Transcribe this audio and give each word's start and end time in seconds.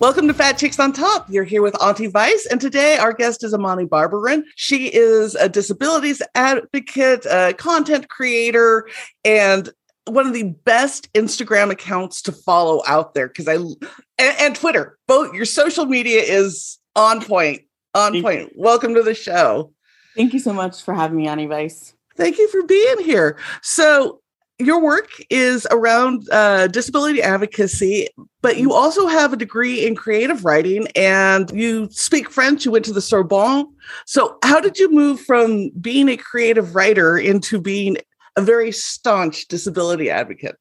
Welcome 0.00 0.28
to 0.28 0.34
Fat 0.34 0.56
Chicks 0.56 0.80
on 0.80 0.94
Top. 0.94 1.28
You're 1.28 1.44
here 1.44 1.60
with 1.60 1.78
Auntie 1.82 2.06
Vice, 2.06 2.46
and 2.50 2.58
today 2.58 2.96
our 2.96 3.12
guest 3.12 3.44
is 3.44 3.52
Imani 3.52 3.84
Barbarin. 3.84 4.44
She 4.56 4.86
is 4.86 5.34
a 5.34 5.46
disabilities 5.46 6.22
advocate, 6.34 7.26
a 7.26 7.52
content 7.52 8.08
creator, 8.08 8.88
and 9.26 9.68
one 10.06 10.26
of 10.26 10.32
the 10.32 10.54
best 10.64 11.12
Instagram 11.12 11.70
accounts 11.70 12.22
to 12.22 12.32
follow 12.32 12.82
out 12.86 13.12
there 13.12 13.28
because 13.28 13.46
I 13.46 13.56
and, 13.56 13.76
and, 14.18 14.56
Twitter. 14.56 14.96
Both 15.06 15.34
your 15.34 15.44
social 15.44 15.84
media 15.84 16.22
is 16.22 16.78
on 16.96 17.22
point. 17.22 17.60
On 17.94 18.12
Thank 18.12 18.24
point. 18.24 18.40
You. 18.40 18.50
Welcome 18.56 18.94
to 18.94 19.02
the 19.02 19.12
show. 19.12 19.74
Thank 20.16 20.32
you 20.32 20.38
so 20.38 20.54
much 20.54 20.82
for 20.82 20.94
having 20.94 21.18
me, 21.18 21.28
Auntie 21.28 21.44
Vice. 21.44 21.92
Thank 22.16 22.38
you 22.38 22.48
for 22.48 22.62
being 22.62 23.00
here. 23.00 23.36
So 23.60 24.22
your 24.60 24.80
work 24.80 25.10
is 25.30 25.66
around 25.70 26.28
uh, 26.30 26.66
disability 26.68 27.22
advocacy, 27.22 28.08
but 28.42 28.58
you 28.58 28.72
also 28.72 29.06
have 29.06 29.32
a 29.32 29.36
degree 29.36 29.86
in 29.86 29.94
creative 29.96 30.44
writing 30.44 30.86
and 30.94 31.50
you 31.52 31.88
speak 31.90 32.30
French. 32.30 32.64
You 32.64 32.70
went 32.70 32.84
to 32.84 32.92
the 32.92 33.00
Sorbonne. 33.00 33.66
So, 34.06 34.38
how 34.44 34.60
did 34.60 34.78
you 34.78 34.90
move 34.90 35.20
from 35.20 35.70
being 35.80 36.08
a 36.08 36.16
creative 36.16 36.74
writer 36.74 37.18
into 37.18 37.60
being 37.60 37.96
a 38.36 38.42
very 38.42 38.70
staunch 38.70 39.48
disability 39.48 40.10
advocate? 40.10 40.56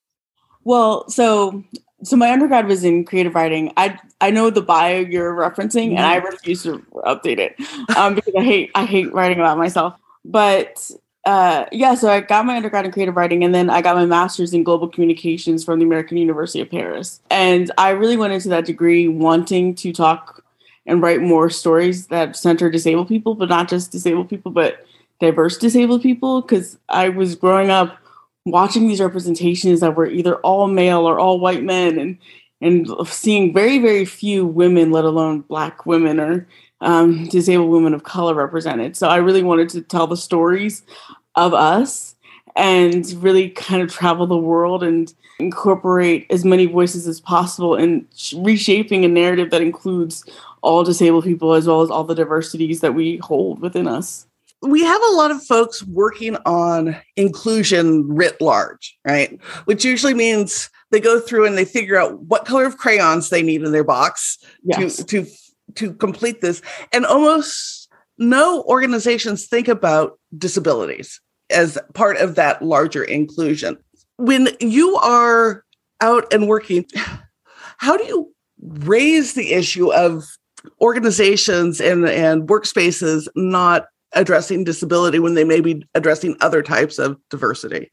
Well, 0.63 1.09
so 1.09 1.63
so 2.03 2.15
my 2.15 2.31
undergrad 2.31 2.67
was 2.67 2.83
in 2.83 3.05
creative 3.05 3.35
writing. 3.35 3.73
I 3.77 3.99
I 4.21 4.31
know 4.31 4.49
the 4.49 4.61
bio 4.61 4.99
you're 4.99 5.35
referencing, 5.35 5.89
and 5.89 5.99
I 5.99 6.17
mm-hmm. 6.17 6.27
refuse 6.27 6.63
to 6.63 6.79
update 7.05 7.39
it 7.39 7.55
um, 7.97 8.15
because 8.15 8.33
I 8.37 8.43
hate 8.43 8.71
I 8.75 8.85
hate 8.85 9.13
writing 9.13 9.39
about 9.39 9.57
myself. 9.57 9.95
But 10.23 10.89
uh, 11.25 11.65
yeah, 11.71 11.95
so 11.95 12.09
I 12.09 12.21
got 12.21 12.45
my 12.45 12.55
undergrad 12.55 12.85
in 12.85 12.91
creative 12.91 13.15
writing 13.15 13.43
and 13.43 13.53
then 13.53 13.69
I 13.69 13.81
got 13.81 13.95
my 13.95 14.05
master's 14.05 14.53
in 14.53 14.63
global 14.63 14.87
communications 14.87 15.63
from 15.63 15.79
the 15.79 15.85
American 15.85 16.17
University 16.17 16.61
of 16.61 16.71
Paris. 16.71 17.21
And 17.29 17.71
I 17.77 17.89
really 17.89 18.17
went 18.17 18.33
into 18.33 18.49
that 18.49 18.65
degree 18.65 19.07
wanting 19.07 19.75
to 19.75 19.91
talk 19.91 20.43
and 20.85 21.01
write 21.01 21.21
more 21.21 21.49
stories 21.49 22.07
that 22.07 22.35
center 22.35 22.69
disabled 22.69 23.09
people, 23.09 23.35
but 23.35 23.49
not 23.49 23.69
just 23.69 23.91
disabled 23.91 24.29
people, 24.29 24.51
but 24.51 24.85
diverse 25.19 25.57
disabled 25.57 26.01
people. 26.01 26.41
Because 26.41 26.79
I 26.87 27.09
was 27.09 27.35
growing 27.35 27.69
up 27.69 27.97
watching 28.45 28.87
these 28.87 29.01
representations 29.01 29.81
that 29.81 29.95
were 29.95 30.07
either 30.07 30.37
all 30.37 30.67
male 30.67 31.07
or 31.07 31.19
all 31.19 31.39
white 31.39 31.63
men 31.63 31.99
and 31.99 32.17
and 32.61 32.89
seeing 33.07 33.53
very, 33.53 33.77
very 33.77 34.03
few 34.03 34.45
women, 34.45 34.91
let 34.91 35.05
alone 35.05 35.41
black 35.41 35.85
women 35.85 36.19
or 36.19 36.45
um, 36.81 37.27
disabled 37.27 37.69
women 37.69 37.93
of 37.93 38.03
color 38.03 38.33
represented. 38.33 38.95
So 38.95 39.07
I 39.07 39.17
really 39.17 39.43
wanted 39.43 39.69
to 39.69 39.81
tell 39.81 40.07
the 40.07 40.17
stories 40.17 40.83
of 41.35 41.53
us 41.53 42.15
and 42.55 43.05
really 43.23 43.49
kind 43.49 43.81
of 43.81 43.91
travel 43.91 44.27
the 44.27 44.37
world 44.37 44.83
and 44.83 45.13
incorporate 45.39 46.27
as 46.29 46.43
many 46.43 46.65
voices 46.65 47.07
as 47.07 47.21
possible 47.21 47.75
in 47.75 48.05
reshaping 48.35 49.05
a 49.05 49.07
narrative 49.07 49.49
that 49.51 49.61
includes 49.61 50.25
all 50.61 50.83
disabled 50.83 51.23
people 51.23 51.53
as 51.53 51.67
well 51.67 51.81
as 51.81 51.89
all 51.89 52.03
the 52.03 52.15
diversities 52.15 52.81
that 52.81 52.93
we 52.93 53.17
hold 53.17 53.61
within 53.61 53.87
us. 53.87 54.27
We 54.61 54.83
have 54.83 55.01
a 55.01 55.15
lot 55.15 55.31
of 55.31 55.41
folks 55.41 55.83
working 55.83 56.35
on 56.45 56.97
inclusion 57.15 58.05
writ 58.13 58.41
large, 58.41 58.97
right? 59.07 59.39
Which 59.63 59.85
usually 59.85 60.13
means 60.13 60.69
they 60.91 60.99
go 60.99 61.21
through 61.21 61.45
and 61.45 61.57
they 61.57 61.63
figure 61.63 61.95
out 61.95 62.19
what 62.23 62.43
color 62.43 62.65
of 62.65 62.77
crayons 62.77 63.29
they 63.29 63.41
need 63.41 63.61
in 63.61 63.71
their 63.71 63.85
box 63.85 64.37
yes. 64.63 64.97
to 64.97 65.05
to 65.05 65.31
to 65.75 65.93
complete 65.93 66.41
this 66.41 66.61
and 66.91 67.05
almost 67.05 67.89
no 68.17 68.63
organizations 68.63 69.47
think 69.47 69.67
about 69.67 70.19
disabilities 70.37 71.21
as 71.49 71.77
part 71.93 72.17
of 72.17 72.35
that 72.35 72.61
larger 72.61 73.03
inclusion. 73.03 73.77
When 74.17 74.49
you 74.59 74.95
are 74.97 75.63
out 76.01 76.31
and 76.33 76.47
working 76.47 76.85
how 77.79 77.95
do 77.97 78.03
you 78.03 78.33
raise 78.61 79.33
the 79.33 79.53
issue 79.53 79.91
of 79.93 80.25
organizations 80.81 81.79
and 81.79 82.05
and 82.07 82.47
workspaces 82.47 83.27
not 83.35 83.85
addressing 84.13 84.63
disability 84.63 85.19
when 85.19 85.33
they 85.35 85.43
may 85.43 85.61
be 85.61 85.83
addressing 85.95 86.35
other 86.41 86.61
types 86.61 86.99
of 86.99 87.17
diversity? 87.29 87.91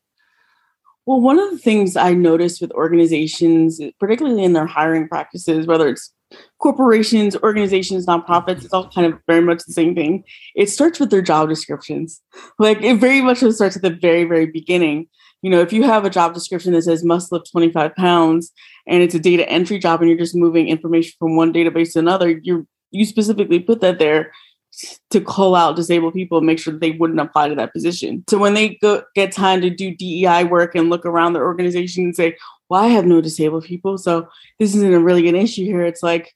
Well, 1.07 1.21
one 1.21 1.39
of 1.39 1.53
the 1.53 1.59
things 1.59 1.95
I 1.97 2.15
noticed 2.15 2.61
with 2.61 2.73
organizations, 2.73 3.81
particularly 4.01 4.43
in 4.43 4.55
their 4.55 4.67
hiring 4.67 5.09
practices, 5.09 5.67
whether 5.67 5.89
it's 5.89 6.13
corporations, 6.59 7.37
organizations, 7.37 8.07
nonprofits, 8.07 8.65
it's 8.65 8.73
all 8.73 8.89
kind 8.89 9.13
of 9.13 9.21
very 9.27 9.43
much 9.43 9.65
the 9.65 9.73
same 9.73 9.95
thing. 9.95 10.25
It 10.55 10.71
starts 10.71 10.99
with 10.99 11.11
their 11.11 11.23
job 11.23 11.49
descriptions. 11.49 12.23
Like 12.59 12.83
it 12.83 12.97
very 12.97 13.21
much 13.21 13.39
starts 13.39 13.77
at 13.77 13.83
the 13.83 13.91
very, 13.91 14.25
very 14.25 14.47
beginning. 14.47 15.09
You 15.43 15.51
know, 15.51 15.61
if 15.61 15.73
you 15.73 15.83
have 15.83 16.05
a 16.05 16.11
job 16.11 16.35
description 16.35 16.73
that 16.73 16.83
says 16.83 17.05
must 17.05 17.31
lift 17.31 17.51
25 17.53 17.95
pounds 17.95 18.53
and 18.87 19.03
it's 19.03 19.15
a 19.15 19.19
data 19.19 19.49
entry 19.49 19.79
job 19.79 20.01
and 20.01 20.09
you're 20.09 20.19
just 20.19 20.35
moving 20.35 20.69
information 20.69 21.13
from 21.19 21.37
one 21.37 21.53
database 21.53 21.93
to 21.93 21.99
another, 21.99 22.31
you 22.31 22.67
you 22.91 23.05
specifically 23.05 23.61
put 23.61 23.81
that 23.81 23.99
there 23.99 24.33
to 25.11 25.21
call 25.21 25.55
out 25.55 25.77
disabled 25.77 26.15
people 26.15 26.39
and 26.39 26.47
make 26.47 26.59
sure 26.59 26.73
that 26.73 26.81
they 26.81 26.93
wouldn't 26.93 27.21
apply 27.21 27.49
to 27.49 27.55
that 27.55 27.73
position. 27.73 28.25
So 28.29 28.39
when 28.39 28.55
they 28.55 28.77
go 28.77 29.03
get 29.15 29.33
time 29.33 29.61
to 29.63 29.71
do 29.71 29.95
DEI 29.95 30.45
work 30.45 30.75
and 30.75 30.91
look 30.91 31.07
around 31.07 31.33
their 31.33 31.45
organization 31.45 32.05
and 32.05 32.17
say, 32.17 32.37
well, 32.69 32.83
I 32.83 32.89
have 32.89 33.07
no 33.07 33.21
disabled 33.21 33.65
people, 33.65 33.97
so 33.97 34.29
this 34.59 34.75
isn't 34.75 34.93
a 34.93 35.01
really 35.01 35.29
an 35.29 35.37
issue 35.37 35.65
here. 35.65 35.85
It's 35.85 36.03
like, 36.03 36.35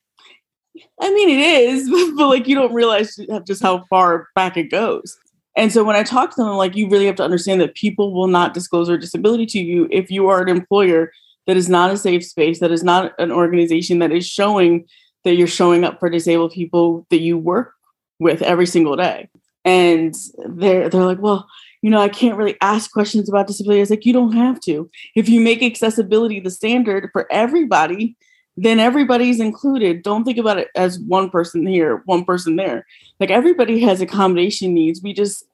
I 1.01 1.13
mean, 1.13 1.29
it 1.29 1.41
is, 1.41 1.91
but 2.17 2.29
like 2.29 2.47
you 2.47 2.55
don't 2.55 2.75
realize 2.75 3.19
just 3.47 3.63
how 3.63 3.85
far 3.91 4.29
back 4.35 4.57
it 4.57 4.71
goes. 4.71 5.19
And 5.57 5.73
so 5.73 5.83
when 5.83 5.97
I 5.97 6.03
talk 6.03 6.31
to 6.31 6.37
them, 6.37 6.49
I'm 6.49 6.57
like, 6.57 6.77
you 6.77 6.89
really 6.89 7.07
have 7.07 7.17
to 7.17 7.25
understand 7.25 7.61
that 7.61 7.75
people 7.75 8.15
will 8.15 8.29
not 8.29 8.55
disclose 8.55 8.87
their 8.87 8.97
disability 8.97 9.47
to 9.47 9.61
you 9.61 9.89
if 9.91 10.11
you 10.11 10.29
are 10.29 10.41
an 10.41 10.49
employer 10.49 11.13
that 11.47 11.57
is 11.57 11.69
not 11.69 11.91
a 11.91 11.97
safe 11.97 12.25
space, 12.25 12.61
that 12.61 12.71
is 12.71 12.85
not 12.85 13.13
an 13.19 13.33
organization 13.33 13.99
that 13.99 14.13
is 14.13 14.27
showing 14.27 14.87
that 15.25 15.35
you're 15.35 15.47
showing 15.47 15.85
up 15.85 15.99
for 15.99 16.09
disabled 16.09 16.53
people 16.53 17.07
that 17.11 17.21
you 17.21 17.37
work 17.37 17.75
with 18.19 18.43
every 18.43 18.67
single 18.67 18.97
day. 18.97 19.29
And 19.65 20.15
they're 20.47 20.89
they're 20.89 21.05
like, 21.05 21.21
well, 21.21 21.47
you 21.83 21.91
know, 21.91 22.01
I 22.01 22.09
can't 22.09 22.37
really 22.37 22.57
ask 22.61 22.91
questions 22.93 23.29
about 23.29 23.47
disability. 23.47 23.81
It's 23.81 23.91
like 23.91 24.07
you 24.07 24.13
don't 24.13 24.33
have 24.33 24.61
to. 24.61 24.89
If 25.15 25.29
you 25.29 25.41
make 25.41 25.63
accessibility 25.63 26.41
the 26.41 26.51
standard 26.51 27.11
for 27.13 27.31
everybody, 27.31 28.17
then 28.57 28.81
everybody's 28.81 29.41
included. 29.41 30.03
Don't 30.03 30.25
think 30.25 30.39
about 30.39 30.59
it 30.59 30.69
as 30.75 30.99
one 31.01 31.31
person 31.31 31.67
here, 31.67 32.03
one 32.05 32.25
person 32.25 32.57
there. 32.57 32.87
Like 33.19 33.31
everybody 33.31 33.81
has 33.81 34.01
accommodation 34.01 34.75
needs. 34.75 35.03
We 35.03 35.13
just 35.13 35.45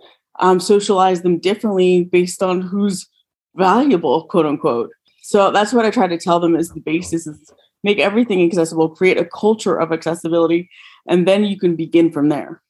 um, 0.40 0.60
socialize 0.60 1.22
them 1.22 1.38
differently 1.38 2.04
based 2.04 2.42
on 2.42 2.60
who's 2.60 3.06
valuable, 3.54 4.24
quote 4.24 4.46
unquote. 4.46 4.90
So 5.22 5.50
that's 5.50 5.72
what 5.72 5.86
I 5.86 5.90
try 5.90 6.06
to 6.06 6.18
tell 6.18 6.40
them 6.40 6.56
is 6.56 6.70
the 6.70 6.80
basis 6.80 7.26
is 7.26 7.52
make 7.82 7.98
everything 7.98 8.44
accessible, 8.44 8.88
create 8.88 9.18
a 9.18 9.24
culture 9.24 9.76
of 9.76 9.92
accessibility, 9.92 10.68
and 11.06 11.26
then 11.26 11.44
you 11.44 11.58
can 11.58 11.76
begin 11.76 12.10
from 12.10 12.28
there 12.28 12.62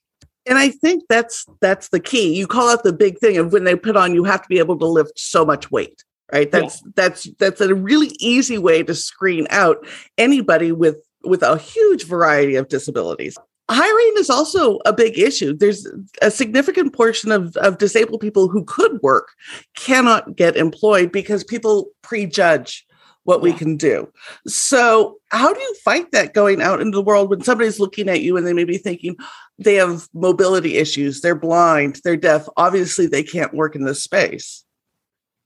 and 0.46 0.58
i 0.58 0.68
think 0.68 1.04
that's 1.08 1.46
that's 1.60 1.88
the 1.88 2.00
key 2.00 2.34
you 2.34 2.46
call 2.46 2.68
out 2.68 2.82
the 2.82 2.92
big 2.92 3.18
thing 3.18 3.36
of 3.36 3.52
when 3.52 3.64
they 3.64 3.76
put 3.76 3.96
on 3.96 4.14
you 4.14 4.24
have 4.24 4.42
to 4.42 4.48
be 4.48 4.58
able 4.58 4.78
to 4.78 4.86
lift 4.86 5.18
so 5.18 5.44
much 5.44 5.70
weight 5.70 6.04
right 6.32 6.50
that's 6.50 6.82
yeah. 6.82 6.90
that's 6.94 7.30
that's 7.38 7.60
a 7.60 7.74
really 7.74 8.10
easy 8.18 8.58
way 8.58 8.82
to 8.82 8.94
screen 8.94 9.46
out 9.50 9.86
anybody 10.18 10.72
with 10.72 10.96
with 11.24 11.42
a 11.42 11.58
huge 11.58 12.04
variety 12.04 12.56
of 12.56 12.68
disabilities 12.68 13.36
hiring 13.68 14.14
is 14.18 14.30
also 14.30 14.78
a 14.86 14.92
big 14.92 15.18
issue 15.18 15.52
there's 15.52 15.86
a 16.22 16.30
significant 16.30 16.92
portion 16.92 17.32
of, 17.32 17.56
of 17.56 17.78
disabled 17.78 18.20
people 18.20 18.48
who 18.48 18.64
could 18.64 19.00
work 19.02 19.30
cannot 19.76 20.36
get 20.36 20.56
employed 20.56 21.10
because 21.10 21.42
people 21.42 21.88
prejudge 22.02 22.86
what 23.26 23.40
yeah. 23.40 23.42
we 23.42 23.52
can 23.52 23.76
do. 23.76 24.10
So, 24.46 25.18
how 25.30 25.52
do 25.52 25.60
you 25.60 25.74
fight 25.84 26.12
that 26.12 26.32
going 26.32 26.62
out 26.62 26.80
into 26.80 26.96
the 26.96 27.02
world 27.02 27.28
when 27.28 27.42
somebody's 27.42 27.80
looking 27.80 28.08
at 28.08 28.22
you 28.22 28.36
and 28.36 28.46
they 28.46 28.52
may 28.52 28.64
be 28.64 28.78
thinking, 28.78 29.16
they 29.58 29.74
have 29.74 30.08
mobility 30.14 30.76
issues, 30.76 31.20
they're 31.20 31.34
blind, 31.34 32.00
they're 32.04 32.16
deaf. 32.16 32.46
Obviously, 32.56 33.06
they 33.06 33.22
can't 33.22 33.52
work 33.52 33.74
in 33.74 33.84
this 33.84 34.02
space. 34.02 34.64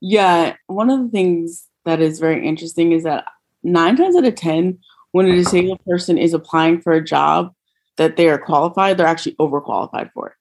Yeah. 0.01 0.55
One 0.67 0.89
of 0.89 0.99
the 0.99 1.09
things 1.09 1.67
that 1.85 2.01
is 2.01 2.19
very 2.19 2.45
interesting 2.45 2.91
is 2.91 3.03
that 3.03 3.25
nine 3.63 3.95
times 3.95 4.15
out 4.15 4.25
of 4.25 4.35
10, 4.35 4.79
when 5.11 5.27
a 5.27 5.35
disabled 5.35 5.83
person 5.85 6.17
is 6.17 6.33
applying 6.33 6.81
for 6.81 6.93
a 6.93 7.03
job 7.03 7.53
that 7.97 8.17
they 8.17 8.27
are 8.29 8.37
qualified, 8.37 8.97
they're 8.97 9.07
actually 9.07 9.35
overqualified 9.35 10.11
for 10.13 10.29
it. 10.29 10.33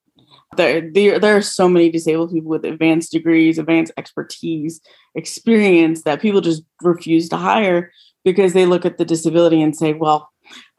There, 0.57 0.91
there, 0.93 1.19
there 1.19 1.37
are 1.37 1.43
so 1.43 1.69
many 1.69 1.91
disabled 1.91 2.33
people 2.33 2.51
with 2.51 2.65
advanced 2.65 3.13
degrees, 3.13 3.59
advanced 3.59 3.93
expertise, 3.97 4.81
experience 5.15 6.03
that 6.03 6.21
people 6.21 6.41
just 6.41 6.63
refuse 6.83 7.29
to 7.29 7.37
hire 7.37 7.93
because 8.25 8.53
they 8.53 8.67
look 8.67 8.85
at 8.85 8.99
the 8.99 9.05
disability 9.05 9.63
and 9.63 9.77
say, 9.77 9.93
well, 9.93 10.31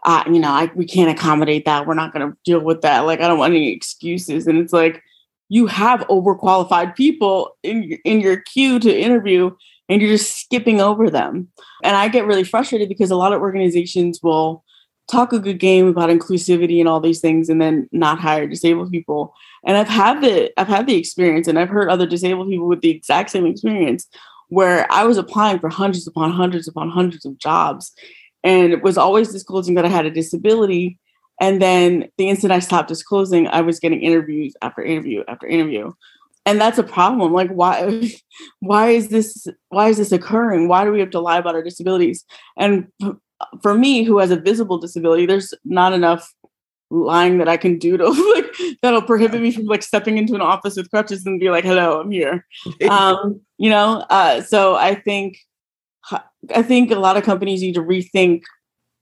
uh, 0.04 0.24
you 0.28 0.40
know, 0.40 0.50
I, 0.50 0.72
we 0.76 0.86
can't 0.86 1.18
accommodate 1.18 1.66
that. 1.66 1.86
We're 1.86 1.94
not 1.94 2.14
going 2.14 2.30
to 2.30 2.38
deal 2.44 2.60
with 2.60 2.82
that. 2.82 3.02
Like, 3.02 3.22
I 3.22 3.28
don't 3.28 3.40
want 3.40 3.54
any 3.54 3.72
excuses. 3.72 4.48
And 4.48 4.58
it's 4.58 4.74
like, 4.74 5.04
you 5.52 5.68
have 5.68 6.00
overqualified 6.08 6.96
people 6.96 7.58
in, 7.62 8.00
in 8.06 8.22
your 8.22 8.38
queue 8.38 8.80
to 8.80 8.90
interview 8.90 9.52
and 9.90 10.02
you're 10.02 10.12
just 10.12 10.40
skipping 10.40 10.80
over 10.80 11.10
them. 11.10 11.50
And 11.84 11.94
I 11.94 12.08
get 12.08 12.26
really 12.26 12.46
frustrated 12.46 12.88
because 12.88 13.12
a 13.12 13.18
lot 13.18 13.34
of 13.34 13.42
organizations 13.42 14.22
will 14.24 14.64
talk 15.10 15.34
a 15.34 15.40
good 15.40 15.60
game 15.60 15.90
about 15.90 16.10
inclusivity 16.10 16.80
and 16.80 16.88
all 16.88 17.02
these 17.02 17.20
things 17.20 17.50
and 17.50 17.62
then 17.62 17.90
not 17.92 18.18
hire 18.18 18.48
disabled 18.48 18.92
people 18.92 19.34
and 19.66 19.76
i've 19.76 19.90
had 19.90 20.22
the 20.22 20.50
i've 20.58 20.70
had 20.70 20.88
the 20.88 20.96
experience 20.96 21.50
and 21.50 21.60
i've 21.60 21.68
heard 21.68 21.90
other 21.90 22.06
disabled 22.06 22.48
people 22.48 22.68
with 22.68 22.80
the 22.82 22.92
exact 22.92 23.30
same 23.30 23.46
experience 23.46 24.08
where 24.50 24.90
i 24.90 25.04
was 25.04 25.18
applying 25.18 25.60
for 25.60 25.70
hundreds 25.70 26.08
upon 26.08 26.32
hundreds 26.32 26.68
upon 26.68 26.88
hundreds 26.88 27.26
of 27.26 27.38
jobs 27.40 27.92
and 28.44 28.72
it 28.72 28.84
was 28.84 28.98
always 28.98 29.34
disclosing 29.34 29.74
that 29.74 29.84
i 29.84 29.90
had 29.90 30.06
a 30.06 30.12
disability 30.12 30.98
and 31.42 31.62
then 31.62 32.08
the 32.18 32.30
instant 32.30 32.54
i 32.54 32.60
stopped 32.60 32.88
disclosing 32.88 33.48
i 33.48 33.60
was 33.60 33.82
getting 33.82 34.02
interviews 34.02 34.54
after 34.62 34.82
interview 34.82 35.24
after 35.28 35.48
interview. 35.48 35.92
And 36.44 36.60
that's 36.60 36.80
a 36.80 36.84
problem. 36.84 37.34
Like 37.34 37.52
why 37.52 38.12
why 38.62 38.90
is 38.90 39.10
this 39.10 39.46
why 39.70 39.90
is 39.90 39.98
this 39.98 40.12
occurring? 40.12 40.68
Why 40.68 40.84
do 40.84 40.92
we 40.92 41.00
have 41.00 41.12
to 41.12 41.20
lie 41.20 41.38
about 41.38 41.54
our 41.54 41.62
disabilities? 41.62 42.26
And 42.58 42.88
for 43.62 43.74
me 43.74 44.04
who 44.04 44.20
has 44.20 44.32
a 44.32 44.36
visible 44.36 44.78
disability 44.78 45.26
there's 45.26 45.54
not 45.66 45.94
enough 45.94 46.34
lying 46.90 47.38
that 47.38 47.48
i 47.48 47.58
can 47.58 47.78
do 47.78 47.98
to 47.98 48.08
like 48.36 48.78
that'll 48.82 49.02
prohibit 49.02 49.42
me 49.42 49.52
from 49.52 49.66
like 49.66 49.84
stepping 49.84 50.18
into 50.18 50.36
an 50.36 50.42
office 50.42 50.76
with 50.76 50.90
crutches 50.90 51.26
and 51.26 51.40
be 51.40 51.50
like 51.50 51.64
hello 51.64 52.02
i'm 52.02 52.12
here. 52.12 52.46
Um 52.90 53.42
you 53.58 53.70
know 53.70 54.06
uh 54.10 54.42
so 54.42 54.76
i 54.76 54.96
think 54.96 55.38
i 56.54 56.62
think 56.62 56.92
a 56.92 57.00
lot 57.00 57.18
of 57.18 57.24
companies 57.24 57.62
need 57.62 57.76
to 57.76 57.82
rethink 57.82 58.44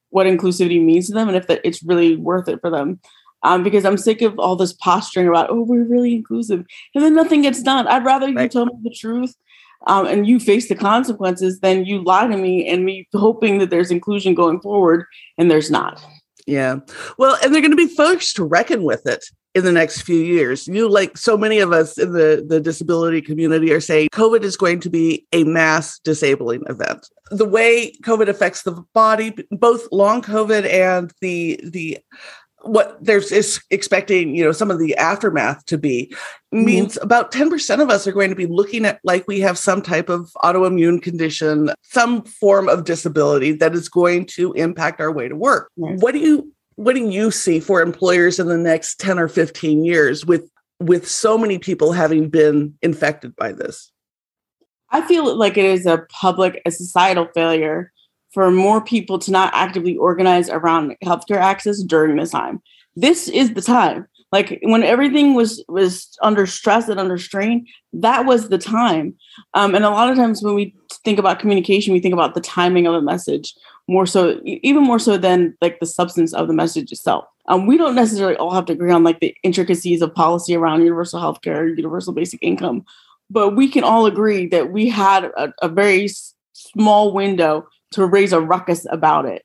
what 0.09 0.27
inclusivity 0.27 0.83
means 0.83 1.07
to 1.07 1.13
them 1.13 1.27
and 1.27 1.37
if 1.37 1.47
that 1.47 1.61
it's 1.63 1.83
really 1.83 2.15
worth 2.15 2.47
it 2.47 2.59
for 2.61 2.69
them 2.69 2.99
um, 3.43 3.63
because 3.63 3.85
I'm 3.85 3.97
sick 3.97 4.21
of 4.21 4.37
all 4.37 4.55
this 4.55 4.73
posturing 4.73 5.27
about, 5.27 5.49
oh, 5.49 5.61
we're 5.61 5.85
really 5.85 6.13
inclusive, 6.13 6.65
and 6.93 7.03
then 7.03 7.15
nothing 7.15 7.41
gets 7.41 7.63
done. 7.63 7.87
I'd 7.87 8.03
rather 8.03 8.25
right. 8.33 8.43
you 8.43 8.49
tell 8.49 8.65
me 8.65 8.73
the 8.83 8.93
truth 8.93 9.33
um, 9.87 10.05
and 10.07 10.27
you 10.27 10.39
face 10.39 10.67
the 10.67 10.75
consequences, 10.75 11.59
than 11.61 11.85
you 11.85 12.03
lie 12.03 12.27
to 12.27 12.37
me 12.37 12.67
and 12.67 12.83
me 12.85 13.07
hoping 13.13 13.59
that 13.59 13.69
there's 13.69 13.91
inclusion 13.91 14.35
going 14.35 14.59
forward, 14.59 15.05
and 15.37 15.49
there's 15.49 15.71
not. 15.71 16.03
Yeah. 16.45 16.79
Well, 17.17 17.37
and 17.43 17.53
they're 17.53 17.61
going 17.61 17.71
to 17.71 17.77
be 17.77 17.87
folks 17.87 18.33
to 18.33 18.43
reckon 18.43 18.83
with 18.83 19.05
it 19.05 19.23
in 19.55 19.63
the 19.63 19.71
next 19.71 20.01
few 20.01 20.19
years. 20.19 20.67
You, 20.67 20.89
like 20.89 21.17
so 21.17 21.37
many 21.37 21.59
of 21.59 21.71
us 21.71 21.97
in 21.97 22.13
the, 22.13 22.45
the 22.47 22.59
disability 22.59 23.21
community, 23.21 23.71
are 23.71 23.79
saying 23.79 24.09
COVID 24.13 24.43
is 24.43 24.57
going 24.57 24.79
to 24.81 24.89
be 24.89 25.25
a 25.33 25.43
mass 25.43 25.99
disabling 25.99 26.63
event. 26.67 27.07
The 27.31 27.45
way 27.45 27.93
COVID 28.03 28.27
affects 28.27 28.63
the 28.63 28.83
body, 28.93 29.35
both 29.51 29.87
long 29.91 30.21
COVID 30.21 30.67
and 30.67 31.11
the 31.21 31.59
the 31.63 31.99
what 32.63 32.97
there's 33.03 33.31
is 33.31 33.61
expecting 33.69 34.35
you 34.35 34.43
know 34.43 34.51
some 34.51 34.71
of 34.71 34.79
the 34.79 34.95
aftermath 34.97 35.65
to 35.65 35.77
be 35.77 36.13
mm-hmm. 36.53 36.65
means 36.65 36.97
about 37.01 37.31
10% 37.31 37.81
of 37.81 37.89
us 37.89 38.07
are 38.07 38.11
going 38.11 38.29
to 38.29 38.35
be 38.35 38.45
looking 38.45 38.85
at 38.85 38.99
like 39.03 39.27
we 39.27 39.39
have 39.39 39.57
some 39.57 39.81
type 39.81 40.09
of 40.09 40.31
autoimmune 40.43 41.01
condition 41.01 41.71
some 41.83 42.23
form 42.23 42.67
of 42.67 42.83
disability 42.83 43.51
that 43.51 43.73
is 43.73 43.89
going 43.89 44.25
to 44.25 44.53
impact 44.53 44.99
our 44.99 45.11
way 45.11 45.27
to 45.27 45.35
work 45.35 45.71
yes. 45.77 45.99
what 46.01 46.13
do 46.13 46.19
you 46.19 46.51
what 46.75 46.95
do 46.95 47.09
you 47.09 47.31
see 47.31 47.59
for 47.59 47.81
employers 47.81 48.39
in 48.39 48.47
the 48.47 48.57
next 48.57 48.99
10 48.99 49.19
or 49.19 49.27
15 49.27 49.83
years 49.83 50.25
with 50.25 50.49
with 50.79 51.07
so 51.07 51.37
many 51.37 51.59
people 51.59 51.91
having 51.91 52.29
been 52.29 52.73
infected 52.81 53.35
by 53.35 53.51
this 53.51 53.91
i 54.91 55.01
feel 55.07 55.35
like 55.35 55.57
it 55.57 55.65
is 55.65 55.85
a 55.85 56.05
public 56.09 56.61
a 56.65 56.71
societal 56.71 57.27
failure 57.33 57.91
for 58.33 58.51
more 58.51 58.81
people 58.81 59.19
to 59.19 59.31
not 59.31 59.51
actively 59.53 59.97
organize 59.97 60.49
around 60.49 60.95
healthcare 61.03 61.37
access 61.37 61.81
during 61.81 62.15
this 62.15 62.31
time. 62.31 62.61
This 62.95 63.27
is 63.27 63.53
the 63.53 63.61
time. 63.61 64.07
Like 64.31 64.59
when 64.61 64.83
everything 64.83 65.33
was 65.33 65.63
was 65.67 66.15
under 66.21 66.45
stress 66.45 66.87
and 66.87 66.99
under 66.99 67.17
strain, 67.17 67.65
that 67.93 68.25
was 68.25 68.49
the 68.49 68.59
time. 68.59 69.15
Um, 69.55 69.73
and 69.73 69.83
a 69.83 69.89
lot 69.89 70.11
of 70.11 70.17
times 70.17 70.43
when 70.43 70.53
we 70.53 70.75
think 71.03 71.17
about 71.17 71.39
communication, 71.39 71.93
we 71.93 71.99
think 71.99 72.13
about 72.13 72.35
the 72.35 72.41
timing 72.41 72.85
of 72.85 72.93
a 72.93 73.01
message 73.01 73.55
more 73.87 74.05
so, 74.05 74.39
even 74.45 74.83
more 74.83 74.99
so 74.99 75.17
than 75.17 75.57
like 75.61 75.79
the 75.79 75.87
substance 75.87 76.31
of 76.33 76.47
the 76.47 76.53
message 76.53 76.91
itself. 76.91 77.25
Um, 77.47 77.65
we 77.65 77.75
don't 77.75 77.95
necessarily 77.95 78.35
all 78.35 78.53
have 78.53 78.65
to 78.65 78.73
agree 78.73 78.91
on 78.91 79.03
like 79.03 79.19
the 79.19 79.35
intricacies 79.41 80.03
of 80.03 80.13
policy 80.13 80.55
around 80.55 80.81
universal 80.81 81.19
healthcare, 81.19 81.75
universal 81.75 82.13
basic 82.13 82.43
income, 82.43 82.85
but 83.31 83.55
we 83.55 83.67
can 83.67 83.83
all 83.83 84.05
agree 84.05 84.45
that 84.47 84.71
we 84.71 84.87
had 84.89 85.25
a, 85.25 85.51
a 85.63 85.67
very 85.67 86.07
small 86.53 87.11
window 87.13 87.67
to 87.91 88.05
raise 88.05 88.33
a 88.33 88.41
ruckus 88.41 88.85
about 88.89 89.25
it. 89.25 89.43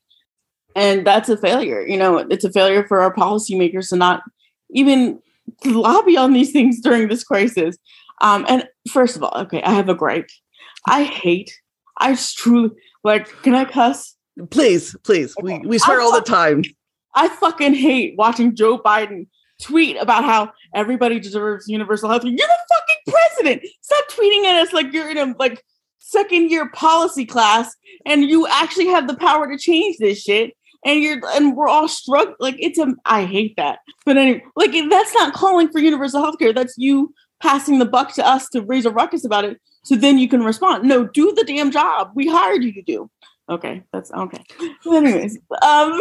And 0.77 1.07
that's 1.07 1.29
a 1.29 1.37
failure. 1.37 1.87
You 1.87 1.97
know, 1.97 2.19
it's 2.19 2.45
a 2.45 2.53
failure 2.53 2.87
for 2.87 3.01
our 3.01 3.15
policymakers 3.15 3.91
to 3.91 3.97
not 3.97 4.23
even 4.71 5.21
lobby 5.65 6.17
on 6.17 6.33
these 6.33 6.53
things 6.53 6.81
during 6.81 7.09
this 7.09 7.25
crisis. 7.25 7.77
Um, 8.21 8.45
and 8.49 8.69
first 8.91 9.17
of 9.17 9.23
all, 9.23 9.33
okay, 9.43 9.63
I 9.63 9.73
have 9.73 9.89
a 9.89 9.95
gripe. 9.95 10.29
I 10.87 11.05
hate, 11.05 11.53
I 11.99 12.17
truly 12.17 12.71
like, 13.03 13.29
can 13.43 13.55
I 13.55 13.65
cuss? 13.65 14.17
Please, 14.51 14.97
please. 15.05 15.35
Okay. 15.39 15.61
We, 15.61 15.69
we 15.69 15.79
swear 15.79 16.01
all 16.01 16.13
the 16.13 16.21
time. 16.21 16.65
I 17.15 17.29
fucking 17.29 17.75
hate 17.75 18.15
watching 18.19 18.57
Joe 18.57 18.79
Biden 18.79 19.29
tweet 19.63 19.97
about 19.97 20.25
how 20.25 20.53
everybody 20.75 21.21
deserves 21.21 21.69
universal 21.69 22.09
health. 22.09 22.23
care. 22.23 22.31
You're 22.31 22.39
the 22.39 22.75
fucking 22.75 23.15
president. 23.15 23.63
Stop 23.83 24.05
tweeting 24.11 24.45
at 24.45 24.67
us 24.67 24.73
like 24.73 24.93
you're 24.93 25.11
in 25.11 25.19
a 25.19 25.35
like 25.39 25.65
second 26.05 26.51
year 26.51 26.69
policy 26.71 27.25
class 27.25 27.75
and 28.05 28.25
you 28.25 28.47
actually 28.47 28.87
have 28.87 29.09
the 29.09 29.17
power 29.17 29.49
to 29.49 29.59
change 29.59 29.97
this 29.99 30.21
shit 30.21 30.55
and 30.85 31.03
you're 31.03 31.19
and 31.33 31.57
we're 31.57 31.69
all 31.69 31.89
struck 31.89 32.37
like 32.39 32.57
it's 32.59 32.79
a 32.79 32.95
I 33.07 33.25
hate 33.25 33.57
that. 33.57 33.79
But 34.05 34.19
anyway, 34.19 34.45
like 34.55 34.73
that's 34.91 35.15
not 35.15 35.33
calling 35.33 35.69
for 35.71 35.79
universal 35.79 36.21
health 36.21 36.39
care. 36.39 36.53
That's 36.53 36.75
you 36.77 37.15
passing 37.41 37.79
the 37.79 37.87
buck 37.87 38.13
to 38.15 38.27
us 38.27 38.49
to 38.51 38.63
raise 38.63 38.85
a 38.85 38.91
ruckus 38.91 39.25
about 39.25 39.45
it 39.45 39.59
so 39.83 39.97
then 39.97 40.19
you 40.19 40.29
can 40.29 40.45
respond. 40.45 40.85
No, 40.85 41.07
do 41.07 41.33
the 41.33 41.45
damn 41.45 41.71
job 41.71 42.11
we 42.15 42.29
hired 42.29 42.63
you 42.63 42.73
to 42.75 42.83
do. 42.83 43.11
Okay, 43.49 43.83
that's 43.93 44.11
okay. 44.13 44.43
anyways, 44.87 45.37
um 45.37 46.01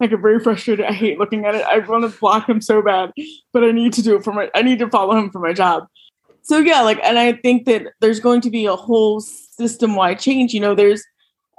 I 0.00 0.06
get 0.08 0.20
very 0.20 0.40
frustrated. 0.40 0.84
I 0.84 0.92
hate 0.92 1.18
looking 1.18 1.46
at 1.46 1.54
it. 1.54 1.64
I 1.64 1.78
want 1.78 2.10
to 2.10 2.18
block 2.18 2.48
him 2.48 2.60
so 2.60 2.82
bad, 2.82 3.12
but 3.52 3.64
I 3.64 3.72
need 3.72 3.94
to 3.94 4.02
do 4.02 4.16
it 4.16 4.24
for 4.24 4.34
my 4.34 4.50
I 4.54 4.60
need 4.60 4.78
to 4.80 4.90
follow 4.90 5.16
him 5.16 5.30
for 5.30 5.38
my 5.38 5.54
job 5.54 5.86
so 6.44 6.58
yeah 6.58 6.80
like 6.80 7.00
and 7.02 7.18
i 7.18 7.32
think 7.32 7.66
that 7.66 7.88
there's 8.00 8.20
going 8.20 8.40
to 8.40 8.50
be 8.50 8.66
a 8.66 8.76
whole 8.76 9.20
system 9.20 9.96
wide 9.96 10.18
change 10.18 10.54
you 10.54 10.60
know 10.60 10.74
there's 10.74 11.02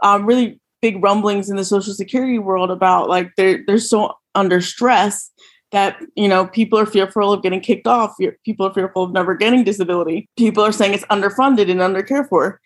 um, 0.04 0.26
really 0.26 0.60
big 0.82 1.04
rumblings 1.04 1.50
in 1.50 1.58
the 1.58 1.66
social 1.66 1.94
security 1.94 2.40
world 2.40 2.72
about 2.72 3.10
like 3.10 3.32
they're 3.36 3.64
they're 3.68 3.78
so 3.78 4.14
under 4.34 4.62
stress 4.62 5.32
that 5.72 5.98
you 6.16 6.28
know 6.28 6.48
people 6.48 6.80
are 6.80 6.86
fearful 6.86 7.34
of 7.34 7.44
getting 7.44 7.60
kicked 7.60 7.88
off 7.88 8.16
people 8.46 8.66
are 8.66 8.74
fearful 8.74 9.04
of 9.04 9.12
never 9.12 9.36
getting 9.36 9.64
disability. 9.64 10.30
People 10.38 10.64
are 10.64 10.72
saying 10.72 10.94
it's 10.94 11.04
underfunded 11.06 11.70
and 11.70 11.82
undercared 11.82 12.30
for. 12.30 12.62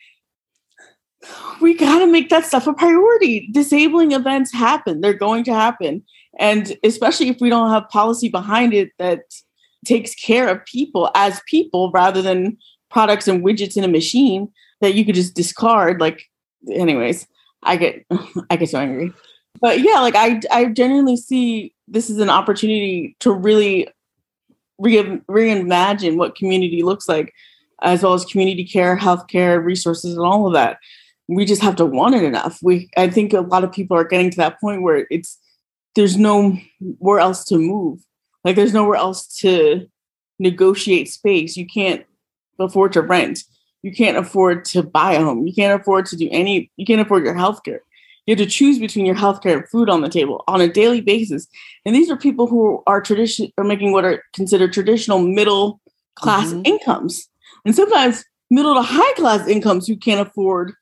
We 1.60 1.74
got 1.74 2.00
to 2.00 2.08
make 2.08 2.30
that 2.30 2.46
stuff 2.46 2.68
a 2.68 2.74
priority. 2.74 3.50
Disabling 3.52 4.12
events 4.12 4.54
happen. 4.54 5.02
They're 5.02 5.14
going 5.14 5.44
to 5.46 5.54
happen. 5.54 6.04
And 6.40 6.78
especially 6.84 7.30
if 7.30 7.42
we 7.42 7.50
don't 7.50 7.72
have 7.72 7.90
policy 7.90 8.30
behind 8.30 8.74
it 8.74 8.92
that 9.00 9.22
takes 9.86 10.14
care 10.16 10.48
of 10.48 10.66
people 10.66 11.10
as 11.16 11.42
people 11.48 11.92
rather 11.92 12.22
than 12.22 12.58
products 12.90 13.28
and 13.28 13.44
widgets 13.44 13.78
in 13.78 13.84
a 13.84 13.88
machine 13.88 14.52
that 14.82 14.94
you 14.96 15.06
could 15.06 15.16
just 15.16 15.36
discard. 15.36 16.02
Like, 16.02 16.24
anyways, 16.72 17.28
I 17.64 17.78
get 17.78 18.06
I 18.50 18.56
get 18.56 18.70
so 18.70 18.80
angry. 18.80 19.14
But 19.62 19.82
yeah, 19.82 20.00
like 20.00 20.16
I 20.16 20.42
I 20.52 20.66
genuinely 20.66 21.18
see 21.18 21.74
this 21.88 22.10
is 22.10 22.20
an 22.20 22.30
opportunity 22.30 23.16
to 23.20 23.32
really 23.32 23.88
re- 24.78 25.22
reimagine 25.30 26.18
what 26.18 26.36
community 26.36 26.84
looks 26.84 27.08
like, 27.08 27.34
as 27.82 28.04
well 28.04 28.14
as 28.14 28.26
community 28.26 28.66
care, 28.66 28.98
healthcare, 28.98 29.64
resources, 29.64 30.16
and 30.16 30.26
all 30.26 30.48
of 30.48 30.54
that. 30.54 30.78
We 31.28 31.46
just 31.46 31.62
have 31.62 31.76
to 31.76 31.86
want 31.86 32.16
it 32.16 32.24
enough. 32.24 32.60
We 32.62 32.90
I 32.98 33.10
think 33.10 33.34
a 33.34 33.42
lot 33.42 33.64
of 33.64 33.72
people 33.72 33.98
are 33.98 34.04
getting 34.04 34.32
to 34.32 34.38
that 34.38 34.60
point 34.60 34.82
where 34.82 35.08
it's 35.10 35.38
there's 35.96 36.18
no 36.18 36.58
where 36.80 37.20
else 37.20 37.44
to 37.46 37.58
move 37.58 38.00
like 38.44 38.56
there's 38.56 38.74
nowhere 38.74 38.96
else 38.96 39.26
to 39.40 39.88
negotiate 40.40 41.10
space. 41.10 41.58
You 41.58 41.68
can't 41.68 42.06
afford 42.60 42.94
to 42.94 43.02
rent. 43.02 43.44
You 43.82 43.94
can't 43.94 44.18
afford 44.18 44.66
to 44.66 44.84
buy 44.84 45.14
a 45.14 45.24
home. 45.24 45.46
You 45.46 45.54
can't 45.54 45.80
afford 45.80 46.06
to 46.08 46.18
do 46.18 46.28
any, 46.32 46.72
you 46.78 46.86
can't 46.86 47.02
afford 47.02 47.24
your 47.24 47.36
health 47.36 47.64
care. 47.64 47.82
You 48.26 48.36
have 48.36 48.46
to 48.46 48.52
choose 48.52 48.78
between 48.78 49.08
your 49.08 49.16
healthcare 49.16 49.54
and 49.54 49.70
food 49.70 49.90
on 49.90 50.02
the 50.02 50.10
table 50.10 50.44
on 50.48 50.62
a 50.62 50.68
daily 50.68 51.02
basis. 51.02 51.48
And 51.84 51.96
these 51.96 52.12
are 52.12 52.18
people 52.18 52.46
who 52.46 52.84
are 52.86 53.02
tradition 53.02 53.52
are 53.58 53.64
making 53.64 53.92
what 53.92 54.06
are 54.06 54.24
considered 54.34 54.72
traditional 54.72 55.20
middle 55.20 55.82
class 56.16 56.50
mm-hmm. 56.50 56.62
incomes. 56.66 57.28
And 57.66 57.76
sometimes 57.76 58.24
middle 58.52 58.76
to 58.76 58.84
high 58.84 59.14
class 59.14 59.48
incomes 59.48 59.88
who 59.88 59.96
can't 59.96 60.28
afford 60.28 60.74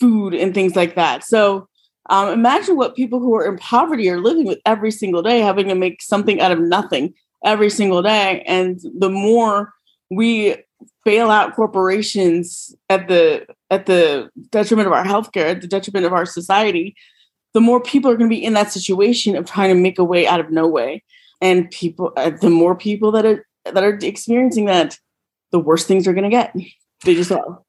food 0.00 0.34
and 0.34 0.52
things 0.52 0.74
like 0.74 0.96
that. 0.96 1.22
So 1.22 1.68
um, 2.10 2.28
imagine 2.28 2.76
what 2.76 2.96
people 2.96 3.20
who 3.20 3.34
are 3.36 3.46
in 3.46 3.56
poverty 3.56 4.10
are 4.10 4.20
living 4.20 4.44
with 4.44 4.58
every 4.66 4.90
single 4.90 5.22
day, 5.22 5.38
having 5.38 5.68
to 5.68 5.76
make 5.76 6.02
something 6.02 6.40
out 6.40 6.50
of 6.52 6.58
nothing 6.58 7.14
every 7.44 7.70
single 7.70 8.02
day. 8.02 8.42
And 8.46 8.80
the 8.98 9.08
more 9.08 9.72
we 10.10 10.56
bail 11.04 11.30
out 11.30 11.54
corporations 11.54 12.74
at 12.88 13.06
the 13.06 13.46
at 13.70 13.86
the 13.86 14.28
detriment 14.50 14.88
of 14.88 14.92
our 14.92 15.04
healthcare, 15.04 15.50
at 15.50 15.60
the 15.60 15.68
detriment 15.68 16.04
of 16.04 16.12
our 16.12 16.26
society, 16.26 16.96
the 17.54 17.60
more 17.60 17.80
people 17.80 18.10
are 18.10 18.16
going 18.16 18.28
to 18.28 18.34
be 18.34 18.44
in 18.44 18.54
that 18.54 18.72
situation 18.72 19.36
of 19.36 19.46
trying 19.46 19.68
to 19.68 19.80
make 19.80 19.98
a 19.98 20.04
way 20.04 20.26
out 20.26 20.40
of 20.40 20.50
no 20.50 20.66
way. 20.66 21.04
And 21.40 21.70
people, 21.70 22.12
uh, 22.16 22.30
the 22.30 22.50
more 22.50 22.74
people 22.74 23.12
that 23.12 23.24
are 23.24 23.46
that 23.64 23.84
are 23.84 23.98
experiencing 24.02 24.64
that, 24.64 24.98
the 25.52 25.60
worse 25.60 25.84
things 25.84 26.08
are 26.08 26.12
going 26.12 26.24
to 26.24 26.30
get. 26.30 26.54
They 27.04 27.14
just 27.14 27.30
are. 27.30 27.62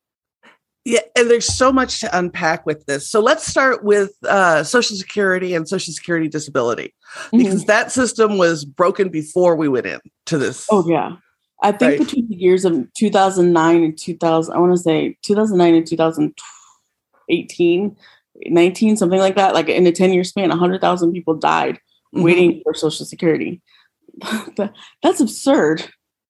Yeah, 0.84 1.02
and 1.16 1.30
there's 1.30 1.46
so 1.46 1.72
much 1.72 2.00
to 2.00 2.18
unpack 2.18 2.66
with 2.66 2.88
this. 2.88 3.08
So 3.08 3.20
let's 3.20 3.46
start 3.46 3.84
with 3.84 4.14
uh, 4.28 4.64
Social 4.64 4.96
Security 4.96 5.54
and 5.54 5.70
Social 5.70 5.94
Security 5.94 6.28
disability, 6.28 6.96
because 7.32 7.62
mm-hmm. 7.62 7.68
that 7.68 7.92
system 7.92 8.40
was 8.40 8.66
broken 8.66 9.10
before 9.10 9.56
we 9.56 9.68
went 9.68 9.86
in 9.86 10.00
to 10.26 10.40
this. 10.40 10.66
Oh 10.72 10.90
yeah, 10.90 11.18
I 11.62 11.72
think 11.72 11.92
right. 11.92 12.00
between 12.00 12.28
the 12.30 12.36
years 12.36 12.66
of 12.66 12.92
2009 12.94 13.84
and 13.84 13.98
2000, 13.98 14.56
I 14.56 14.60
want 14.60 14.74
to 14.74 14.82
say 14.82 15.18
2009 15.22 15.76
and 15.76 15.88
2018, 15.88 17.96
19, 18.48 18.98
something 18.98 19.20
like 19.20 19.36
that. 19.36 19.54
Like 19.54 19.70
in 19.70 19.86
a 19.86 19.92
10 19.92 20.14
year 20.14 20.24
span, 20.24 20.50
100,000 20.50 21.14
people 21.14 21.36
died 21.36 21.76
mm-hmm. 21.76 22.24
waiting 22.24 22.62
for 22.64 22.74
Social 22.74 23.06
Security. 23.06 23.62
That's 25.04 25.20
absurd. 25.20 25.88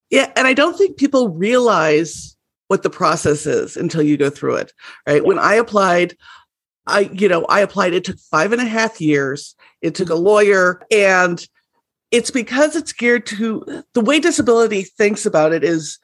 Yeah, 0.10 0.30
and 0.36 0.46
I 0.46 0.54
don't 0.54 0.78
think 0.78 0.98
people 0.98 1.30
realize 1.30 2.36
what 2.72 2.84
the 2.84 2.90
process 2.90 3.46
is 3.46 3.76
until 3.76 4.02
you 4.02 4.16
go 4.16 4.30
through 4.30 4.56
it. 4.56 4.72
Right. 5.06 5.26
When 5.26 5.38
I 5.38 5.56
applied, 5.56 6.16
I, 6.88 7.02
you 7.12 7.28
know, 7.28 7.44
I 7.50 7.60
applied, 7.60 7.94
it 7.94 8.06
took 8.06 8.18
five 8.18 8.54
and 8.54 8.62
a 8.62 8.66
half 8.66 9.02
years. 9.02 9.56
It 9.82 9.94
took 9.94 10.10
a 10.10 10.14
mm-hmm. 10.14 10.24
lawyer 10.24 10.82
and 10.90 11.46
it's 12.12 12.32
because 12.32 12.78
it's 12.78 12.94
geared 12.94 13.26
to 13.26 13.84
the 13.94 14.00
way 14.00 14.22
disability 14.22 14.84
thinks 14.84 15.26
about 15.26 15.52
it 15.52 15.66
is 15.66 16.00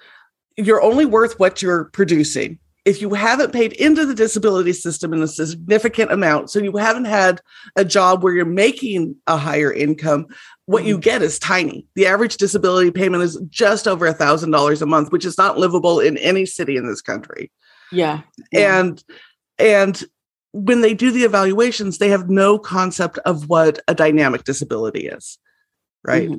you're 0.57 0.81
only 0.81 1.05
worth 1.05 1.39
what 1.39 1.61
you're 1.61 1.85
producing. 1.85 2.59
If 2.87 3.01
you 3.01 3.13
haven't 3.13 3.51
paid 3.51 3.73
into 3.73 4.05
the 4.05 4.15
disability 4.15 4.71
system 4.71 5.13
in 5.13 5.21
a 5.21 5.27
significant 5.27 6.11
amount, 6.11 6.49
so 6.49 6.59
you 6.59 6.77
haven't 6.77 7.05
had 7.05 7.41
a 7.75 7.83
job 7.83 8.23
where 8.23 8.33
you're 8.33 8.45
making 8.45 9.17
a 9.27 9.35
higher 9.35 9.73
income, 9.73 10.27
what 10.67 10.85
you 10.85 10.95
mm-hmm. 10.95 11.01
get 11.01 11.21
is 11.21 11.37
tiny. 11.37 11.85
The 11.95 12.07
average 12.07 12.37
disability 12.37 12.91
payment 12.91 13.23
is 13.23 13.37
just 13.49 13.87
over 13.87 14.05
a 14.05 14.13
thousand 14.13 14.51
dollars 14.51 14.81
a 14.81 14.85
month, 14.85 15.11
which 15.11 15.25
is 15.25 15.37
not 15.37 15.57
livable 15.57 15.99
in 15.99 16.17
any 16.17 16.45
city 16.45 16.77
in 16.77 16.87
this 16.87 17.01
country. 17.01 17.51
Yeah. 17.91 18.21
yeah. 18.53 18.79
And 18.79 19.03
and 19.59 20.03
when 20.53 20.79
they 20.79 20.93
do 20.93 21.11
the 21.11 21.23
evaluations, 21.23 21.97
they 21.97 22.09
have 22.09 22.29
no 22.29 22.57
concept 22.57 23.17
of 23.19 23.49
what 23.49 23.79
a 23.89 23.95
dynamic 23.95 24.45
disability 24.45 25.07
is. 25.07 25.37
Right. 26.05 26.29
Mm-hmm 26.29 26.37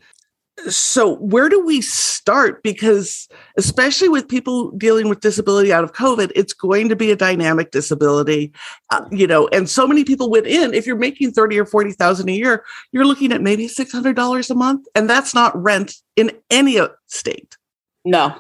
so 0.69 1.17
where 1.17 1.49
do 1.49 1.65
we 1.65 1.81
start? 1.81 2.63
Because 2.63 3.29
especially 3.57 4.09
with 4.09 4.29
people 4.29 4.71
dealing 4.73 5.09
with 5.09 5.21
disability 5.21 5.73
out 5.73 5.85
of 5.85 5.93
covid 5.93 6.31
it's 6.35 6.53
going 6.53 6.89
to 6.89 6.97
be 6.97 7.11
a 7.11 7.17
dynamic 7.17 7.71
disability 7.71 8.53
uh, 8.91 9.05
you 9.11 9.27
know 9.27 9.49
and 9.49 9.69
so 9.69 9.87
many 9.87 10.05
people 10.05 10.31
went 10.31 10.47
in 10.47 10.73
if 10.73 10.87
you're 10.87 10.97
making 10.97 11.33
30 11.33 11.59
or 11.59 11.67
40,000 11.67 12.29
a 12.29 12.33
year 12.33 12.65
you're 12.93 13.05
looking 13.05 13.33
at 13.33 13.43
maybe 13.43 13.67
$600 13.67 14.51
a 14.51 14.55
month 14.55 14.87
and 14.95 15.11
that's 15.11 15.35
not 15.35 15.61
rent 15.61 15.95
in 16.17 16.33
any 16.51 16.79
state. 17.07 17.57
No. 18.05 18.37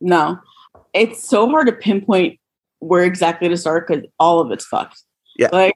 No. 0.00 0.38
It's 0.92 1.26
so 1.26 1.48
hard 1.48 1.66
to 1.68 1.72
pinpoint 1.72 2.38
where 2.80 3.04
exactly 3.04 3.48
to 3.48 3.56
start 3.56 3.86
because 3.86 4.04
all 4.18 4.40
of 4.40 4.50
it's 4.50 4.64
fucked. 4.64 5.02
Yeah. 5.38 5.48
Like 5.52 5.74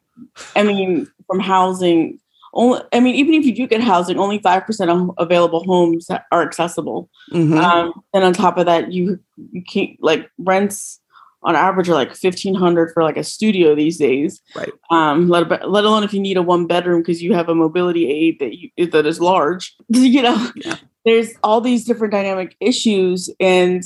i 0.54 0.62
mean 0.62 1.06
from 1.26 1.40
housing 1.40 2.18
only 2.56 2.80
i 2.92 3.00
mean 3.00 3.14
even 3.14 3.34
if 3.34 3.44
you 3.44 3.54
do 3.54 3.66
get 3.66 3.80
housing 3.80 4.18
only 4.18 4.38
5% 4.38 4.88
of 4.88 5.14
available 5.18 5.64
homes 5.64 6.08
are 6.32 6.42
accessible 6.42 7.08
mm-hmm. 7.32 7.56
um, 7.58 7.92
and 8.12 8.24
on 8.24 8.32
top 8.32 8.58
of 8.58 8.66
that 8.66 8.92
you 8.92 9.18
you 9.52 9.62
can't 9.62 9.96
like 10.00 10.28
rents 10.38 11.00
on 11.42 11.54
average 11.54 11.88
are 11.88 11.94
like 11.94 12.08
1500 12.08 12.92
for 12.92 13.02
like 13.02 13.16
a 13.16 13.24
studio 13.24 13.74
these 13.74 13.98
days 13.98 14.40
right 14.54 14.72
um 14.90 15.28
let, 15.28 15.48
let 15.68 15.84
alone 15.84 16.02
if 16.02 16.12
you 16.12 16.20
need 16.20 16.36
a 16.36 16.42
one 16.42 16.66
bedroom 16.66 17.00
because 17.00 17.22
you 17.22 17.34
have 17.34 17.48
a 17.48 17.54
mobility 17.54 18.10
aid 18.10 18.38
that 18.40 18.54
you 18.56 18.86
that 18.86 19.06
is 19.06 19.20
large 19.20 19.74
you 19.88 20.22
know 20.22 20.50
yeah. 20.56 20.76
there's 21.04 21.32
all 21.44 21.60
these 21.60 21.84
different 21.84 22.12
dynamic 22.12 22.56
issues 22.60 23.30
and 23.38 23.84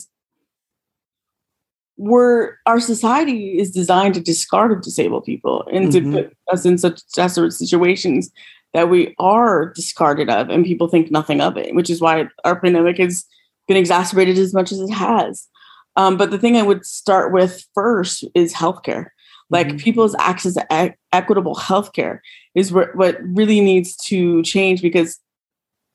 we're 2.00 2.54
our 2.64 2.80
society 2.80 3.58
is 3.58 3.70
designed 3.70 4.14
to 4.14 4.20
discard 4.20 4.80
disabled 4.80 5.24
people 5.24 5.68
and 5.70 5.92
mm-hmm. 5.92 6.12
to 6.12 6.22
put 6.22 6.36
us 6.50 6.64
in 6.64 6.78
such 6.78 7.06
desperate 7.12 7.52
situations 7.52 8.30
that 8.72 8.88
we 8.88 9.14
are 9.18 9.72
discarded 9.74 10.30
of 10.30 10.48
and 10.48 10.64
people 10.64 10.88
think 10.88 11.10
nothing 11.10 11.40
of 11.40 11.56
it, 11.56 11.74
which 11.74 11.90
is 11.90 12.00
why 12.00 12.28
our 12.44 12.60
pandemic 12.60 12.98
has 12.98 13.24
been 13.66 13.76
exacerbated 13.76 14.38
as 14.38 14.54
much 14.54 14.72
as 14.72 14.80
it 14.80 14.90
has. 14.90 15.48
Um, 15.96 16.16
but 16.16 16.30
the 16.30 16.38
thing 16.38 16.56
I 16.56 16.62
would 16.62 16.86
start 16.86 17.32
with 17.32 17.64
first 17.74 18.24
is 18.34 18.54
healthcare. 18.54 19.06
Like 19.50 19.66
mm-hmm. 19.66 19.76
people's 19.78 20.14
access 20.18 20.54
to 20.54 20.66
e- 20.72 20.94
equitable 21.12 21.56
healthcare 21.56 22.20
is 22.54 22.72
what 22.72 22.94
really 22.94 23.60
needs 23.60 23.96
to 24.06 24.42
change 24.42 24.80
because 24.80 25.18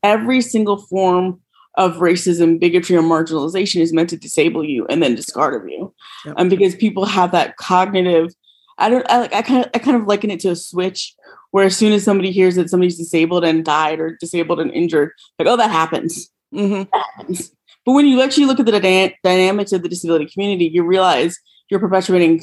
every 0.03 0.41
single 0.41 0.77
form 0.77 1.39
of 1.77 1.95
racism, 1.95 2.59
bigotry, 2.59 2.95
or 2.95 3.01
marginalization 3.01 3.81
is 3.81 3.93
meant 3.93 4.09
to 4.09 4.17
disable 4.17 4.63
you 4.63 4.85
and 4.87 5.01
then 5.01 5.15
discard 5.15 5.61
of 5.61 5.67
you. 5.67 5.93
Yep. 6.25 6.35
Um, 6.37 6.49
because 6.49 6.75
people 6.75 7.05
have 7.05 7.31
that 7.31 7.57
cognitive, 7.57 8.33
I 8.77 8.89
don't, 8.89 9.05
I, 9.09 9.23
I 9.23 9.41
kind 9.41 9.65
of, 9.65 9.71
I 9.73 9.79
kind 9.79 9.97
of 9.97 10.07
liken 10.07 10.31
it 10.31 10.39
to 10.41 10.49
a 10.49 10.55
switch 10.55 11.15
where 11.55 11.67
as 11.67 11.77
soon 11.77 11.93
as 11.93 12.03
somebody 12.03 12.31
hears 12.31 12.55
that 12.55 12.69
somebody's 12.69 12.97
disabled 12.97 13.45
and 13.45 13.63
died 13.63 14.01
or 14.01 14.17
disabled 14.17 14.59
and 14.59 14.73
injured, 14.73 15.13
like, 15.39 15.47
oh, 15.47 15.55
that 15.55 15.71
happens. 15.71 16.29
Mm-hmm. 16.53 16.83
That 16.91 17.05
happens. 17.15 17.55
But 17.85 17.93
when 17.93 18.05
you 18.05 18.21
actually 18.21 18.47
look 18.47 18.59
at 18.59 18.65
the 18.65 18.77
dyna- 18.77 19.13
dynamics 19.23 19.71
of 19.71 19.81
the 19.81 19.87
disability 19.87 20.25
community, 20.25 20.65
you 20.65 20.83
realize 20.83 21.39
you're 21.69 21.79
perpetuating 21.79 22.39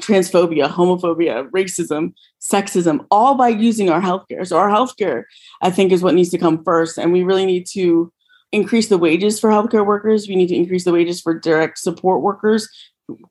transphobia, 0.00 0.68
homophobia, 0.68 1.48
racism, 1.50 2.14
sexism, 2.40 3.06
all 3.12 3.36
by 3.36 3.46
using 3.46 3.90
our 3.90 4.00
healthcare. 4.00 4.44
So 4.44 4.58
our 4.58 4.70
healthcare, 4.70 5.22
I 5.62 5.70
think, 5.70 5.92
is 5.92 6.02
what 6.02 6.14
needs 6.14 6.30
to 6.30 6.38
come 6.38 6.64
first, 6.64 6.98
and 6.98 7.12
we 7.12 7.22
really 7.22 7.46
need 7.46 7.64
to 7.74 8.12
increase 8.50 8.88
the 8.88 8.98
wages 8.98 9.38
for 9.38 9.50
healthcare 9.50 9.86
workers. 9.86 10.26
We 10.26 10.34
need 10.34 10.48
to 10.48 10.56
increase 10.56 10.82
the 10.82 10.92
wages 10.92 11.20
for 11.20 11.32
direct 11.38 11.78
support 11.78 12.22
workers. 12.22 12.68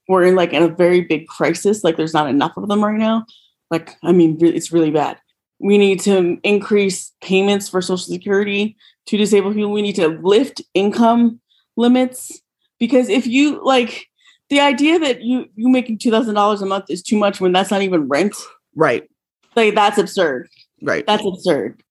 We're 0.08 0.24
in 0.24 0.38
like 0.38 0.54
in 0.54 0.64
a 0.64 0.70
very 0.70 1.02
big 1.02 1.28
crisis. 1.28 1.84
Like 1.84 1.98
there's 1.98 2.14
not 2.14 2.30
enough 2.30 2.56
of 2.56 2.70
them 2.70 2.82
right 2.82 2.98
now. 2.98 3.26
Like, 3.70 3.96
I 4.04 4.12
mean, 4.12 4.38
it's 4.42 4.72
really 4.72 4.92
bad. 4.92 5.18
We 5.60 5.78
need 5.78 6.00
to 6.02 6.38
increase 6.44 7.14
payments 7.22 7.68
for 7.68 7.82
Social 7.82 7.98
Security 7.98 8.78
to 9.08 9.18
disabled 9.18 9.56
people. 9.56 9.72
We 9.72 9.82
need 9.82 9.96
to 9.96 10.08
lift 10.08 10.62
income 10.74 11.40
limits 11.76 12.42
because 12.80 13.10
if 13.10 13.26
you 13.26 13.64
like 13.64 14.08
the 14.50 14.60
idea 14.60 15.00
that 15.00 15.22
you 15.22 15.46
you 15.56 15.68
making 15.70 15.98
two 15.98 16.12
thousand 16.12 16.36
dollars 16.36 16.62
a 16.62 16.66
month 16.66 16.86
is 16.90 17.02
too 17.02 17.18
much 17.18 17.42
when 17.42 17.52
that's 17.52 17.72
not 17.72 17.82
even 17.82 18.08
rent, 18.08 18.36
right? 18.76 19.10
Like 19.56 19.76
that's 19.76 19.98
absurd. 19.98 20.48
Right. 20.82 21.06
That's 21.06 21.26
absurd. 21.26 21.82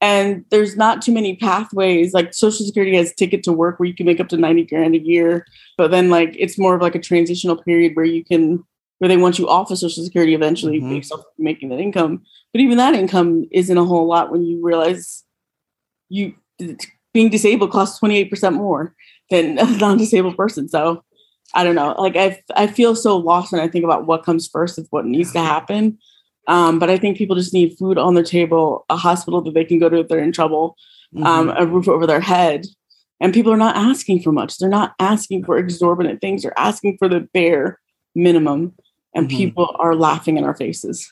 And 0.00 0.44
there's 0.50 0.76
not 0.76 1.02
too 1.02 1.12
many 1.12 1.36
pathways. 1.36 2.12
Like 2.12 2.34
Social 2.34 2.66
Security 2.66 2.96
has 2.96 3.14
ticket 3.14 3.42
to 3.44 3.52
work 3.52 3.78
where 3.78 3.88
you 3.88 3.94
can 3.94 4.06
make 4.06 4.20
up 4.20 4.28
to 4.28 4.36
90 4.36 4.64
grand 4.66 4.94
a 4.94 4.98
year. 4.98 5.46
But 5.76 5.90
then 5.90 6.10
like 6.10 6.34
it's 6.38 6.58
more 6.58 6.74
of 6.74 6.82
like 6.82 6.94
a 6.94 7.00
transitional 7.00 7.60
period 7.62 7.92
where 7.94 8.04
you 8.04 8.24
can 8.24 8.64
where 9.02 9.08
they 9.08 9.16
want 9.16 9.36
you 9.36 9.48
off 9.48 9.68
of 9.68 9.78
Social 9.78 10.04
Security 10.04 10.32
eventually 10.32 10.78
mm-hmm. 10.78 10.90
based 10.90 11.10
off 11.10 11.24
making 11.36 11.70
that 11.70 11.80
income. 11.80 12.22
But 12.52 12.60
even 12.60 12.78
that 12.78 12.94
income 12.94 13.48
isn't 13.50 13.76
a 13.76 13.84
whole 13.84 14.06
lot 14.06 14.30
when 14.30 14.44
you 14.44 14.64
realize 14.64 15.24
you 16.08 16.34
being 17.12 17.28
disabled 17.28 17.72
costs 17.72 17.98
28% 17.98 18.54
more 18.54 18.94
than 19.28 19.58
a 19.58 19.64
non-disabled 19.78 20.36
person. 20.36 20.68
So 20.68 21.02
I 21.52 21.64
don't 21.64 21.74
know. 21.74 21.96
Like 21.98 22.14
I 22.14 22.40
I 22.54 22.68
feel 22.68 22.94
so 22.94 23.16
lost 23.16 23.50
when 23.50 23.60
I 23.60 23.66
think 23.66 23.84
about 23.84 24.06
what 24.06 24.22
comes 24.22 24.46
first 24.46 24.78
of 24.78 24.86
what 24.90 25.04
needs 25.04 25.32
to 25.32 25.40
happen. 25.40 25.98
Um, 26.46 26.78
but 26.78 26.88
I 26.88 26.96
think 26.96 27.18
people 27.18 27.34
just 27.34 27.52
need 27.52 27.76
food 27.76 27.98
on 27.98 28.14
their 28.14 28.22
table, 28.22 28.84
a 28.88 28.96
hospital 28.96 29.42
that 29.42 29.54
they 29.54 29.64
can 29.64 29.80
go 29.80 29.88
to 29.88 29.98
if 29.98 30.06
they're 30.06 30.22
in 30.22 30.30
trouble, 30.30 30.76
mm-hmm. 31.12 31.26
um, 31.26 31.52
a 31.56 31.66
roof 31.66 31.88
over 31.88 32.06
their 32.06 32.20
head. 32.20 32.66
And 33.20 33.34
people 33.34 33.52
are 33.52 33.56
not 33.56 33.74
asking 33.74 34.22
for 34.22 34.30
much. 34.30 34.58
They're 34.58 34.68
not 34.68 34.94
asking 35.00 35.44
for 35.44 35.58
exorbitant 35.58 36.20
things. 36.20 36.42
They're 36.44 36.56
asking 36.56 36.98
for 36.98 37.08
the 37.08 37.28
bare 37.34 37.80
minimum 38.14 38.74
and 39.14 39.28
mm-hmm. 39.28 39.36
people 39.36 39.76
are 39.78 39.94
laughing 39.94 40.36
in 40.36 40.44
our 40.44 40.54
faces. 40.54 41.10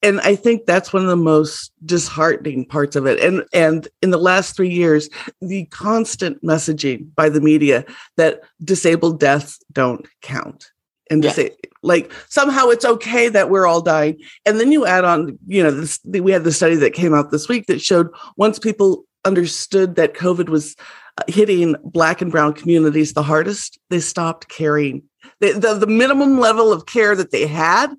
And 0.00 0.20
i 0.20 0.36
think 0.36 0.64
that's 0.64 0.92
one 0.92 1.02
of 1.02 1.08
the 1.08 1.16
most 1.16 1.72
disheartening 1.84 2.64
parts 2.64 2.96
of 2.96 3.06
it. 3.06 3.18
And 3.20 3.44
and 3.52 3.88
in 4.02 4.10
the 4.10 4.18
last 4.18 4.56
3 4.56 4.68
years 4.68 5.08
the 5.40 5.64
constant 5.66 6.42
messaging 6.42 7.14
by 7.14 7.28
the 7.28 7.40
media 7.40 7.84
that 8.16 8.40
disabled 8.62 9.18
deaths 9.18 9.58
don't 9.72 10.06
count. 10.22 10.70
And 11.10 11.22
to 11.22 11.30
say 11.30 11.50
like 11.82 12.12
somehow 12.28 12.68
it's 12.68 12.84
okay 12.84 13.28
that 13.28 13.50
we're 13.50 13.66
all 13.66 13.80
dying. 13.80 14.20
And 14.44 14.60
then 14.60 14.72
you 14.72 14.86
add 14.86 15.04
on 15.04 15.38
you 15.46 15.62
know 15.62 15.72
this 15.72 15.98
we 16.04 16.32
had 16.32 16.44
the 16.44 16.52
study 16.52 16.76
that 16.76 16.92
came 16.92 17.14
out 17.14 17.30
this 17.30 17.48
week 17.48 17.66
that 17.66 17.80
showed 17.80 18.08
once 18.36 18.58
people 18.58 19.04
understood 19.24 19.96
that 19.96 20.14
covid 20.14 20.48
was 20.48 20.76
uh, 21.18 21.24
hitting 21.28 21.74
black 21.82 22.22
and 22.22 22.30
brown 22.30 22.52
communities 22.52 23.12
the 23.12 23.22
hardest 23.22 23.78
they 23.90 24.00
stopped 24.00 24.48
caring 24.48 25.02
the, 25.40 25.52
the, 25.52 25.74
the 25.74 25.86
minimum 25.86 26.38
level 26.38 26.72
of 26.72 26.86
care 26.86 27.14
that 27.14 27.30
they 27.30 27.46
had 27.46 27.94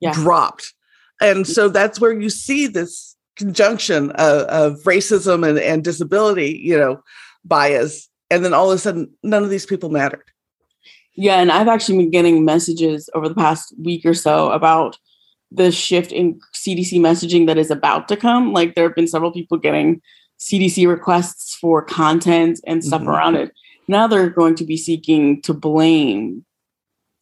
yeah. 0.00 0.12
dropped 0.12 0.74
and 1.20 1.46
so 1.46 1.68
that's 1.68 2.00
where 2.00 2.12
you 2.12 2.30
see 2.30 2.66
this 2.66 3.16
conjunction 3.36 4.10
of, 4.12 4.42
of 4.46 4.82
racism 4.82 5.48
and, 5.48 5.58
and 5.58 5.84
disability 5.84 6.60
you 6.62 6.76
know 6.76 7.02
bias 7.44 8.08
and 8.30 8.44
then 8.44 8.52
all 8.52 8.70
of 8.70 8.76
a 8.76 8.78
sudden 8.78 9.10
none 9.22 9.42
of 9.42 9.50
these 9.50 9.66
people 9.66 9.90
mattered 9.90 10.24
yeah, 11.20 11.40
and 11.40 11.50
I've 11.50 11.66
actually 11.66 11.98
been 11.98 12.10
getting 12.12 12.44
messages 12.44 13.10
over 13.12 13.28
the 13.28 13.34
past 13.34 13.74
week 13.76 14.06
or 14.06 14.14
so 14.14 14.52
about 14.52 14.96
the 15.50 15.72
shift 15.72 16.12
in 16.12 16.40
CDC 16.54 17.00
messaging 17.00 17.48
that 17.48 17.58
is 17.58 17.72
about 17.72 18.06
to 18.06 18.16
come. 18.16 18.52
Like 18.52 18.76
there 18.76 18.84
have 18.84 18.94
been 18.94 19.08
several 19.08 19.32
people 19.32 19.58
getting 19.58 20.00
CDC 20.38 20.86
requests 20.86 21.56
for 21.56 21.82
content 21.82 22.60
and 22.68 22.84
stuff 22.84 23.00
mm-hmm. 23.00 23.10
around 23.10 23.34
it. 23.34 23.52
Now 23.88 24.06
they're 24.06 24.30
going 24.30 24.54
to 24.54 24.64
be 24.64 24.76
seeking 24.76 25.42
to 25.42 25.52
blame 25.52 26.44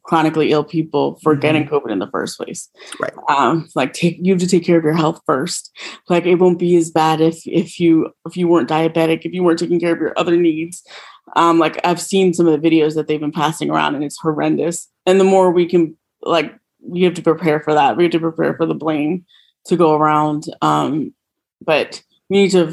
chronically 0.07 0.53
ill 0.53 0.65
people 0.65 1.19
for 1.23 1.33
mm-hmm. 1.33 1.41
getting 1.41 1.67
COVID 1.67 1.91
in 1.91 1.99
the 1.99 2.11
first 2.11 2.39
place. 2.39 2.69
Right. 3.01 3.13
Um, 3.29 3.69
like 3.75 3.93
take 3.93 4.19
you 4.21 4.33
have 4.33 4.41
to 4.41 4.47
take 4.47 4.65
care 4.65 4.79
of 4.79 4.85
your 4.85 4.95
health 4.95 5.21
first. 5.27 5.71
Like 6.09 6.25
it 6.25 6.37
won't 6.37 6.59
be 6.59 6.77
as 6.77 6.91
bad 6.91 7.21
if 7.21 7.47
if 7.47 7.79
you 7.81 8.11
if 8.27 8.37
you 8.37 8.49
weren't 8.49 8.71
diabetic, 8.71 9.25
if 9.25 9.33
you 9.33 9.43
weren't 9.43 9.59
taking 9.59 9.81
care 9.81 9.93
of 9.93 10.01
your 10.01 10.15
other 10.17 10.37
needs. 10.37 10.83
Um, 11.35 11.59
like 11.59 11.85
I've 11.85 12.01
seen 12.01 12.33
some 12.33 12.47
of 12.47 12.61
the 12.61 12.71
videos 12.71 12.95
that 12.95 13.09
they've 13.09 13.21
been 13.21 13.33
passing 13.33 13.71
around 13.71 13.97
and 13.97 14.05
it's 14.05 14.19
horrendous. 14.19 14.89
And 15.07 15.19
the 15.19 15.25
more 15.25 15.51
we 15.51 15.67
can 15.67 15.97
like 16.23 16.55
we 16.81 17.03
have 17.03 17.15
to 17.15 17.23
prepare 17.23 17.61
for 17.61 17.75
that. 17.75 17.97
We 17.97 18.05
have 18.05 18.13
to 18.13 18.21
prepare 18.21 18.55
for 18.57 18.65
the 18.65 18.75
blame 18.75 19.25
to 19.67 19.77
go 19.77 19.95
around. 19.95 20.45
Um, 20.63 21.15
but 21.61 22.03
we 22.31 22.43
need 22.43 22.53
to 22.53 22.73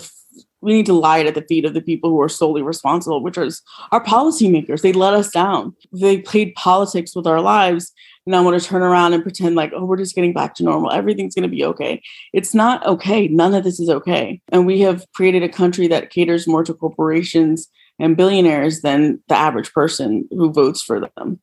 we 0.64 0.74
need 0.74 0.86
to 0.86 0.94
lie 0.94 1.20
at 1.20 1.36
the 1.36 1.42
feet 1.42 1.66
of 1.66 1.74
the 1.74 1.82
people 1.82 2.10
who 2.10 2.22
are 2.22 2.30
solely 2.30 2.62
responsible, 2.62 3.22
which 3.22 3.38
is 3.38 3.62
our 3.92 4.04
policymakers. 4.04 4.82
They 4.82 4.94
let 4.94 5.14
us 5.14 5.30
down. 5.30 5.76
They 5.92 6.20
played 6.20 6.56
politics 6.56 7.16
with 7.16 7.28
our 7.28 7.42
lives. 7.42 7.92
And 8.26 8.34
I 8.34 8.40
want 8.40 8.60
to 8.60 8.66
turn 8.66 8.82
around 8.82 9.12
and 9.12 9.22
pretend 9.22 9.56
like, 9.56 9.74
oh, 9.76 9.84
we're 9.84 9.98
just 9.98 10.16
getting 10.16 10.32
back 10.32 10.56
to 10.56 10.64
normal. 10.64 10.92
Everything's 10.92 11.36
going 11.36 11.44
to 11.44 11.54
be 11.54 11.66
okay. 11.66 12.02
It's 12.32 12.54
not 12.54 12.86
okay. 12.86 13.28
None 13.28 13.54
of 13.54 13.66
this 13.66 13.82
is 13.82 13.90
okay. 13.90 14.42
And 14.50 14.66
we 14.66 14.80
have 14.80 15.06
created 15.14 15.44
a 15.44 15.50
country 15.50 15.88
that 15.88 16.10
caters 16.10 16.48
more 16.48 16.64
to 16.64 16.74
corporations 16.74 17.68
and 18.00 18.16
billionaires 18.16 18.82
than 18.82 19.22
the 19.28 19.36
average 19.36 19.74
person 19.74 20.28
who 20.32 20.54
votes 20.54 20.82
for 20.82 21.02
them. 21.02 21.42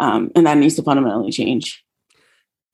Um, 0.00 0.30
and 0.36 0.46
that 0.46 0.58
needs 0.58 0.74
to 0.76 0.82
fundamentally 0.82 1.32
change. 1.32 1.82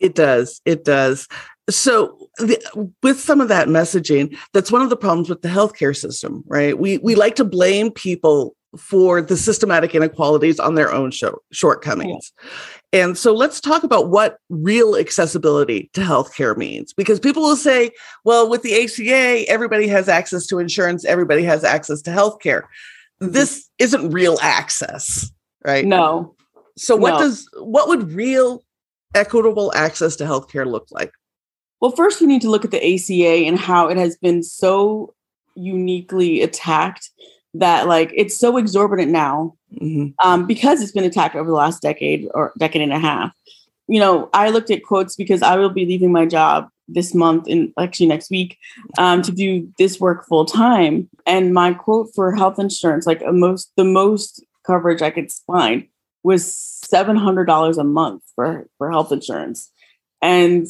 It 0.00 0.14
does. 0.14 0.60
It 0.64 0.84
does. 0.84 1.28
So, 1.70 2.18
the, 2.38 2.92
with 3.02 3.20
some 3.20 3.40
of 3.40 3.48
that 3.48 3.68
messaging, 3.68 4.36
that's 4.52 4.70
one 4.70 4.82
of 4.82 4.90
the 4.90 4.96
problems 4.96 5.30
with 5.30 5.42
the 5.42 5.48
healthcare 5.48 5.96
system, 5.96 6.44
right? 6.46 6.78
We 6.78 6.98
we 6.98 7.14
like 7.14 7.36
to 7.36 7.44
blame 7.44 7.90
people 7.90 8.54
for 8.76 9.22
the 9.22 9.36
systematic 9.36 9.94
inequalities 9.94 10.58
on 10.58 10.74
their 10.74 10.92
own 10.92 11.12
show, 11.12 11.38
shortcomings. 11.52 12.32
Yeah. 12.92 13.04
And 13.04 13.18
so 13.18 13.32
let's 13.32 13.60
talk 13.60 13.84
about 13.84 14.08
what 14.08 14.38
real 14.48 14.96
accessibility 14.96 15.90
to 15.94 16.00
healthcare 16.00 16.56
means 16.56 16.92
because 16.92 17.20
people 17.20 17.42
will 17.42 17.56
say, 17.56 17.92
well, 18.24 18.50
with 18.50 18.62
the 18.62 18.74
ACA, 18.84 19.48
everybody 19.48 19.86
has 19.88 20.08
access 20.08 20.46
to 20.46 20.58
insurance, 20.58 21.04
everybody 21.04 21.44
has 21.44 21.62
access 21.62 22.02
to 22.02 22.10
healthcare 22.10 22.64
mm-hmm. 23.20 23.32
this 23.32 23.68
isn't 23.78 24.10
real 24.10 24.38
access, 24.42 25.30
right? 25.64 25.84
No. 25.84 26.34
So 26.76 26.96
what 26.96 27.12
no. 27.12 27.18
does 27.20 27.48
what 27.58 27.88
would 27.88 28.12
real 28.12 28.63
equitable 29.14 29.72
access 29.74 30.16
to 30.16 30.24
healthcare 30.24 30.66
look 30.66 30.86
like? 30.90 31.12
Well, 31.80 31.90
first 31.90 32.20
we 32.20 32.26
need 32.26 32.42
to 32.42 32.50
look 32.50 32.64
at 32.64 32.70
the 32.70 32.94
ACA 32.94 33.46
and 33.46 33.58
how 33.58 33.88
it 33.88 33.96
has 33.96 34.16
been 34.16 34.42
so 34.42 35.14
uniquely 35.54 36.42
attacked 36.42 37.10
that 37.54 37.86
like 37.86 38.12
it's 38.14 38.36
so 38.36 38.56
exorbitant 38.56 39.12
now 39.12 39.54
mm-hmm. 39.72 40.08
um, 40.26 40.46
because 40.46 40.82
it's 40.82 40.92
been 40.92 41.04
attacked 41.04 41.36
over 41.36 41.48
the 41.48 41.54
last 41.54 41.82
decade 41.82 42.28
or 42.34 42.52
decade 42.58 42.82
and 42.82 42.92
a 42.92 42.98
half. 42.98 43.32
You 43.86 44.00
know, 44.00 44.30
I 44.32 44.48
looked 44.48 44.70
at 44.70 44.82
quotes 44.82 45.14
because 45.14 45.42
I 45.42 45.56
will 45.56 45.70
be 45.70 45.86
leaving 45.86 46.10
my 46.10 46.26
job 46.26 46.68
this 46.88 47.14
month 47.14 47.46
and 47.48 47.72
actually 47.78 48.06
next 48.06 48.30
week 48.30 48.58
um, 48.98 49.22
to 49.22 49.32
do 49.32 49.70
this 49.78 50.00
work 50.00 50.26
full 50.26 50.44
time. 50.44 51.08
And 51.26 51.54
my 51.54 51.74
quote 51.74 52.08
for 52.14 52.34
health 52.34 52.58
insurance, 52.58 53.06
like 53.06 53.22
most 53.26 53.72
the 53.76 53.84
most 53.84 54.44
coverage 54.66 55.02
I 55.02 55.10
could 55.10 55.30
find, 55.46 55.86
was 56.22 56.73
seven 56.84 57.16
hundred 57.16 57.46
dollars 57.46 57.78
a 57.78 57.84
month 57.84 58.22
for 58.34 58.68
for 58.78 58.90
health 58.90 59.12
insurance. 59.12 59.70
And 60.22 60.66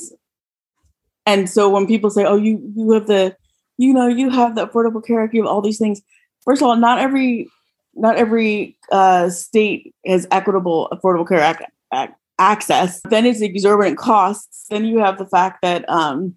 and 1.26 1.48
so 1.48 1.70
when 1.70 1.86
people 1.86 2.10
say, 2.10 2.24
"Oh, 2.24 2.36
you 2.36 2.60
you 2.76 2.90
have 2.92 3.06
the 3.06 3.36
you 3.76 3.92
know 3.92 4.06
you 4.06 4.30
have 4.30 4.54
the 4.54 4.66
Affordable 4.66 5.04
Care 5.04 5.22
Act, 5.22 5.34
you 5.34 5.42
have 5.42 5.50
all 5.50 5.62
these 5.62 5.78
things," 5.78 6.00
first 6.44 6.62
of 6.62 6.68
all, 6.68 6.76
not 6.76 6.98
every 6.98 7.48
not 7.94 8.16
every 8.16 8.76
uh, 8.90 9.28
state 9.30 9.94
has 10.06 10.26
equitable 10.30 10.88
Affordable 10.92 11.26
Care 11.26 11.40
Act, 11.40 11.62
act 11.92 12.18
access. 12.38 13.00
Then 13.08 13.26
it's 13.26 13.40
exorbitant 13.40 13.98
costs. 13.98 14.66
Then 14.68 14.84
you 14.84 14.98
have 14.98 15.18
the 15.18 15.26
fact 15.26 15.62
that 15.62 15.88
um, 15.88 16.34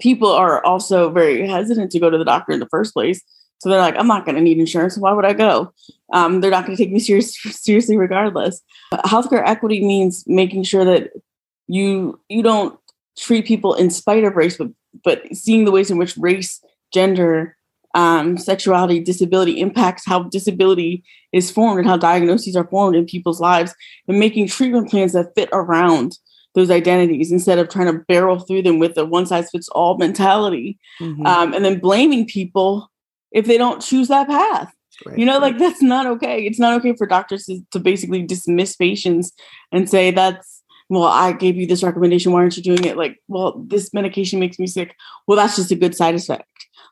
people 0.00 0.28
are 0.28 0.64
also 0.64 1.10
very 1.10 1.46
hesitant 1.46 1.90
to 1.92 2.00
go 2.00 2.10
to 2.10 2.18
the 2.18 2.24
doctor 2.24 2.52
in 2.52 2.60
the 2.60 2.68
first 2.68 2.94
place. 2.94 3.22
So 3.60 3.68
they're 3.68 3.78
like, 3.78 3.96
I'm 3.96 4.06
not 4.06 4.24
going 4.24 4.36
to 4.36 4.40
need 4.40 4.58
insurance. 4.58 4.96
Why 4.96 5.12
would 5.12 5.26
I 5.26 5.34
go? 5.34 5.72
Um, 6.12 6.40
they're 6.40 6.50
not 6.50 6.66
going 6.66 6.76
to 6.76 6.82
take 6.82 6.92
me 6.92 6.98
serious, 6.98 7.40
seriously 7.42 7.96
regardless. 7.96 8.60
Healthcare 8.92 9.46
equity 9.46 9.84
means 9.84 10.24
making 10.26 10.64
sure 10.64 10.84
that 10.84 11.10
you 11.68 12.18
you 12.28 12.42
don't 12.42 12.78
treat 13.16 13.46
people 13.46 13.74
in 13.74 13.90
spite 13.90 14.24
of 14.24 14.34
race, 14.34 14.56
but 14.56 14.68
but 15.04 15.22
seeing 15.36 15.64
the 15.64 15.70
ways 15.70 15.90
in 15.90 15.98
which 15.98 16.16
race, 16.16 16.64
gender, 16.92 17.56
um, 17.94 18.36
sexuality, 18.38 18.98
disability 18.98 19.60
impacts 19.60 20.04
how 20.06 20.24
disability 20.24 21.04
is 21.32 21.50
formed 21.50 21.78
and 21.78 21.88
how 21.88 21.96
diagnoses 21.96 22.56
are 22.56 22.66
formed 22.66 22.96
in 22.96 23.04
people's 23.04 23.40
lives, 23.40 23.74
and 24.08 24.18
making 24.18 24.48
treatment 24.48 24.90
plans 24.90 25.12
that 25.12 25.34
fit 25.34 25.48
around 25.52 26.18
those 26.54 26.70
identities 26.70 27.30
instead 27.30 27.58
of 27.58 27.68
trying 27.68 27.86
to 27.86 28.04
barrel 28.08 28.40
through 28.40 28.62
them 28.62 28.80
with 28.80 28.98
a 28.98 29.04
one 29.04 29.26
size 29.26 29.50
fits 29.50 29.68
all 29.68 29.98
mentality, 29.98 30.78
mm-hmm. 31.00 31.24
um, 31.26 31.52
and 31.52 31.64
then 31.64 31.78
blaming 31.78 32.26
people 32.26 32.90
if 33.32 33.46
they 33.46 33.58
don't 33.58 33.82
choose 33.82 34.08
that 34.08 34.28
path. 34.28 34.74
Right. 35.06 35.18
You 35.18 35.24
know, 35.24 35.38
like 35.38 35.58
that's 35.58 35.82
not 35.82 36.06
okay. 36.06 36.44
It's 36.44 36.58
not 36.58 36.78
okay 36.78 36.94
for 36.94 37.06
doctors 37.06 37.46
to, 37.46 37.60
to 37.70 37.78
basically 37.78 38.22
dismiss 38.22 38.76
patients 38.76 39.32
and 39.72 39.88
say 39.88 40.10
that's 40.10 40.62
well, 40.90 41.04
I 41.04 41.32
gave 41.32 41.56
you 41.56 41.68
this 41.68 41.84
recommendation. 41.84 42.32
Why 42.32 42.40
aren't 42.40 42.56
you 42.56 42.64
doing 42.64 42.84
it? 42.84 42.96
Like, 42.96 43.22
well, 43.28 43.64
this 43.68 43.94
medication 43.94 44.40
makes 44.40 44.58
me 44.58 44.66
sick. 44.66 44.96
Well, 45.28 45.36
that's 45.36 45.54
just 45.54 45.70
a 45.70 45.76
good 45.76 45.94
side 45.94 46.16
effect. 46.16 46.44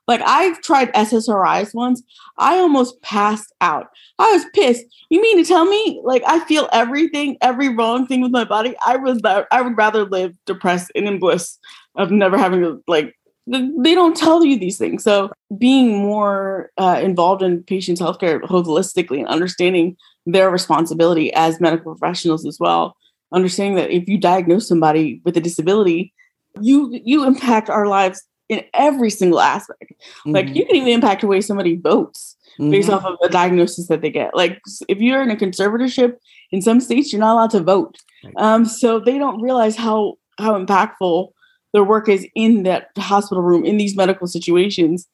Like 0.09 0.23
I've 0.25 0.61
tried 0.63 0.93
SSRIs 0.95 1.75
once. 1.75 2.03
I 2.39 2.59
almost 2.59 3.01
passed 3.03 3.53
out. 3.61 3.89
I 4.19 4.33
was 4.33 4.47
pissed. 4.55 4.87
You 5.11 5.21
mean 5.21 5.37
to 5.37 5.47
tell 5.47 5.67
me 5.67 6.01
like 6.03 6.23
I 6.27 6.41
feel 6.47 6.69
everything, 6.73 7.37
every 7.43 7.69
wrong 7.69 8.07
thing 8.07 8.23
with 8.23 8.33
my 8.33 8.45
body? 8.45 8.75
I 8.85 8.97
was 8.97 9.21
I 9.25 9.61
would 9.61 9.77
rather 9.77 10.07
live 10.07 10.35
depressed 10.47 10.91
and 10.95 11.07
in 11.07 11.19
bliss 11.19 11.59
of 11.97 12.11
never 12.11 12.39
having 12.39 12.63
to 12.63 12.83
like 12.89 13.15
they 13.49 13.95
don't 13.95 14.17
tell 14.17 14.45
you 14.45 14.59
these 14.59 14.79
things. 14.79 15.03
So 15.03 15.31
being 15.57 15.99
more 15.99 16.71
uh, 16.77 17.01
involved 17.03 17.43
in 17.43 17.63
patients' 17.63 18.01
healthcare 18.01 18.41
holistically 18.43 19.19
and 19.19 19.29
understanding 19.29 19.97
their 20.27 20.51
responsibility 20.51 21.33
as 21.33 21.61
medical 21.61 21.95
professionals 21.95 22.47
as 22.47 22.59
well, 22.61 22.97
understanding 23.33 23.77
that 23.77 23.91
if 23.91 24.09
you 24.09 24.19
diagnose 24.19 24.69
somebody 24.69 25.21
with 25.25 25.37
a 25.37 25.41
disability, 25.41 26.13
you 26.61 27.01
you 27.05 27.27
impact 27.27 27.71
our 27.71 27.87
lives 27.87 28.23
in 28.49 28.65
every 28.75 29.11
single 29.11 29.41
aspect. 29.41 29.93
Mm-hmm. 29.93 30.33
Like 30.33 30.55
you 30.55 30.67
can 30.67 30.77
even 30.77 30.89
impact 30.89 31.23
the 31.23 31.27
way 31.27 31.41
somebody 31.41 31.77
votes 31.77 32.37
mm-hmm. 32.59 32.71
based 32.71 32.91
off 32.91 33.05
of 33.05 33.17
the 33.21 33.29
diagnosis 33.29 33.89
that 33.89 34.01
they 34.03 34.11
get. 34.11 34.35
Like 34.35 34.61
if 34.89 34.99
you're 35.01 35.23
in 35.23 35.31
a 35.31 35.37
conservatorship 35.37 36.17
in 36.51 36.63
some 36.63 36.81
states, 36.81 37.13
you're 37.13 37.21
not 37.21 37.35
allowed 37.35 37.51
to 37.51 37.61
vote. 37.61 37.97
Um, 38.37 38.65
so 38.65 38.99
they 38.99 39.19
don't 39.19 39.41
realize 39.41 39.77
how 39.77 40.15
how 40.39 40.59
impactful 40.59 41.31
their 41.73 41.85
work 41.85 42.09
is 42.09 42.27
in 42.35 42.63
that 42.65 42.89
hospital 42.97 43.43
room 43.43 43.65
in 43.65 43.77
these 43.77 43.97
medical 43.97 44.27
situations 44.27 45.07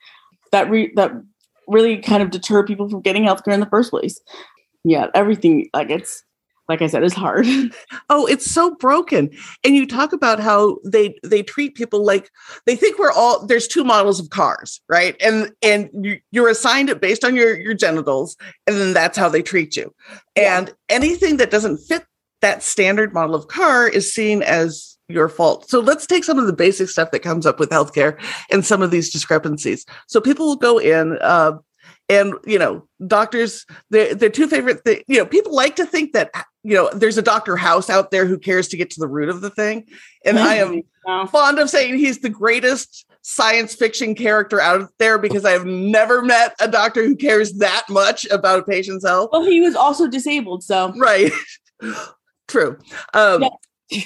that 0.52 0.70
re- 0.70 0.92
that 0.96 1.12
really 1.66 1.98
kind 1.98 2.22
of 2.22 2.30
deter 2.30 2.64
people 2.64 2.88
from 2.88 3.00
getting 3.00 3.24
healthcare 3.24 3.54
in 3.54 3.60
the 3.60 3.66
first 3.66 3.90
place. 3.90 4.20
Yeah, 4.84 5.06
everything 5.14 5.68
like 5.74 5.90
it's 5.90 6.22
like 6.68 6.80
I 6.80 6.86
said, 6.86 7.04
is 7.04 7.12
hard. 7.12 7.46
oh, 8.08 8.26
it's 8.26 8.50
so 8.50 8.74
broken. 8.76 9.30
And 9.64 9.76
you 9.76 9.86
talk 9.86 10.12
about 10.12 10.40
how 10.40 10.78
they 10.84 11.14
they 11.22 11.42
treat 11.42 11.74
people 11.74 12.04
like 12.04 12.30
they 12.66 12.76
think 12.76 12.98
we're 12.98 13.12
all 13.12 13.44
there's 13.46 13.68
two 13.68 13.84
models 13.84 14.18
of 14.18 14.30
cars, 14.30 14.80
right? 14.88 15.16
And 15.20 15.52
and 15.62 15.90
you, 15.92 16.18
you're 16.30 16.48
assigned 16.48 16.88
it 16.88 17.00
based 17.00 17.24
on 17.24 17.36
your 17.36 17.54
your 17.60 17.74
genitals, 17.74 18.36
and 18.66 18.76
then 18.76 18.92
that's 18.92 19.18
how 19.18 19.28
they 19.28 19.42
treat 19.42 19.76
you. 19.76 19.94
Yeah. 20.36 20.58
And 20.58 20.74
anything 20.88 21.36
that 21.36 21.50
doesn't 21.50 21.78
fit 21.78 22.04
that 22.44 22.62
standard 22.62 23.14
model 23.14 23.34
of 23.34 23.48
car 23.48 23.88
is 23.88 24.12
seen 24.12 24.42
as 24.42 24.98
your 25.08 25.30
fault. 25.30 25.68
So 25.70 25.80
let's 25.80 26.06
take 26.06 26.24
some 26.24 26.38
of 26.38 26.46
the 26.46 26.52
basic 26.52 26.90
stuff 26.90 27.10
that 27.10 27.20
comes 27.20 27.46
up 27.46 27.58
with 27.58 27.70
healthcare 27.70 28.20
and 28.50 28.64
some 28.64 28.82
of 28.82 28.90
these 28.90 29.10
discrepancies. 29.10 29.86
So 30.08 30.20
people 30.20 30.46
will 30.46 30.56
go 30.56 30.78
in. 30.78 31.18
Uh, 31.20 31.58
and 32.10 32.34
you 32.44 32.58
know 32.58 32.86
doctors 33.06 33.64
their 33.88 34.14
their 34.14 34.28
two 34.28 34.46
favorite 34.46 34.84
thing 34.84 35.02
you 35.08 35.16
know 35.16 35.24
people 35.24 35.54
like 35.54 35.74
to 35.74 35.86
think 35.86 36.12
that 36.12 36.30
you 36.62 36.74
know 36.74 36.90
there's 36.92 37.16
a 37.16 37.22
dr 37.22 37.56
house 37.56 37.88
out 37.88 38.10
there 38.10 38.26
who 38.26 38.38
cares 38.38 38.68
to 38.68 38.76
get 38.76 38.90
to 38.90 39.00
the 39.00 39.08
root 39.08 39.30
of 39.30 39.40
the 39.40 39.48
thing 39.48 39.86
and 40.22 40.38
i 40.38 40.56
am 40.56 40.82
fond 41.28 41.58
of 41.58 41.70
saying 41.70 41.96
he's 41.96 42.18
the 42.18 42.28
greatest 42.28 43.06
science 43.22 43.74
fiction 43.74 44.14
character 44.14 44.60
out 44.60 44.90
there 44.98 45.16
because 45.16 45.46
i 45.46 45.50
have 45.50 45.64
never 45.64 46.20
met 46.20 46.54
a 46.60 46.68
doctor 46.68 47.04
who 47.04 47.16
cares 47.16 47.54
that 47.54 47.86
much 47.88 48.26
about 48.26 48.58
a 48.58 48.64
patient's 48.64 49.06
health 49.06 49.30
well 49.32 49.42
he 49.42 49.62
was 49.62 49.74
also 49.74 50.06
disabled 50.06 50.62
so 50.62 50.92
right 50.98 51.32
true. 52.48 52.78
Um 53.12 53.42
yeah. 53.42 53.48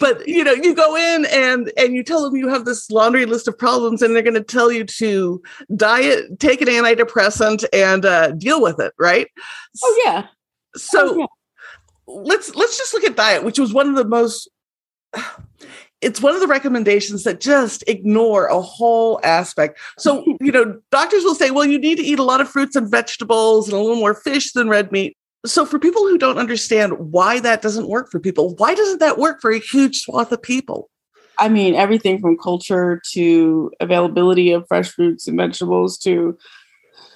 but 0.01 0.27
you 0.27 0.42
know 0.44 0.53
you 0.53 0.74
go 0.74 0.96
in 0.96 1.27
and 1.27 1.72
and 1.77 1.94
you 1.94 2.03
tell 2.03 2.22
them 2.22 2.37
you 2.37 2.48
have 2.48 2.64
this 2.64 2.90
laundry 2.90 3.27
list 3.27 3.48
of 3.48 3.59
problems 3.59 4.03
and 4.03 4.14
they're 4.14 4.22
going 4.22 4.35
to 4.35 4.42
tell 4.42 4.72
you 4.72 4.85
to 4.85 5.42
diet 5.77 6.38
take 6.40 6.61
an 6.61 6.68
antidepressant 6.68 7.64
and 7.72 8.05
uh, 8.05 8.33
deal 8.33 8.61
with 8.61 8.81
it 8.81 8.92
right? 8.98 9.29
Oh 9.83 10.03
yeah. 10.05 10.27
So 10.77 11.14
oh, 11.14 11.18
yeah. 11.18 11.27
let's 12.07 12.55
let's 12.55 12.77
just 12.77 12.92
look 12.94 13.05
at 13.05 13.16
diet 13.16 13.44
which 13.44 13.59
was 13.59 13.72
one 13.72 13.88
of 13.88 13.96
the 13.96 14.05
most 14.05 14.48
it's 16.01 16.20
one 16.20 16.35
of 16.35 16.40
the 16.40 16.46
recommendations 16.46 17.24
that 17.24 17.40
just 17.40 17.83
ignore 17.88 18.46
a 18.46 18.61
whole 18.61 19.20
aspect. 19.24 19.79
So, 19.98 20.24
you 20.40 20.53
know, 20.53 20.81
doctors 20.90 21.24
will 21.24 21.35
say, 21.35 21.51
well, 21.51 21.64
you 21.64 21.79
need 21.79 21.96
to 21.96 22.05
eat 22.05 22.18
a 22.18 22.24
lot 22.24 22.40
of 22.40 22.48
fruits 22.48 22.77
and 22.77 22.90
vegetables 22.90 23.68
and 23.68 23.77
a 23.77 23.81
little 23.81 23.96
more 23.96 24.14
fish 24.14 24.53
than 24.53 24.68
red 24.68 24.92
meat 24.92 25.16
so 25.48 25.64
for 25.64 25.78
people 25.78 26.02
who 26.02 26.18
don't 26.18 26.38
understand 26.38 26.92
why 26.98 27.40
that 27.40 27.62
doesn't 27.62 27.88
work 27.88 28.11
for 28.11 28.20
people 28.20 28.54
why 28.56 28.74
doesn't 28.74 29.00
that 29.00 29.18
work 29.18 29.40
for 29.40 29.50
a 29.50 29.58
huge 29.58 30.00
swath 30.00 30.32
of 30.32 30.42
people? 30.42 30.90
I 31.38 31.48
mean 31.48 31.74
everything 31.74 32.20
from 32.20 32.37
culture 32.37 33.00
to 33.12 33.70
availability 33.80 34.52
of 34.52 34.66
fresh 34.68 34.90
fruits 34.90 35.28
and 35.28 35.37
vegetables 35.37 35.98
to 35.98 36.37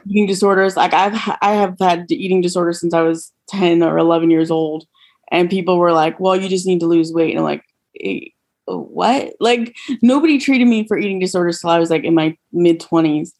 eating 0.09 0.27
disorders. 0.27 0.77
Like 0.77 0.95
i've 0.95 1.14
i 1.40 1.53
have 1.53 1.77
had 1.81 2.11
eating 2.11 2.40
disorders 2.40 2.81
since 2.81 2.95
i 2.95 3.03
was 3.03 3.33
10 3.49 3.83
or 3.83 3.99
11 3.99 4.31
years 4.31 4.51
old 4.51 4.87
and 5.31 5.51
people 5.51 5.79
were 5.79 5.92
like 5.92 6.18
well 6.21 6.37
you 6.37 6.49
just 6.49 6.66
need 6.66 6.81
to 6.81 6.87
lose 6.87 7.12
weight. 7.12 7.31
And 7.31 7.38
i'm 7.38 7.45
like 7.45 7.64
what? 8.66 9.35
Like 9.40 9.75
nobody 10.03 10.38
treated 10.38 10.66
me 10.66 10.87
for 10.87 10.97
eating 10.97 11.18
disorders 11.18 11.61
till 11.61 11.71
i 11.71 11.79
was 11.79 11.90
like 11.90 12.05
in 12.05 12.14
my 12.14 12.37
mid 12.53 12.81
20s 12.81 13.33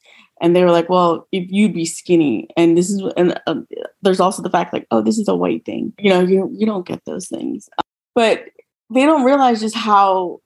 and 0.42 0.55
they 0.55 0.64
were 0.64 0.72
like, 0.72 0.90
"Well, 0.90 1.26
if 1.33 1.50
you'd 1.50 1.72
be 1.72 1.87
skinny," 1.87 2.48
and 2.57 2.76
this 2.76 2.90
is, 2.90 3.00
and 3.16 3.40
uh, 3.46 3.55
there's 4.02 4.20
also 4.20 4.42
the 4.42 4.50
fact 4.50 4.72
like, 4.74 4.87
"Oh, 4.90 5.00
this 5.00 5.18
is 5.18 5.28
a 5.28 5.37
white 5.37 5.64
thing." 5.64 5.94
You 5.98 6.11
know, 6.11 6.20
you 6.20 6.50
you 6.52 6.66
don't 6.66 6.87
get 6.87 7.00
those 7.07 7.28
things, 7.28 7.68
but 8.14 8.44
they 8.92 9.07
don't 9.07 9.24
realize 9.24 9.61
just 9.61 9.76
how 9.76 10.40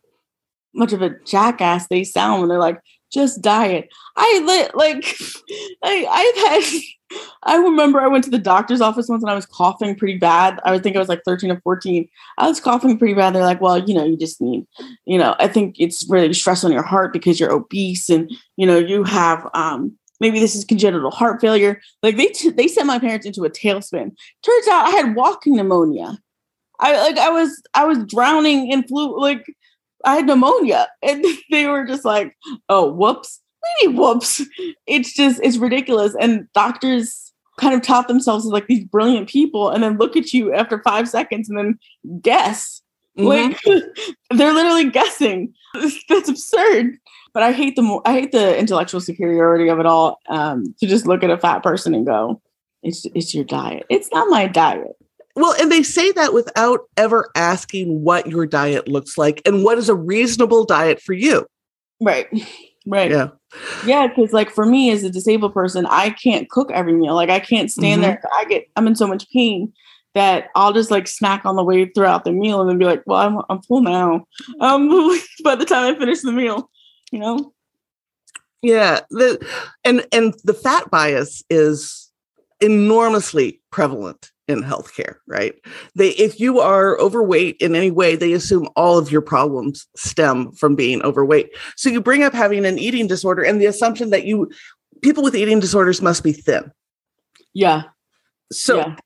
much 0.74 0.92
of 0.92 1.00
a 1.02 1.18
jackass 1.24 1.88
they 1.88 2.04
sound 2.04 2.40
when 2.40 2.48
they're 2.50 2.58
like, 2.58 2.78
"Just 3.12 3.40
diet." 3.40 3.88
I 4.16 4.42
lit 4.44 4.76
like, 4.76 5.04
I 5.82 6.06
I've 6.08 6.62
had. 6.62 6.82
I 7.42 7.56
remember 7.56 8.00
I 8.00 8.08
went 8.08 8.24
to 8.24 8.30
the 8.30 8.38
doctor's 8.38 8.80
office 8.80 9.08
once 9.08 9.22
and 9.22 9.30
I 9.30 9.34
was 9.34 9.46
coughing 9.46 9.94
pretty 9.94 10.18
bad. 10.18 10.58
I 10.64 10.72
would 10.72 10.82
think 10.82 10.96
I 10.96 10.98
was 10.98 11.08
like 11.08 11.22
13 11.24 11.50
or 11.50 11.60
14. 11.60 12.08
I 12.38 12.48
was 12.48 12.60
coughing 12.60 12.98
pretty 12.98 13.14
bad. 13.14 13.34
They're 13.34 13.42
like, 13.42 13.60
well, 13.60 13.78
you 13.78 13.94
know, 13.94 14.04
you 14.04 14.16
just 14.16 14.40
need, 14.40 14.66
you 15.04 15.18
know, 15.18 15.36
I 15.38 15.48
think 15.48 15.76
it's 15.78 16.08
really 16.08 16.32
stress 16.32 16.64
on 16.64 16.72
your 16.72 16.82
heart 16.82 17.12
because 17.12 17.38
you're 17.38 17.52
obese 17.52 18.10
and, 18.10 18.30
you 18.56 18.66
know, 18.66 18.78
you 18.78 19.04
have, 19.04 19.48
um, 19.54 19.96
maybe 20.20 20.40
this 20.40 20.56
is 20.56 20.64
congenital 20.64 21.10
heart 21.10 21.40
failure. 21.40 21.80
Like 22.02 22.16
they, 22.16 22.26
t- 22.26 22.50
they 22.50 22.68
sent 22.68 22.86
my 22.86 22.98
parents 22.98 23.26
into 23.26 23.44
a 23.44 23.50
tailspin. 23.50 24.12
Turns 24.42 24.68
out 24.68 24.86
I 24.86 24.90
had 24.90 25.14
walking 25.14 25.56
pneumonia. 25.56 26.18
I 26.80 27.00
like, 27.00 27.18
I 27.18 27.30
was, 27.30 27.62
I 27.74 27.84
was 27.84 28.04
drowning 28.04 28.70
in 28.70 28.82
flu, 28.82 29.18
like 29.20 29.46
I 30.04 30.16
had 30.16 30.26
pneumonia 30.26 30.88
and 31.02 31.24
they 31.50 31.66
were 31.66 31.86
just 31.86 32.04
like, 32.04 32.36
oh, 32.68 32.92
whoops 32.92 33.40
whoops. 33.88 34.42
It's 34.86 35.14
just, 35.14 35.40
it's 35.42 35.58
ridiculous. 35.58 36.14
And 36.20 36.46
doctors 36.52 37.32
kind 37.58 37.74
of 37.74 37.82
taught 37.82 38.08
themselves 38.08 38.44
as 38.44 38.52
like 38.52 38.66
these 38.66 38.84
brilliant 38.84 39.28
people 39.28 39.70
and 39.70 39.82
then 39.82 39.96
look 39.96 40.16
at 40.16 40.32
you 40.32 40.52
after 40.52 40.82
five 40.82 41.08
seconds 41.08 41.48
and 41.48 41.58
then 41.58 41.78
guess. 42.20 42.82
Mm-hmm. 43.18 43.26
Like 43.26 43.60
they're 44.30 44.52
literally 44.52 44.90
guessing. 44.90 45.54
That's 46.08 46.28
absurd. 46.28 46.96
But 47.32 47.42
I 47.42 47.52
hate 47.52 47.76
the 47.76 48.00
I 48.04 48.12
hate 48.12 48.32
the 48.32 48.58
intellectual 48.58 49.00
superiority 49.00 49.68
of 49.68 49.78
it 49.78 49.86
all. 49.86 50.20
Um, 50.28 50.74
to 50.80 50.86
just 50.86 51.06
look 51.06 51.22
at 51.22 51.30
a 51.30 51.36
fat 51.36 51.62
person 51.62 51.94
and 51.94 52.06
go, 52.06 52.40
"It's 52.82 53.04
it's 53.14 53.34
your 53.34 53.44
diet." 53.44 53.84
It's 53.90 54.10
not 54.10 54.30
my 54.30 54.46
diet. 54.46 54.96
Well, 55.34 55.54
and 55.60 55.70
they 55.70 55.82
say 55.82 56.12
that 56.12 56.32
without 56.32 56.80
ever 56.96 57.28
asking 57.34 58.02
what 58.02 58.26
your 58.26 58.46
diet 58.46 58.88
looks 58.88 59.18
like 59.18 59.42
and 59.44 59.62
what 59.62 59.76
is 59.76 59.90
a 59.90 59.94
reasonable 59.94 60.64
diet 60.64 61.00
for 61.02 61.12
you. 61.12 61.46
Right. 62.00 62.26
Right. 62.86 63.10
Yeah. 63.10 63.28
Yeah, 63.84 64.06
because 64.06 64.32
like 64.32 64.50
for 64.50 64.66
me 64.66 64.90
as 64.90 65.02
a 65.02 65.10
disabled 65.10 65.54
person, 65.54 65.86
I 65.86 66.10
can't 66.10 66.48
cook 66.50 66.70
every 66.72 66.92
meal. 66.92 67.14
Like 67.14 67.30
I 67.30 67.40
can't 67.40 67.70
stand 67.70 68.02
mm-hmm. 68.02 68.10
there. 68.10 68.22
I 68.34 68.44
get 68.44 68.66
I'm 68.76 68.86
in 68.86 68.96
so 68.96 69.06
much 69.06 69.30
pain 69.30 69.72
that 70.14 70.48
I'll 70.54 70.72
just 70.72 70.90
like 70.90 71.06
snack 71.06 71.44
on 71.44 71.56
the 71.56 71.64
way 71.64 71.86
throughout 71.86 72.24
the 72.24 72.32
meal 72.32 72.60
and 72.60 72.70
then 72.70 72.78
be 72.78 72.84
like, 72.84 73.02
well, 73.06 73.20
I'm 73.20 73.42
I'm 73.50 73.62
full 73.62 73.82
now. 73.82 74.26
Um 74.60 74.88
by 75.44 75.54
the 75.54 75.64
time 75.64 75.94
I 75.94 75.98
finish 75.98 76.20
the 76.20 76.32
meal, 76.32 76.70
you 77.12 77.18
know? 77.18 77.52
Yeah. 78.62 79.00
The 79.10 79.46
and 79.84 80.06
and 80.12 80.34
the 80.44 80.54
fat 80.54 80.90
bias 80.90 81.42
is 81.50 82.10
enormously 82.60 83.60
prevalent 83.70 84.32
in 84.48 84.62
healthcare, 84.62 85.16
right? 85.26 85.54
They 85.94 86.10
if 86.10 86.38
you 86.38 86.60
are 86.60 86.98
overweight 86.98 87.56
in 87.60 87.74
any 87.74 87.90
way, 87.90 88.16
they 88.16 88.32
assume 88.32 88.68
all 88.76 88.98
of 88.98 89.10
your 89.10 89.20
problems 89.20 89.86
stem 89.96 90.52
from 90.52 90.74
being 90.74 91.02
overweight. 91.02 91.50
So 91.76 91.90
you 91.90 92.00
bring 92.00 92.22
up 92.22 92.32
having 92.32 92.64
an 92.64 92.78
eating 92.78 93.06
disorder 93.06 93.42
and 93.42 93.60
the 93.60 93.66
assumption 93.66 94.10
that 94.10 94.24
you 94.24 94.50
people 95.02 95.22
with 95.22 95.36
eating 95.36 95.60
disorders 95.60 96.00
must 96.00 96.22
be 96.22 96.32
thin. 96.32 96.70
Yeah. 97.54 97.84
So 98.52 98.78
yeah. 98.78 98.96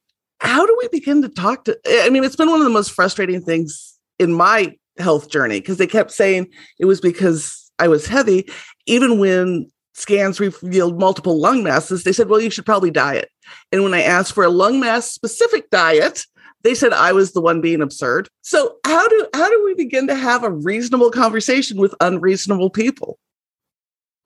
how 0.40 0.66
do 0.66 0.76
we 0.78 0.88
begin 0.88 1.22
to 1.22 1.28
talk 1.28 1.64
to 1.64 1.78
I 1.86 2.10
mean 2.10 2.24
it's 2.24 2.36
been 2.36 2.50
one 2.50 2.60
of 2.60 2.66
the 2.66 2.70
most 2.70 2.92
frustrating 2.92 3.40
things 3.40 3.98
in 4.18 4.32
my 4.32 4.76
health 4.98 5.30
journey 5.30 5.60
because 5.60 5.78
they 5.78 5.86
kept 5.86 6.10
saying 6.10 6.48
it 6.78 6.84
was 6.84 7.00
because 7.00 7.70
I 7.78 7.88
was 7.88 8.06
heavy 8.06 8.50
even 8.86 9.18
when 9.18 9.70
scans 10.00 10.40
revealed 10.40 10.98
multiple 10.98 11.38
lung 11.38 11.62
masses, 11.62 12.04
they 12.04 12.12
said, 12.12 12.28
well, 12.28 12.40
you 12.40 12.50
should 12.50 12.66
probably 12.66 12.90
diet. 12.90 13.30
And 13.72 13.82
when 13.82 13.94
I 13.94 14.02
asked 14.02 14.32
for 14.32 14.44
a 14.44 14.50
lung 14.50 14.80
mass 14.80 15.10
specific 15.10 15.70
diet, 15.70 16.24
they 16.62 16.74
said 16.74 16.92
I 16.92 17.12
was 17.12 17.32
the 17.32 17.40
one 17.40 17.60
being 17.60 17.80
absurd. 17.80 18.28
So 18.42 18.76
how 18.84 19.08
do 19.08 19.26
how 19.34 19.48
do 19.48 19.64
we 19.64 19.74
begin 19.74 20.06
to 20.08 20.14
have 20.14 20.44
a 20.44 20.50
reasonable 20.50 21.10
conversation 21.10 21.78
with 21.78 21.94
unreasonable 22.00 22.70
people? 22.70 23.18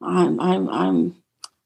I'm 0.03 0.41
I'm 0.41 0.69
I'm 0.69 1.17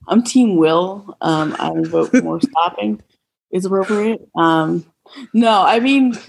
I'm 0.09 0.23
team 0.23 0.57
will. 0.57 1.17
Um, 1.21 1.57
I 1.59 1.73
vote 1.81 2.13
more 2.23 2.41
stopping 2.43 3.03
is 3.51 3.65
appropriate. 3.65 4.21
Um, 4.37 4.85
no, 5.33 5.63
I 5.63 5.81
mean 5.81 6.15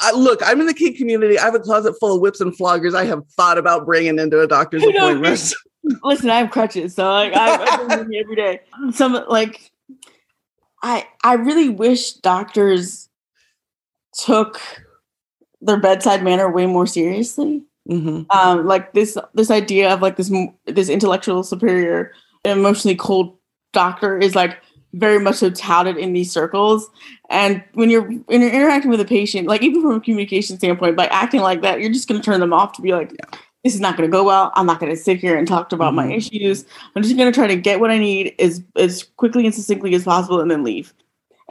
I, 0.00 0.12
look, 0.12 0.40
I'm 0.44 0.60
in 0.60 0.66
the 0.66 0.74
kink 0.74 0.96
community. 0.96 1.38
I 1.38 1.44
have 1.44 1.54
a 1.54 1.60
closet 1.60 1.94
full 1.98 2.16
of 2.16 2.20
whips 2.20 2.40
and 2.40 2.56
floggers. 2.56 2.94
I 2.94 3.04
have 3.04 3.22
thought 3.36 3.56
about 3.56 3.86
bringing 3.86 4.18
into 4.18 4.40
a 4.40 4.46
doctor's 4.46 4.82
appointment. 4.82 5.52
Listen, 6.02 6.30
I 6.30 6.38
have 6.38 6.50
crutches, 6.50 6.94
so 6.94 7.08
like 7.10 7.34
I, 7.34 7.56
I 7.56 8.00
every 8.14 8.36
day. 8.36 8.60
Some 8.92 9.24
like 9.28 9.70
I 10.82 11.06
I 11.22 11.34
really 11.34 11.68
wish 11.68 12.12
doctors 12.14 13.08
took 14.24 14.60
their 15.60 15.78
bedside 15.78 16.22
manner 16.22 16.50
way 16.50 16.66
more 16.66 16.86
seriously. 16.86 17.62
Mm-hmm. 17.88 18.22
Um, 18.36 18.66
like 18.66 18.92
this 18.94 19.16
this 19.34 19.50
idea 19.50 19.92
of 19.92 20.02
like 20.02 20.16
this 20.16 20.32
this 20.66 20.88
intellectual 20.88 21.42
superior, 21.44 22.12
emotionally 22.44 22.96
cold 22.96 23.36
doctor 23.72 24.18
is 24.18 24.34
like 24.34 24.58
very 24.92 25.20
much 25.20 25.36
so 25.36 25.50
touted 25.50 25.96
in 25.96 26.12
these 26.14 26.32
circles. 26.32 26.90
And 27.30 27.62
when 27.74 27.90
you're 27.90 28.10
when 28.10 28.40
you're 28.40 28.50
interacting 28.50 28.90
with 28.90 29.00
a 29.00 29.04
patient, 29.04 29.46
like 29.46 29.62
even 29.62 29.82
from 29.82 29.96
a 29.96 30.00
communication 30.00 30.58
standpoint, 30.58 30.96
by 30.96 31.06
acting 31.08 31.42
like 31.42 31.62
that, 31.62 31.80
you're 31.80 31.92
just 31.92 32.08
going 32.08 32.20
to 32.20 32.24
turn 32.24 32.40
them 32.40 32.52
off 32.52 32.72
to 32.72 32.82
be 32.82 32.92
like, 32.92 33.12
yeah 33.12 33.38
this 33.66 33.74
is 33.74 33.80
not 33.80 33.96
going 33.96 34.08
to 34.08 34.12
go 34.12 34.22
well. 34.22 34.52
I'm 34.54 34.64
not 34.64 34.78
going 34.78 34.92
to 34.92 34.96
sit 34.96 35.18
here 35.18 35.36
and 35.36 35.46
talk 35.46 35.72
about 35.72 35.92
mm-hmm. 35.92 36.08
my 36.08 36.14
issues. 36.14 36.64
I'm 36.94 37.02
just 37.02 37.16
going 37.16 37.30
to 37.30 37.36
try 37.36 37.48
to 37.48 37.56
get 37.56 37.80
what 37.80 37.90
I 37.90 37.98
need 37.98 38.32
as 38.38 38.62
as 38.76 39.02
quickly 39.16 39.44
and 39.44 39.52
succinctly 39.52 39.92
as 39.96 40.04
possible, 40.04 40.40
and 40.40 40.48
then 40.48 40.62
leave. 40.62 40.94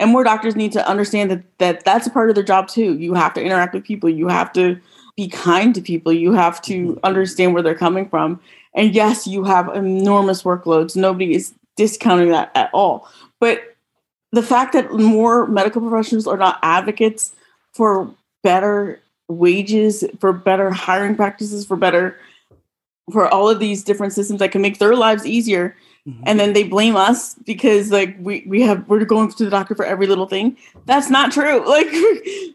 And 0.00 0.10
more 0.10 0.24
doctors 0.24 0.56
need 0.56 0.72
to 0.72 0.88
understand 0.88 1.30
that 1.30 1.58
that 1.58 1.84
that's 1.84 2.06
a 2.06 2.10
part 2.10 2.30
of 2.30 2.34
their 2.34 2.42
job 2.42 2.68
too. 2.68 2.96
You 2.96 3.12
have 3.12 3.34
to 3.34 3.42
interact 3.42 3.74
with 3.74 3.84
people. 3.84 4.08
You 4.08 4.28
have 4.28 4.50
to 4.54 4.80
be 5.14 5.28
kind 5.28 5.74
to 5.74 5.82
people. 5.82 6.10
You 6.10 6.32
have 6.32 6.62
to 6.62 6.92
mm-hmm. 6.92 6.98
understand 7.04 7.52
where 7.52 7.62
they're 7.62 7.74
coming 7.74 8.08
from. 8.08 8.40
And 8.74 8.94
yes, 8.94 9.26
you 9.26 9.44
have 9.44 9.68
enormous 9.74 10.42
workloads. 10.42 10.96
Nobody 10.96 11.34
is 11.34 11.52
discounting 11.76 12.30
that 12.30 12.50
at 12.54 12.70
all. 12.72 13.06
But 13.40 13.76
the 14.32 14.42
fact 14.42 14.72
that 14.72 14.90
more 14.90 15.46
medical 15.46 15.82
professionals 15.82 16.26
are 16.26 16.38
not 16.38 16.58
advocates 16.62 17.34
for 17.74 18.10
better 18.42 19.02
wages, 19.28 20.04
for 20.20 20.32
better 20.32 20.70
hiring 20.70 21.16
practices, 21.16 21.66
for 21.66 21.76
better 21.76 22.16
for 23.12 23.28
all 23.28 23.48
of 23.48 23.60
these 23.60 23.84
different 23.84 24.12
systems 24.12 24.40
that 24.40 24.50
can 24.50 24.60
make 24.60 24.78
their 24.78 24.96
lives 24.96 25.24
easier. 25.24 25.76
Mm-hmm. 26.08 26.22
And 26.26 26.40
then 26.40 26.52
they 26.52 26.64
blame 26.64 26.96
us 26.96 27.34
because 27.34 27.90
like 27.90 28.16
we, 28.20 28.44
we 28.46 28.62
have 28.62 28.88
we're 28.88 29.04
going 29.04 29.30
to 29.30 29.44
the 29.44 29.50
doctor 29.50 29.74
for 29.74 29.84
every 29.84 30.06
little 30.06 30.26
thing. 30.26 30.56
That's 30.86 31.10
not 31.10 31.32
true. 31.32 31.64
Like 31.66 31.88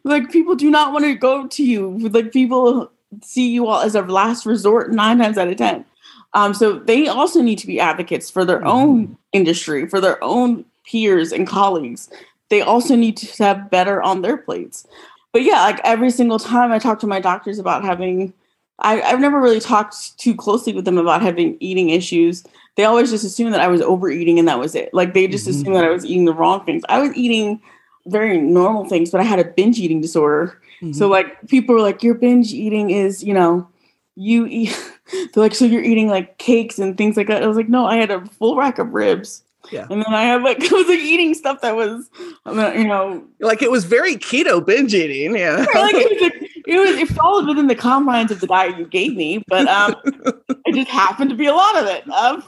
like 0.04 0.32
people 0.32 0.56
do 0.56 0.70
not 0.70 0.94
want 0.94 1.06
to 1.06 1.16
go 1.16 1.48
to 1.48 1.64
you. 1.64 1.98
Like 2.10 2.32
people 2.32 2.92
see 3.22 3.50
you 3.52 3.68
all 3.68 3.82
as 3.82 3.96
a 3.96 4.02
last 4.02 4.46
resort 4.46 4.92
nine 4.92 5.20
times 5.20 5.38
out 5.38 5.50
of 5.50 5.58
ten. 5.58 5.86
Um, 6.34 6.54
so 6.54 6.80
they 6.80 7.08
also 7.08 7.42
need 7.42 7.58
to 7.60 7.68
be 7.68 7.80
advocates 7.80 8.30
for 8.30 8.46
their 8.46 8.60
mm-hmm. 8.60 8.68
own 8.68 9.18
industry, 9.34 9.88
for 9.88 10.00
their 10.00 10.22
own 10.24 10.66
peers 10.86 11.32
and 11.34 11.46
colleagues. 11.46 12.10
They 12.50 12.62
also 12.62 12.96
need 12.96 13.18
to 13.18 13.44
have 13.44 13.70
better 13.70 14.02
on 14.02 14.22
their 14.22 14.38
plates. 14.38 14.88
But 15.34 15.44
yeah, 15.44 15.64
like 15.64 15.80
every 15.84 16.12
single 16.12 16.40
time 16.40 16.72
I 16.72 16.80
talk 16.80 17.00
to 17.00 17.08
my 17.08 17.20
doctors 17.20 17.60
about 17.60 17.84
having, 17.84 18.34
I, 18.80 18.96
have 18.98 19.20
never 19.20 19.40
really 19.40 19.60
talked 19.60 20.18
too 20.18 20.36
closely 20.36 20.74
with 20.74 20.86
them 20.86 20.98
about 20.98 21.22
having 21.22 21.58
eating 21.60 21.90
issues. 21.90 22.44
They 22.76 22.84
always 22.84 23.12
just 23.12 23.24
assume 23.24 23.52
that 23.52 23.62
I 23.62 23.68
was 23.68 23.82
overeating 23.82 24.40
and 24.40 24.48
that 24.48 24.60
was 24.60 24.76
it. 24.76 24.94
Like 24.94 25.14
they 25.14 25.28
just 25.28 25.48
mm-hmm. 25.48 25.62
assume 25.62 25.74
that 25.74 25.86
I 25.86 25.90
was 25.90 26.06
eating 26.06 26.26
the 26.26 26.34
wrong 26.34 26.66
things. 26.66 26.84
I 26.90 27.00
was 27.00 27.16
eating 27.16 27.62
very 28.08 28.40
normal 28.40 28.86
things, 28.86 29.12
but 29.12 29.22
I 29.22 29.24
had 29.24 29.40
a 29.40 29.46
binge 29.46 29.80
eating 29.80 30.02
disorder. 30.02 30.60
Mm-hmm. 30.82 30.94
So 30.94 31.08
like 31.08 31.48
people 31.48 31.76
were 31.76 31.82
like, 31.82 32.04
your 32.04 32.16
binge 32.16 32.52
eating 32.52 32.90
is, 32.90 33.24
you 33.24 33.34
know, 33.34 33.70
you 34.16 34.46
eat 34.48 34.76
they're 35.12 35.44
like, 35.44 35.56
so 35.56 35.66
you're 35.66 35.84
eating 35.84 36.10
like 36.10 36.38
cakes 36.38 36.80
and 36.80 36.98
things 36.98 37.18
like 37.18 37.28
that. 37.28 37.44
I 37.44 37.48
was 37.48 37.58
like, 37.58 37.70
no, 37.70 37.86
I 37.86 37.96
had 37.98 38.12
a 38.12 38.26
full 38.26 38.56
rack 38.56 38.80
of 38.80 38.94
ribs. 38.94 39.44
Yeah. 39.72 39.88
And 39.90 40.02
then 40.02 40.14
I 40.14 40.24
had 40.24 40.44
like 40.44 40.62
I 40.72 40.76
was 40.76 40.88
like 40.88 41.00
eating 41.00 41.34
stuff 41.34 41.62
that 41.62 41.76
was 41.76 42.10
you 42.46 42.88
know 42.88 43.26
like 43.40 43.62
it 43.62 43.72
was 43.72 43.86
very 43.86 44.16
keto 44.16 44.66
binge 44.66 44.94
eating. 44.94 45.36
Yeah. 45.36 45.66
like 45.74 45.96
it 45.96 46.22
was, 46.22 46.50
it 46.68 46.80
was 46.80 46.90
it 46.90 47.10
followed 47.10 47.48
within 47.48 47.68
the 47.68 47.76
confines 47.76 48.32
of 48.32 48.40
the 48.40 48.48
diet 48.48 48.78
you 48.78 48.86
gave 48.86 49.16
me, 49.16 49.44
but 49.48 49.68
um 49.68 49.96
it 50.06 50.76
just 50.76 50.90
happened 50.90 51.30
to 51.30 51.36
be 51.36 51.46
a 51.46 51.54
lot 51.54 51.78
of 51.78 51.86
it. 51.88 52.10
Um 52.10 52.44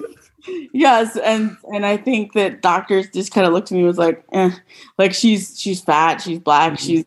yes, 0.74 1.18
and 1.18 1.58
and 1.74 1.86
I 1.86 1.98
think 1.98 2.34
that 2.34 2.62
doctors 2.62 3.10
just 3.10 3.34
kind 3.34 3.48
of 3.48 3.54
looked 3.54 3.72
at 3.72 3.78
me 3.78 3.84
was 3.84 3.98
like, 3.98 4.24
eh, 4.34 4.52
like 4.98 5.14
she's 5.14 5.60
she's 5.60 5.82
fat, 5.82 6.22
she's 6.22 6.40
black, 6.40 6.74
mm-hmm. 6.74 6.86
she's 6.86 7.06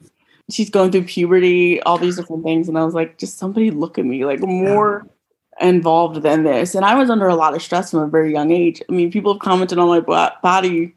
she's 0.51 0.71
going 0.71 0.93
through 0.93 1.05
puberty, 1.05 1.81
all 1.83 1.99
these 1.99 2.17
different 2.17 2.45
things. 2.45 2.69
And 2.69 2.79
I 2.79 2.85
was 2.85 2.95
like, 2.95 3.19
just 3.19 3.39
somebody 3.39 3.71
look 3.71 3.99
at 3.99 4.05
me, 4.05 4.25
like 4.25 4.41
more 4.41 5.03
yeah. 5.05 5.13
Involved 5.61 6.23
than 6.23 6.45
this. 6.45 6.75
And 6.75 6.85
I 6.85 6.95
was 6.95 7.11
under 7.11 7.29
a 7.29 7.35
lot 7.35 7.55
of 7.55 7.63
stress 7.63 7.91
from 7.91 8.01
a 8.01 8.09
very 8.09 8.33
young 8.33 8.51
age. 8.51 8.83
I 8.89 8.93
mean, 8.93 9.11
people 9.11 9.33
have 9.33 9.41
commented 9.41 9.79
on 9.79 9.89
my 9.89 10.01
body 10.43 10.95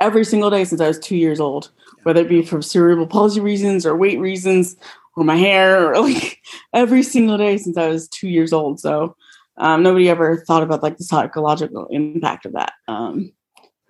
every 0.00 0.24
single 0.24 0.50
day 0.50 0.64
since 0.64 0.80
I 0.80 0.88
was 0.88 0.98
two 0.98 1.16
years 1.16 1.40
old, 1.40 1.70
whether 2.02 2.20
it 2.20 2.28
be 2.28 2.42
for 2.42 2.60
cerebral 2.60 3.06
palsy 3.06 3.40
reasons 3.40 3.86
or 3.86 3.96
weight 3.96 4.18
reasons 4.18 4.76
or 5.16 5.24
my 5.24 5.36
hair 5.36 5.90
or 5.90 6.00
like 6.08 6.40
every 6.72 7.02
single 7.02 7.38
day 7.38 7.56
since 7.56 7.76
I 7.76 7.88
was 7.88 8.08
two 8.08 8.28
years 8.28 8.52
old. 8.52 8.80
So 8.80 9.16
um, 9.56 9.82
nobody 9.82 10.08
ever 10.08 10.36
thought 10.36 10.62
about 10.62 10.82
like 10.82 10.98
the 10.98 11.04
psychological 11.04 11.86
impact 11.90 12.46
of 12.46 12.52
that. 12.52 12.72
Um, 12.88 13.32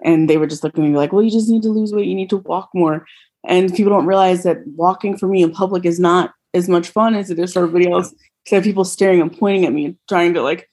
and 0.04 0.28
they 0.28 0.36
were 0.36 0.46
just 0.46 0.62
looking 0.62 0.84
at 0.84 0.90
me 0.90 0.96
like, 0.96 1.12
well, 1.12 1.22
you 1.22 1.30
just 1.30 1.48
need 1.48 1.62
to 1.62 1.70
lose 1.70 1.92
weight. 1.92 2.06
You 2.06 2.14
need 2.14 2.30
to 2.30 2.38
walk 2.38 2.70
more. 2.74 3.06
And 3.46 3.74
people 3.74 3.90
don't 3.90 4.06
realize 4.06 4.42
that 4.42 4.66
walking 4.66 5.16
for 5.16 5.26
me 5.26 5.42
in 5.42 5.52
public 5.52 5.84
is 5.84 5.98
not 5.98 6.34
as 6.52 6.68
much 6.68 6.88
fun 6.88 7.14
as 7.14 7.30
it 7.30 7.38
is 7.38 7.52
for 7.52 7.64
everybody 7.64 7.90
else. 7.90 8.14
Because 8.44 8.52
I 8.52 8.56
have 8.56 8.64
people 8.64 8.84
staring 8.84 9.20
and 9.20 9.36
pointing 9.36 9.64
at 9.64 9.72
me 9.72 9.86
and 9.86 9.96
trying 10.08 10.34
to 10.34 10.42
like 10.42 10.68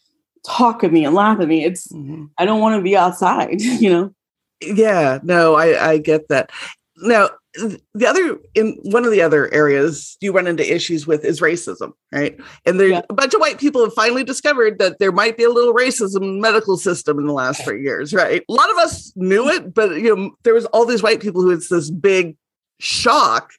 talk 0.45 0.83
at 0.83 0.91
me 0.91 1.05
and 1.05 1.15
laugh 1.15 1.39
at 1.39 1.47
me. 1.47 1.63
It's 1.63 1.87
mm-hmm. 1.87 2.25
I 2.37 2.45
don't 2.45 2.61
want 2.61 2.77
to 2.77 2.83
be 2.83 2.97
outside, 2.97 3.61
you 3.61 3.89
know. 3.89 4.13
Yeah, 4.61 5.19
no, 5.23 5.55
I 5.55 5.91
I 5.91 5.97
get 5.97 6.27
that. 6.29 6.51
Now, 6.97 7.29
the 7.55 8.07
other 8.07 8.39
in 8.55 8.77
one 8.83 9.05
of 9.05 9.11
the 9.11 9.21
other 9.21 9.51
areas 9.53 10.17
you 10.21 10.31
run 10.31 10.47
into 10.47 10.73
issues 10.73 11.05
with 11.05 11.25
is 11.25 11.41
racism, 11.41 11.93
right? 12.11 12.37
And 12.65 12.79
there's 12.79 12.91
yeah. 12.91 13.01
a 13.09 13.13
bunch 13.13 13.33
of 13.33 13.41
white 13.41 13.59
people 13.59 13.83
have 13.83 13.93
finally 13.93 14.23
discovered 14.23 14.79
that 14.79 14.99
there 14.99 15.11
might 15.11 15.35
be 15.35 15.43
a 15.43 15.49
little 15.49 15.73
racism 15.73 16.21
in 16.21 16.35
the 16.35 16.41
medical 16.41 16.77
system 16.77 17.19
in 17.19 17.25
the 17.25 17.33
last 17.33 17.63
three 17.63 17.81
years, 17.81 18.13
right? 18.13 18.43
A 18.47 18.53
lot 18.53 18.69
of 18.69 18.77
us 18.77 19.11
knew 19.15 19.49
it, 19.49 19.73
but 19.73 19.91
you 19.91 20.15
know, 20.15 20.31
there 20.43 20.53
was 20.53 20.65
all 20.67 20.85
these 20.85 21.03
white 21.03 21.21
people 21.21 21.41
who 21.41 21.51
it's 21.51 21.69
this 21.69 21.89
big 21.89 22.37
shock 22.79 23.51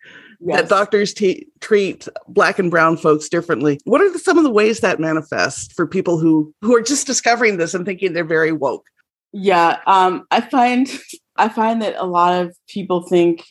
yes. 0.44 0.60
that 0.60 0.68
doctors 0.68 1.14
t- 1.14 1.46
treat 1.60 2.08
black 2.28 2.58
and 2.58 2.70
brown 2.70 2.96
folks 2.96 3.28
differently. 3.28 3.80
What 3.84 4.00
are 4.00 4.10
the, 4.10 4.18
some 4.18 4.38
of 4.38 4.44
the 4.44 4.50
ways 4.50 4.80
that 4.80 5.00
manifest 5.00 5.72
for 5.74 5.86
people 5.86 6.18
who 6.18 6.54
who 6.62 6.74
are 6.76 6.82
just 6.82 7.06
discovering 7.06 7.56
this 7.56 7.74
and 7.74 7.84
thinking 7.84 8.12
they're 8.12 8.24
very 8.24 8.52
woke? 8.52 8.84
Yeah, 9.32 9.78
um, 9.86 10.26
I 10.30 10.40
find 10.40 10.88
I 11.36 11.48
find 11.48 11.80
that 11.82 11.94
a 11.96 12.06
lot 12.06 12.40
of 12.40 12.56
people 12.68 13.02
think 13.02 13.44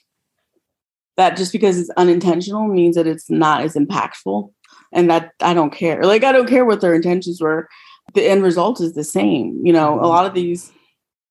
that 1.18 1.38
just 1.38 1.52
because 1.52 1.80
it's 1.80 1.90
unintentional 1.98 2.68
means 2.68 2.96
that 2.96 3.08
it's 3.08 3.30
not 3.30 3.62
as 3.62 3.76
impactful, 3.76 4.52
and 4.92 5.10
that 5.10 5.32
I 5.42 5.54
don't 5.54 5.74
care. 5.74 6.04
Like 6.04 6.24
I 6.24 6.32
don't 6.32 6.50
care 6.50 6.66
what 6.66 6.82
their 6.82 6.96
intentions 6.96 7.42
were. 7.42 7.68
The 8.14 8.28
end 8.28 8.44
result 8.44 8.82
is 8.82 8.94
the 8.94 9.04
same. 9.04 9.62
You 9.64 9.74
know, 9.74 10.00
a 10.00 10.08
lot 10.08 10.26
of 10.26 10.34
these 10.34 10.72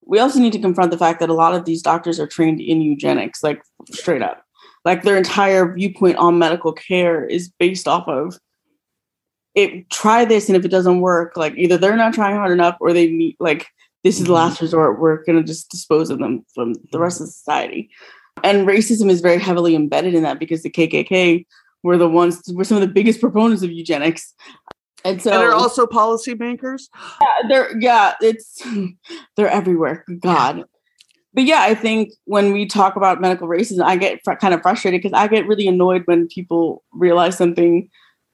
we 0.05 0.19
also 0.19 0.39
need 0.39 0.53
to 0.53 0.59
confront 0.59 0.91
the 0.91 0.97
fact 0.97 1.19
that 1.19 1.29
a 1.29 1.33
lot 1.33 1.53
of 1.53 1.65
these 1.65 1.81
doctors 1.81 2.19
are 2.19 2.27
trained 2.27 2.59
in 2.59 2.81
eugenics, 2.81 3.43
like 3.43 3.61
straight 3.91 4.21
up. 4.21 4.43
Like 4.83 5.03
their 5.03 5.17
entire 5.17 5.73
viewpoint 5.73 6.17
on 6.17 6.39
medical 6.39 6.73
care 6.73 7.25
is 7.25 7.49
based 7.59 7.87
off 7.87 8.07
of 8.07 8.39
it 9.55 9.89
try 9.89 10.25
this 10.25 10.47
and 10.47 10.55
if 10.55 10.63
it 10.63 10.71
doesn't 10.71 11.01
work, 11.01 11.35
like 11.35 11.53
either 11.57 11.77
they're 11.77 11.97
not 11.97 12.13
trying 12.13 12.35
hard 12.35 12.51
enough 12.51 12.77
or 12.79 12.93
they 12.93 13.11
meet 13.11 13.35
like 13.39 13.67
this 14.03 14.19
is 14.19 14.25
the 14.25 14.33
last 14.33 14.55
mm-hmm. 14.55 14.65
resort. 14.65 14.99
We're 14.99 15.23
gonna 15.23 15.43
just 15.43 15.69
dispose 15.69 16.09
of 16.09 16.19
them 16.19 16.45
from 16.53 16.73
the 16.91 16.99
rest 16.99 17.21
of 17.21 17.27
society. 17.27 17.89
And 18.43 18.67
racism 18.67 19.09
is 19.09 19.21
very 19.21 19.39
heavily 19.39 19.75
embedded 19.75 20.13
in 20.13 20.23
that 20.23 20.39
because 20.39 20.63
the 20.63 20.69
KKK 20.69 21.45
were 21.83 21.97
the 21.97 22.07
ones 22.07 22.41
were 22.53 22.63
some 22.63 22.77
of 22.77 22.81
the 22.81 22.87
biggest 22.93 23.19
proponents 23.19 23.63
of 23.63 23.71
eugenics 23.71 24.33
and 25.03 25.21
so 25.21 25.31
and 25.31 25.41
they're 25.41 25.53
also 25.53 25.85
policymakers. 25.85 26.83
Yeah, 27.21 27.47
they're 27.49 27.79
yeah, 27.79 28.13
it's 28.21 28.61
they're 29.35 29.49
everywhere. 29.49 30.05
God. 30.19 30.65
But 31.33 31.45
yeah, 31.45 31.61
I 31.61 31.75
think 31.75 32.13
when 32.25 32.51
we 32.51 32.65
talk 32.65 32.95
about 32.95 33.21
medical 33.21 33.47
racism, 33.47 33.83
I 33.83 33.95
get 33.95 34.21
fr- 34.23 34.33
kind 34.33 34.53
of 34.53 34.61
frustrated 34.61 35.01
because 35.01 35.17
I 35.17 35.27
get 35.27 35.47
really 35.47 35.67
annoyed 35.67 36.03
when 36.05 36.27
people 36.27 36.83
realize 36.91 37.37
something 37.37 37.89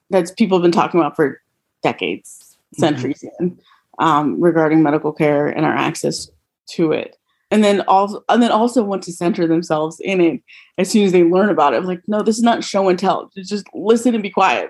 that 0.09 0.31
people 0.37 0.57
have 0.57 0.63
been 0.63 0.71
talking 0.71 0.99
about 0.99 1.15
for 1.15 1.41
decades, 1.83 2.57
mm-hmm. 2.75 2.81
centuries, 2.81 3.23
mm-hmm. 3.39 4.03
um, 4.03 4.41
regarding 4.41 4.81
medical 4.81 5.11
care 5.11 5.47
and 5.47 5.65
our 5.65 5.75
access 5.75 6.29
to 6.71 6.91
it. 6.91 7.17
And 7.49 7.63
then 7.63 7.81
also, 7.81 8.23
and 8.27 8.41
then 8.41 8.51
also 8.51 8.83
want 8.83 9.03
to 9.03 9.13
center 9.13 9.47
themselves 9.47 9.99
in 10.01 10.19
it 10.19 10.41
as 10.77 10.89
soon 10.89 11.05
as 11.05 11.13
they 11.13 11.23
learn 11.23 11.49
about 11.49 11.73
it. 11.73 11.77
I'm 11.77 11.85
like, 11.85 12.01
no, 12.07 12.21
this 12.21 12.37
is 12.37 12.43
not 12.43 12.63
show 12.63 12.89
and 12.89 12.99
tell. 12.99 13.31
Just 13.37 13.67
listen 13.73 14.13
and 14.13 14.23
be 14.23 14.29
quiet. 14.29 14.69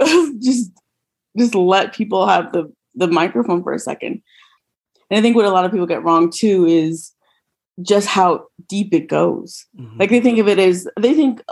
just 0.40 0.70
just 1.36 1.54
let 1.54 1.92
people 1.92 2.26
have 2.26 2.52
the 2.52 2.72
the 2.94 3.08
microphone 3.08 3.62
for 3.62 3.74
a 3.74 3.78
second. 3.78 4.22
And 5.10 5.18
I 5.18 5.22
think 5.22 5.36
what 5.36 5.44
a 5.44 5.50
lot 5.50 5.66
of 5.66 5.70
people 5.70 5.86
get 5.86 6.02
wrong 6.02 6.30
too 6.30 6.64
is 6.64 7.13
just 7.82 8.06
how 8.06 8.46
deep 8.68 8.92
it 8.92 9.08
goes. 9.08 9.66
Mm-hmm. 9.78 9.98
Like 9.98 10.10
they 10.10 10.20
think 10.20 10.38
of 10.38 10.48
it 10.48 10.58
as 10.58 10.86
they 10.98 11.14
think 11.14 11.42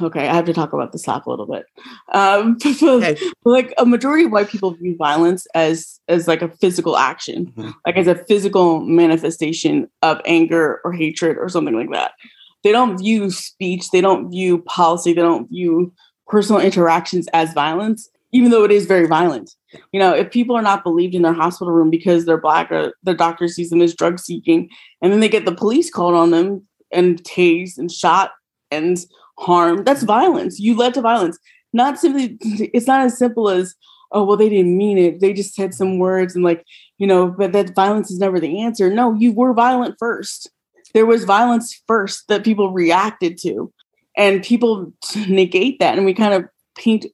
okay, 0.00 0.28
I 0.28 0.34
have 0.34 0.46
to 0.46 0.54
talk 0.54 0.72
about 0.72 0.92
the 0.92 0.98
slap 0.98 1.26
a 1.26 1.30
little 1.30 1.46
bit. 1.46 1.66
Um, 2.12 2.56
okay. 2.66 3.16
like 3.44 3.74
a 3.78 3.86
majority 3.86 4.24
of 4.24 4.32
white 4.32 4.48
people 4.48 4.72
view 4.72 4.96
violence 4.96 5.46
as 5.54 6.00
as 6.08 6.28
like 6.28 6.42
a 6.42 6.48
physical 6.48 6.96
action, 6.96 7.46
mm-hmm. 7.46 7.70
like 7.84 7.96
as 7.96 8.06
a 8.06 8.24
physical 8.24 8.80
manifestation 8.80 9.88
of 10.02 10.20
anger 10.24 10.80
or 10.84 10.92
hatred 10.92 11.36
or 11.38 11.48
something 11.48 11.74
like 11.74 11.90
that. 11.92 12.12
They 12.64 12.72
don't 12.72 12.98
view 12.98 13.30
speech, 13.30 13.90
they 13.90 14.00
don't 14.00 14.30
view 14.30 14.58
policy, 14.62 15.12
they 15.12 15.22
don't 15.22 15.48
view 15.48 15.92
personal 16.26 16.60
interactions 16.60 17.28
as 17.32 17.52
violence 17.52 18.08
even 18.36 18.50
though 18.50 18.64
it 18.64 18.70
is 18.70 18.84
very 18.84 19.06
violent. 19.06 19.50
You 19.92 19.98
know, 19.98 20.14
if 20.14 20.30
people 20.30 20.54
are 20.56 20.62
not 20.62 20.84
believed 20.84 21.14
in 21.14 21.22
their 21.22 21.32
hospital 21.32 21.72
room 21.72 21.90
because 21.90 22.24
they're 22.24 22.40
black 22.40 22.70
or 22.70 22.92
the 23.02 23.14
doctor 23.14 23.48
sees 23.48 23.70
them 23.70 23.80
as 23.80 23.94
drug 23.94 24.18
seeking, 24.18 24.68
and 25.00 25.10
then 25.10 25.20
they 25.20 25.28
get 25.28 25.46
the 25.46 25.54
police 25.54 25.90
called 25.90 26.14
on 26.14 26.30
them 26.30 26.66
and 26.92 27.22
tased 27.24 27.78
and 27.78 27.90
shot 27.90 28.32
and 28.70 28.98
harmed, 29.38 29.86
that's 29.86 30.02
violence. 30.02 30.60
You 30.60 30.76
led 30.76 30.94
to 30.94 31.00
violence. 31.00 31.38
Not 31.72 31.98
simply, 31.98 32.36
it's 32.42 32.86
not 32.86 33.00
as 33.06 33.18
simple 33.18 33.48
as, 33.48 33.74
oh, 34.12 34.24
well, 34.24 34.36
they 34.36 34.50
didn't 34.50 34.76
mean 34.76 34.98
it. 34.98 35.20
They 35.20 35.32
just 35.32 35.54
said 35.54 35.72
some 35.72 35.98
words 35.98 36.34
and 36.34 36.44
like, 36.44 36.64
you 36.98 37.06
know, 37.06 37.28
but 37.28 37.52
that 37.52 37.74
violence 37.74 38.10
is 38.10 38.18
never 38.18 38.38
the 38.38 38.60
answer. 38.60 38.90
No, 38.90 39.14
you 39.14 39.32
were 39.32 39.54
violent 39.54 39.96
first. 39.98 40.50
There 40.92 41.06
was 41.06 41.24
violence 41.24 41.82
first 41.86 42.28
that 42.28 42.44
people 42.44 42.72
reacted 42.72 43.38
to. 43.38 43.72
And 44.16 44.42
people 44.42 44.92
negate 45.28 45.78
that. 45.80 45.96
And 45.96 46.06
we 46.06 46.14
kind 46.14 46.34
of 46.34 46.44
paint 46.76 47.06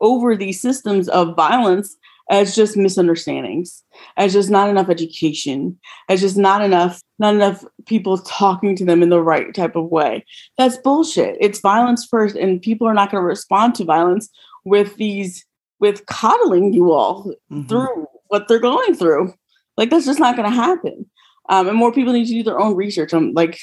over 0.00 0.36
these 0.36 0.60
systems 0.60 1.08
of 1.08 1.36
violence 1.36 1.96
as 2.30 2.54
just 2.54 2.76
misunderstandings, 2.76 3.82
as 4.16 4.32
just 4.32 4.50
not 4.50 4.68
enough 4.68 4.90
education, 4.90 5.78
as 6.08 6.20
just 6.20 6.36
not 6.36 6.62
enough, 6.62 7.00
not 7.18 7.34
enough 7.34 7.64
people 7.86 8.18
talking 8.18 8.76
to 8.76 8.84
them 8.84 9.02
in 9.02 9.08
the 9.08 9.22
right 9.22 9.54
type 9.54 9.76
of 9.76 9.86
way. 9.86 10.24
That's 10.58 10.76
bullshit. 10.78 11.36
It's 11.40 11.60
violence 11.60 12.04
first, 12.04 12.36
and 12.36 12.60
people 12.60 12.86
are 12.86 12.94
not 12.94 13.10
going 13.10 13.22
to 13.22 13.26
respond 13.26 13.74
to 13.76 13.84
violence 13.84 14.28
with 14.64 14.96
these 14.96 15.44
with 15.80 16.06
coddling 16.06 16.74
you 16.74 16.92
all 16.92 17.32
mm-hmm. 17.50 17.66
through 17.66 18.06
what 18.26 18.48
they're 18.48 18.58
going 18.58 18.94
through. 18.94 19.32
Like 19.76 19.90
that's 19.90 20.06
just 20.06 20.20
not 20.20 20.36
going 20.36 20.50
to 20.50 20.54
happen. 20.54 21.08
Um, 21.48 21.68
and 21.68 21.78
more 21.78 21.92
people 21.92 22.12
need 22.12 22.26
to 22.26 22.32
do 22.32 22.42
their 22.42 22.60
own 22.60 22.74
research. 22.74 23.14
I'm 23.14 23.32
like, 23.32 23.58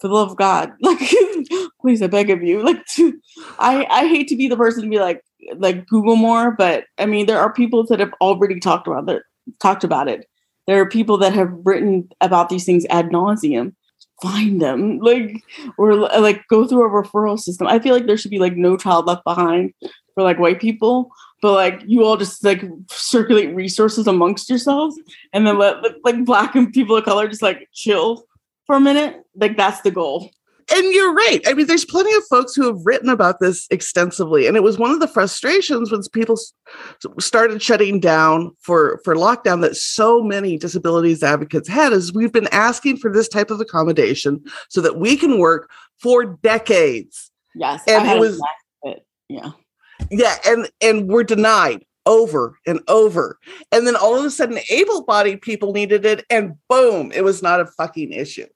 for 0.00 0.08
the 0.08 0.14
love 0.14 0.30
of 0.30 0.36
God, 0.36 0.72
like, 0.80 1.00
please, 1.80 2.00
I 2.00 2.06
beg 2.06 2.30
of 2.30 2.42
you. 2.42 2.62
Like, 2.62 2.84
to, 2.94 3.20
I 3.58 3.84
I 3.90 4.06
hate 4.06 4.28
to 4.28 4.36
be 4.36 4.48
the 4.48 4.56
person 4.56 4.84
to 4.84 4.88
be 4.88 4.98
like, 4.98 5.22
like 5.56 5.86
Google 5.86 6.16
more, 6.16 6.50
but 6.52 6.84
I 6.98 7.06
mean, 7.06 7.26
there 7.26 7.38
are 7.38 7.52
people 7.52 7.84
that 7.86 8.00
have 8.00 8.12
already 8.20 8.60
talked 8.60 8.86
about 8.86 9.06
that 9.06 9.22
talked 9.60 9.84
about 9.84 10.08
it. 10.08 10.28
There 10.66 10.80
are 10.80 10.88
people 10.88 11.18
that 11.18 11.34
have 11.34 11.52
written 11.64 12.08
about 12.20 12.48
these 12.48 12.64
things 12.64 12.86
ad 12.90 13.10
nauseum. 13.10 13.74
Find 14.22 14.62
them, 14.62 14.98
like, 15.00 15.42
or 15.76 15.94
like 15.94 16.46
go 16.48 16.66
through 16.66 16.84
a 16.84 17.02
referral 17.02 17.38
system. 17.38 17.66
I 17.66 17.78
feel 17.78 17.94
like 17.94 18.06
there 18.06 18.16
should 18.16 18.30
be 18.30 18.38
like 18.38 18.56
no 18.56 18.76
child 18.76 19.06
left 19.06 19.24
behind 19.24 19.74
for 20.14 20.22
like 20.22 20.38
white 20.38 20.60
people, 20.60 21.10
but 21.42 21.52
like 21.52 21.82
you 21.84 22.04
all 22.04 22.16
just 22.16 22.44
like 22.44 22.62
circulate 22.90 23.54
resources 23.54 24.06
amongst 24.06 24.48
yourselves 24.48 24.98
and 25.32 25.46
then 25.46 25.58
let 25.58 25.76
like 26.04 26.24
black 26.24 26.54
and 26.54 26.72
people 26.72 26.96
of 26.96 27.04
color 27.04 27.28
just 27.28 27.42
like 27.42 27.68
chill 27.72 28.24
for 28.66 28.76
a 28.76 28.80
minute. 28.80 29.22
Like 29.34 29.56
that's 29.56 29.80
the 29.82 29.90
goal 29.90 30.30
and 30.72 30.94
you're 30.94 31.12
right. 31.12 31.40
I 31.46 31.54
mean, 31.54 31.66
there's 31.66 31.84
plenty 31.84 32.14
of 32.14 32.24
folks 32.28 32.54
who 32.54 32.66
have 32.66 32.84
written 32.84 33.08
about 33.08 33.40
this 33.40 33.66
extensively, 33.70 34.46
and 34.46 34.56
it 34.56 34.62
was 34.62 34.78
one 34.78 34.90
of 34.90 35.00
the 35.00 35.08
frustrations 35.08 35.90
when 35.90 36.00
people 36.12 36.38
started 37.18 37.62
shutting 37.62 38.00
down 38.00 38.52
for 38.60 39.00
for 39.04 39.14
lockdown 39.14 39.60
that 39.62 39.76
so 39.76 40.22
many 40.22 40.56
disabilities 40.56 41.22
advocates 41.22 41.68
had. 41.68 41.92
Is 41.92 42.12
we've 42.12 42.32
been 42.32 42.48
asking 42.48 42.98
for 42.98 43.12
this 43.12 43.28
type 43.28 43.50
of 43.50 43.60
accommodation 43.60 44.42
so 44.68 44.80
that 44.80 44.98
we 44.98 45.16
can 45.16 45.38
work 45.38 45.70
for 45.98 46.24
decades. 46.24 47.30
Yes, 47.54 47.82
and 47.86 48.08
it 48.08 48.18
was 48.18 48.40
it. 48.82 49.04
yeah, 49.28 49.50
yeah, 50.10 50.36
and 50.46 50.70
and 50.80 51.08
we're 51.08 51.24
denied 51.24 51.84
over 52.06 52.58
and 52.66 52.80
over. 52.88 53.38
And 53.72 53.86
then 53.86 53.96
all 53.96 54.18
of 54.18 54.24
a 54.24 54.30
sudden, 54.30 54.58
able 54.70 55.04
bodied 55.04 55.42
people 55.42 55.72
needed 55.72 56.04
it, 56.04 56.24
and 56.30 56.54
boom, 56.68 57.12
it 57.12 57.24
was 57.24 57.42
not 57.42 57.60
a 57.60 57.66
fucking 57.66 58.12
issue 58.12 58.46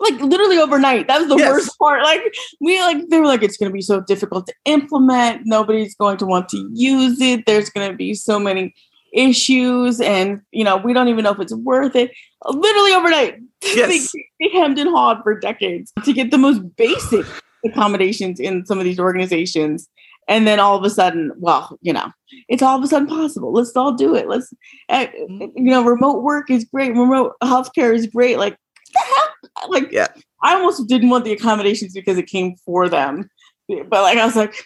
like 0.00 0.20
literally 0.20 0.58
overnight. 0.58 1.08
That 1.08 1.20
was 1.20 1.28
the 1.28 1.36
yes. 1.36 1.50
worst 1.50 1.78
part. 1.78 2.02
Like 2.02 2.22
we 2.60 2.80
like 2.80 3.08
they 3.08 3.18
were 3.18 3.26
like 3.26 3.42
it's 3.42 3.56
going 3.56 3.70
to 3.70 3.74
be 3.74 3.82
so 3.82 4.00
difficult 4.00 4.46
to 4.46 4.54
implement. 4.64 5.42
Nobody's 5.44 5.94
going 5.94 6.16
to 6.18 6.26
want 6.26 6.48
to 6.50 6.70
use 6.72 7.20
it. 7.20 7.46
There's 7.46 7.70
going 7.70 7.90
to 7.90 7.96
be 7.96 8.14
so 8.14 8.38
many 8.38 8.74
issues, 9.12 10.00
and 10.00 10.40
you 10.52 10.64
know 10.64 10.76
we 10.76 10.92
don't 10.92 11.08
even 11.08 11.24
know 11.24 11.32
if 11.32 11.40
it's 11.40 11.54
worth 11.54 11.96
it. 11.96 12.10
Literally 12.46 12.92
overnight, 12.92 13.38
yes. 13.62 14.12
they, 14.12 14.24
they 14.40 14.58
hemmed 14.58 14.78
and 14.78 14.90
hawed 14.90 15.22
for 15.22 15.38
decades 15.38 15.92
to 16.04 16.12
get 16.12 16.30
the 16.30 16.38
most 16.38 16.60
basic 16.76 17.26
accommodations 17.64 18.40
in 18.40 18.64
some 18.66 18.78
of 18.78 18.84
these 18.84 18.98
organizations. 18.98 19.88
And 20.28 20.46
then 20.46 20.60
all 20.60 20.76
of 20.76 20.84
a 20.84 20.90
sudden, 20.90 21.32
well, 21.38 21.76
you 21.82 21.92
know, 21.92 22.12
it's 22.48 22.62
all 22.62 22.78
of 22.78 22.84
a 22.84 22.86
sudden 22.86 23.08
possible. 23.08 23.52
Let's 23.52 23.74
all 23.74 23.92
do 23.92 24.14
it. 24.14 24.28
Let's, 24.28 24.52
uh, 24.88 25.06
you 25.16 25.50
know, 25.56 25.82
remote 25.82 26.22
work 26.22 26.50
is 26.50 26.64
great. 26.64 26.90
Remote 26.90 27.32
healthcare 27.42 27.92
is 27.92 28.06
great. 28.06 28.38
Like 28.38 28.56
the 28.92 29.00
hell? 29.00 29.28
Like, 29.68 29.90
yeah. 29.92 30.08
I 30.42 30.54
almost 30.54 30.86
didn't 30.88 31.10
want 31.10 31.24
the 31.24 31.32
accommodations 31.32 31.92
because 31.92 32.18
it 32.18 32.26
came 32.26 32.56
for 32.64 32.88
them. 32.88 33.28
But 33.68 34.02
like, 34.02 34.18
I 34.18 34.24
was 34.24 34.36
like, 34.36 34.64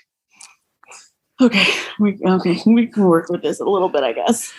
okay, 1.41 1.67
we 1.99 2.19
okay, 2.25 2.61
we 2.67 2.87
can 2.87 3.05
work 3.05 3.29
with 3.29 3.43
this 3.43 3.61
a 3.61 3.65
little 3.65 3.89
bit, 3.89 4.03
I 4.03 4.13
guess. 4.13 4.53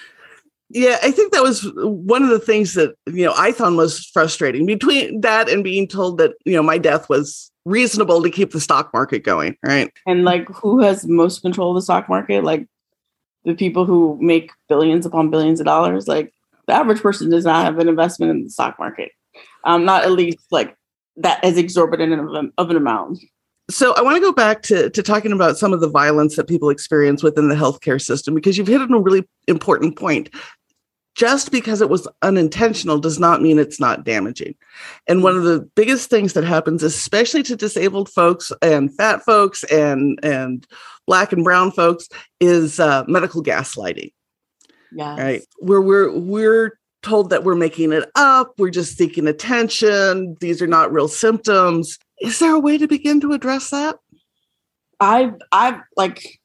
Yeah, 0.70 0.98
I 1.04 1.12
think 1.12 1.32
that 1.32 1.44
was 1.44 1.72
one 1.76 2.24
of 2.24 2.30
the 2.30 2.40
things 2.40 2.74
that 2.74 2.96
you 3.08 3.24
know 3.24 3.34
I 3.38 3.52
found 3.52 3.76
most 3.76 4.12
frustrating 4.12 4.66
between 4.66 5.22
that 5.22 5.48
and 5.48 5.64
being 5.64 5.88
told 5.88 6.18
that 6.18 6.34
you 6.44 6.54
know 6.54 6.64
my 6.64 6.78
death 6.78 7.08
was 7.08 7.52
reasonable 7.66 8.22
to 8.22 8.30
keep 8.30 8.52
the 8.52 8.60
stock 8.60 8.92
market 8.94 9.24
going, 9.24 9.58
right? 9.64 9.92
And 10.06 10.24
like, 10.26 10.48
who 10.50 10.82
has 10.82 11.06
most 11.08 11.42
control 11.42 11.72
of 11.72 11.76
the 11.76 11.82
stock 11.82 12.10
market? 12.10 12.44
Like 12.44 12.68
the 13.46 13.56
people 13.56 13.86
who 13.86 14.18
make 14.20 14.52
billions 14.68 15.06
upon 15.06 15.30
billions 15.30 15.60
of 15.60 15.66
dollars. 15.66 16.08
Like 16.08 16.34
the 16.68 16.74
average 16.74 17.02
person 17.02 17.30
does 17.30 17.46
not 17.46 17.64
have 17.64 17.80
an 17.80 17.88
investment 17.88 18.32
in 18.32 18.44
the 18.44 18.50
stock 18.50 18.78
market 18.80 19.12
um, 19.66 19.86
not 19.86 20.04
at 20.04 20.12
least 20.12 20.40
like 20.52 20.76
that 21.18 21.44
as 21.44 21.58
exorbitant 21.58 22.14
of, 22.14 22.52
of 22.58 22.70
an 22.70 22.78
amount. 22.78 23.20
So 23.70 23.94
I 23.96 24.02
want 24.02 24.16
to 24.16 24.22
go 24.22 24.32
back 24.32 24.62
to, 24.64 24.90
to 24.92 25.02
talking 25.02 25.32
about 25.32 25.58
some 25.58 25.74
of 25.74 25.82
the 25.82 25.90
violence 25.90 26.36
that 26.36 26.48
people 26.48 26.70
experience 26.70 27.24
within 27.24 27.50
the 27.50 27.56
healthcare 27.56 28.00
system 28.00 28.36
because 28.36 28.58
you've 28.58 28.68
hit 28.68 28.82
on 28.82 28.94
a 28.94 29.00
really 29.00 29.28
important 29.48 29.98
point. 29.98 30.30
Just 31.16 31.50
because 31.50 31.80
it 31.80 31.90
was 31.90 32.10
unintentional 32.24 33.00
does 33.00 33.20
not 33.20 33.42
mean 33.42 33.58
it's 33.58 33.80
not 33.80 34.04
damaging. 34.04 34.54
And 35.08 35.24
one 35.24 35.38
of 35.38 35.44
the 35.44 35.62
biggest 35.74 36.10
things 36.10 36.34
that 36.34 36.44
happens, 36.44 36.84
especially 36.84 37.42
to 37.44 37.56
disabled 37.56 38.10
folks 38.10 38.52
and 38.62 38.94
fat 38.94 39.24
folks 39.24 39.64
and 39.64 40.20
and 40.24 40.68
black 41.08 41.32
and 41.32 41.46
brown 41.46 41.72
folks, 41.72 42.10
is 42.42 42.82
uh, 42.82 43.06
medical 43.08 43.42
gaslighting. 43.42 44.12
Yeah. 44.92 45.16
Right. 45.16 45.42
Where 45.60 45.80
we're 45.80 46.12
we're 46.12 46.78
told 47.06 47.30
that 47.30 47.44
we're 47.44 47.56
making 47.56 47.94
it 47.94 48.10
up, 48.16 48.54
we're 48.58 48.70
just 48.70 48.98
seeking 48.98 49.28
attention, 49.28 50.36
these 50.42 50.62
are 50.62 50.68
not 50.68 50.92
real 50.92 51.08
symptoms. 51.08 51.98
Is 52.20 52.40
there 52.40 52.54
a 52.54 52.60
way 52.60 52.78
to 52.78 52.88
begin 52.88 53.22
to 53.22 53.32
address 53.32 53.70
that? 53.70 53.98
I've 55.00 55.34
I've 55.52 55.80
like 55.96 56.40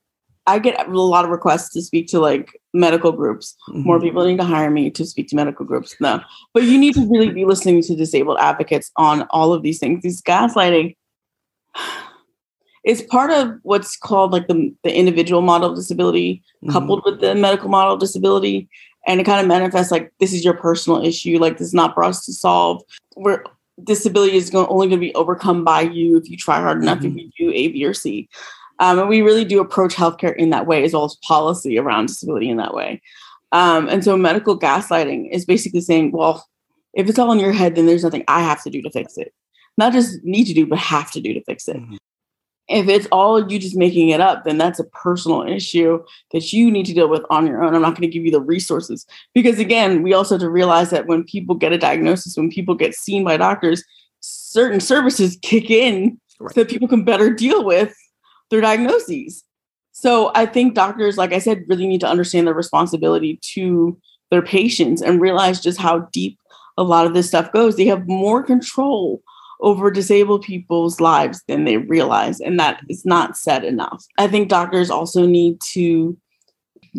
I 0.47 0.59
get 0.59 0.87
a 0.87 0.91
lot 0.91 1.25
of 1.25 1.31
requests 1.31 1.73
to 1.75 1.83
speak 1.83 2.09
to 2.09 2.19
like 2.19 2.61
medical 2.75 3.13
groups. 3.13 3.57
Mm-hmm. 3.69 3.83
More 3.83 4.01
people 4.01 4.25
need 4.25 4.39
to 4.39 4.45
hire 4.45 4.71
me 4.71 4.91
to 4.91 5.05
speak 5.05 5.29
to 5.29 5.37
medical 5.37 5.65
groups. 5.65 5.95
No, 6.01 6.21
but 6.53 6.65
you 6.65 6.79
need 6.79 6.95
to 6.95 7.09
really 7.09 7.31
be 7.31 7.45
listening 7.45 7.83
to 7.83 7.97
disabled 7.97 8.39
advocates 8.41 8.91
on 8.97 9.23
all 9.31 9.53
of 9.53 9.63
these 9.63 9.79
things. 9.79 10.03
These 10.03 10.23
gaslighting 10.23 10.97
is 12.85 13.03
part 13.03 13.31
of 13.31 13.55
what's 13.63 13.97
called 13.97 14.33
like 14.33 14.49
the, 14.49 14.75
the 14.85 14.95
individual 14.95 15.43
model 15.43 15.71
of 15.71 15.77
disability 15.77 16.43
mm-hmm. 16.65 16.73
coupled 16.73 17.03
with 17.05 17.21
the 17.21 17.35
medical 17.35 17.69
model 17.69 17.95
of 17.95 18.01
disability 18.01 18.69
and 19.07 19.21
it 19.21 19.25
kind 19.25 19.41
of 19.41 19.47
manifests 19.47 19.91
like 19.91 20.13
this 20.21 20.33
is 20.33 20.45
your 20.45 20.55
personal 20.55 21.03
issue 21.05 21.39
like 21.39 21.59
this 21.59 21.69
is 21.69 21.75
not 21.75 21.95
for 21.95 22.05
us 22.05 22.25
to 22.27 22.33
solve. 22.33 22.83
Where 23.15 23.45
disability 23.83 24.37
is 24.37 24.51
going, 24.51 24.67
only 24.69 24.89
going 24.89 25.01
to 25.01 25.07
be 25.07 25.15
overcome 25.15 25.65
by 25.65 25.83
you 25.83 26.17
if 26.17 26.29
you 26.29 26.37
try 26.37 26.61
hard 26.61 26.83
enough 26.83 26.99
mm-hmm. 26.99 27.19
if 27.19 27.33
you 27.39 27.51
do 27.51 27.53
a 27.55 27.69
b 27.69 27.85
or 27.85 27.95
c. 27.95 28.29
Um, 28.79 28.99
and 28.99 29.09
we 29.09 29.21
really 29.21 29.45
do 29.45 29.61
approach 29.61 29.95
healthcare 29.95 30.35
in 30.37 30.51
that 30.51 30.67
way 30.67 30.85
as 30.85 30.95
well 30.95 31.05
as 31.05 31.17
policy 31.27 31.79
around 31.79 32.07
disability 32.07 32.49
in 32.49 32.57
that 32.57 32.75
way. 32.75 33.03
Um, 33.53 33.89
and 33.89 34.03
so 34.05 34.17
medical 34.17 34.59
gaslighting 34.59 35.31
is 35.31 35.45
basically 35.45 35.81
saying 35.81 36.13
well 36.13 36.47
if 36.95 37.09
it's 37.09 37.19
all 37.19 37.33
in 37.33 37.39
your 37.39 37.53
head 37.53 37.75
then 37.75 37.87
there's 37.87 38.03
nothing 38.03 38.25
i 38.27 38.41
have 38.43 38.63
to 38.65 38.71
do 38.71 38.83
to 38.83 38.91
fix 38.91 39.17
it. 39.17 39.33
Not 39.79 39.93
just 39.93 40.23
need 40.25 40.45
to 40.45 40.55
do 40.55 40.67
but 40.67 40.79
have 40.79 41.11
to 41.13 41.21
do 41.21 41.35
to 41.35 41.43
fix 41.45 41.69
it. 41.69 41.77
Mm-hmm 41.77 41.97
if 42.69 42.89
it's 42.89 43.09
all 43.11 43.51
you 43.51 43.59
just 43.59 43.77
making 43.77 44.11
it 44.11 44.21
up, 44.21 44.45
then 44.45 44.59
that's 44.59 44.79
a 44.79 44.85
personal 44.85 45.43
issue 45.43 46.03
that 46.33 46.53
you 46.53 46.71
need 46.71 46.87
to 46.87 46.95
deal 46.95 47.09
with 47.09 47.25
on 47.29 47.47
your 47.47 47.63
own. 47.63 47.75
I'm 47.75 47.83
not 47.83 47.97
going 47.97 48.09
to 48.09 48.09
give 48.09 48.25
you 48.25 48.31
the 48.31 48.41
resources 48.41 49.07
because, 49.35 49.59
again, 49.59 50.03
we 50.03 50.15
also 50.15 50.37
have 50.37 50.43
to 50.43 50.51
realize 50.51 50.91
that 50.91 51.07
when 51.07 51.25
people 51.25 51.57
get 51.57 51.73
a 51.73 51.79
diagnosis, 51.79 52.37
when 52.37 52.51
people 52.51 52.77
get 52.77 52.95
seen 52.95 53.25
by 53.25 53.37
doctors, 53.37 53.83
certain 54.21 54.81
services 54.81 55.37
kick 55.43 55.71
in 55.71 56.21
right. 56.39 56.55
so 56.55 56.61
that 56.61 56.71
people 56.71 56.87
can 56.87 57.05
better 57.05 57.33
deal 57.35 57.65
with 57.65 57.95
their 58.51 58.61
diagnoses. 58.61 59.45
So 59.93 60.31
I 60.35 60.47
think 60.47 60.75
doctors, 60.75 61.17
like 61.17 61.33
I 61.33 61.39
said, 61.39 61.65
really 61.69 61.87
need 61.87 62.01
to 62.01 62.09
understand 62.09 62.47
their 62.47 62.55
responsibility 62.55 63.39
to 63.55 63.99
their 64.31 64.43
patients 64.43 65.03
and 65.03 65.21
realize 65.21 65.61
just 65.61 65.79
how 65.79 66.09
deep 66.13 66.39
a 66.79 66.85
lot 66.85 67.07
of 67.07 67.15
this 67.15 67.29
stuff 67.29 67.53
goes. 67.53 67.77
They 67.77 67.87
have 67.87 68.07
more 68.07 68.43
control 68.43 69.23
over 69.61 69.91
disabled 69.91 70.43
people's 70.43 71.01
lives 71.01 71.43
than 71.47 71.65
they 71.65 71.77
realize. 71.77 72.41
And 72.41 72.59
that 72.59 72.81
is 72.89 73.05
not 73.05 73.37
said 73.37 73.65
enough. 73.65 74.05
I 74.19 74.27
think 74.27 74.49
doctors 74.49 74.91
also 74.91 75.27
need 75.27 75.61
to 75.73 76.17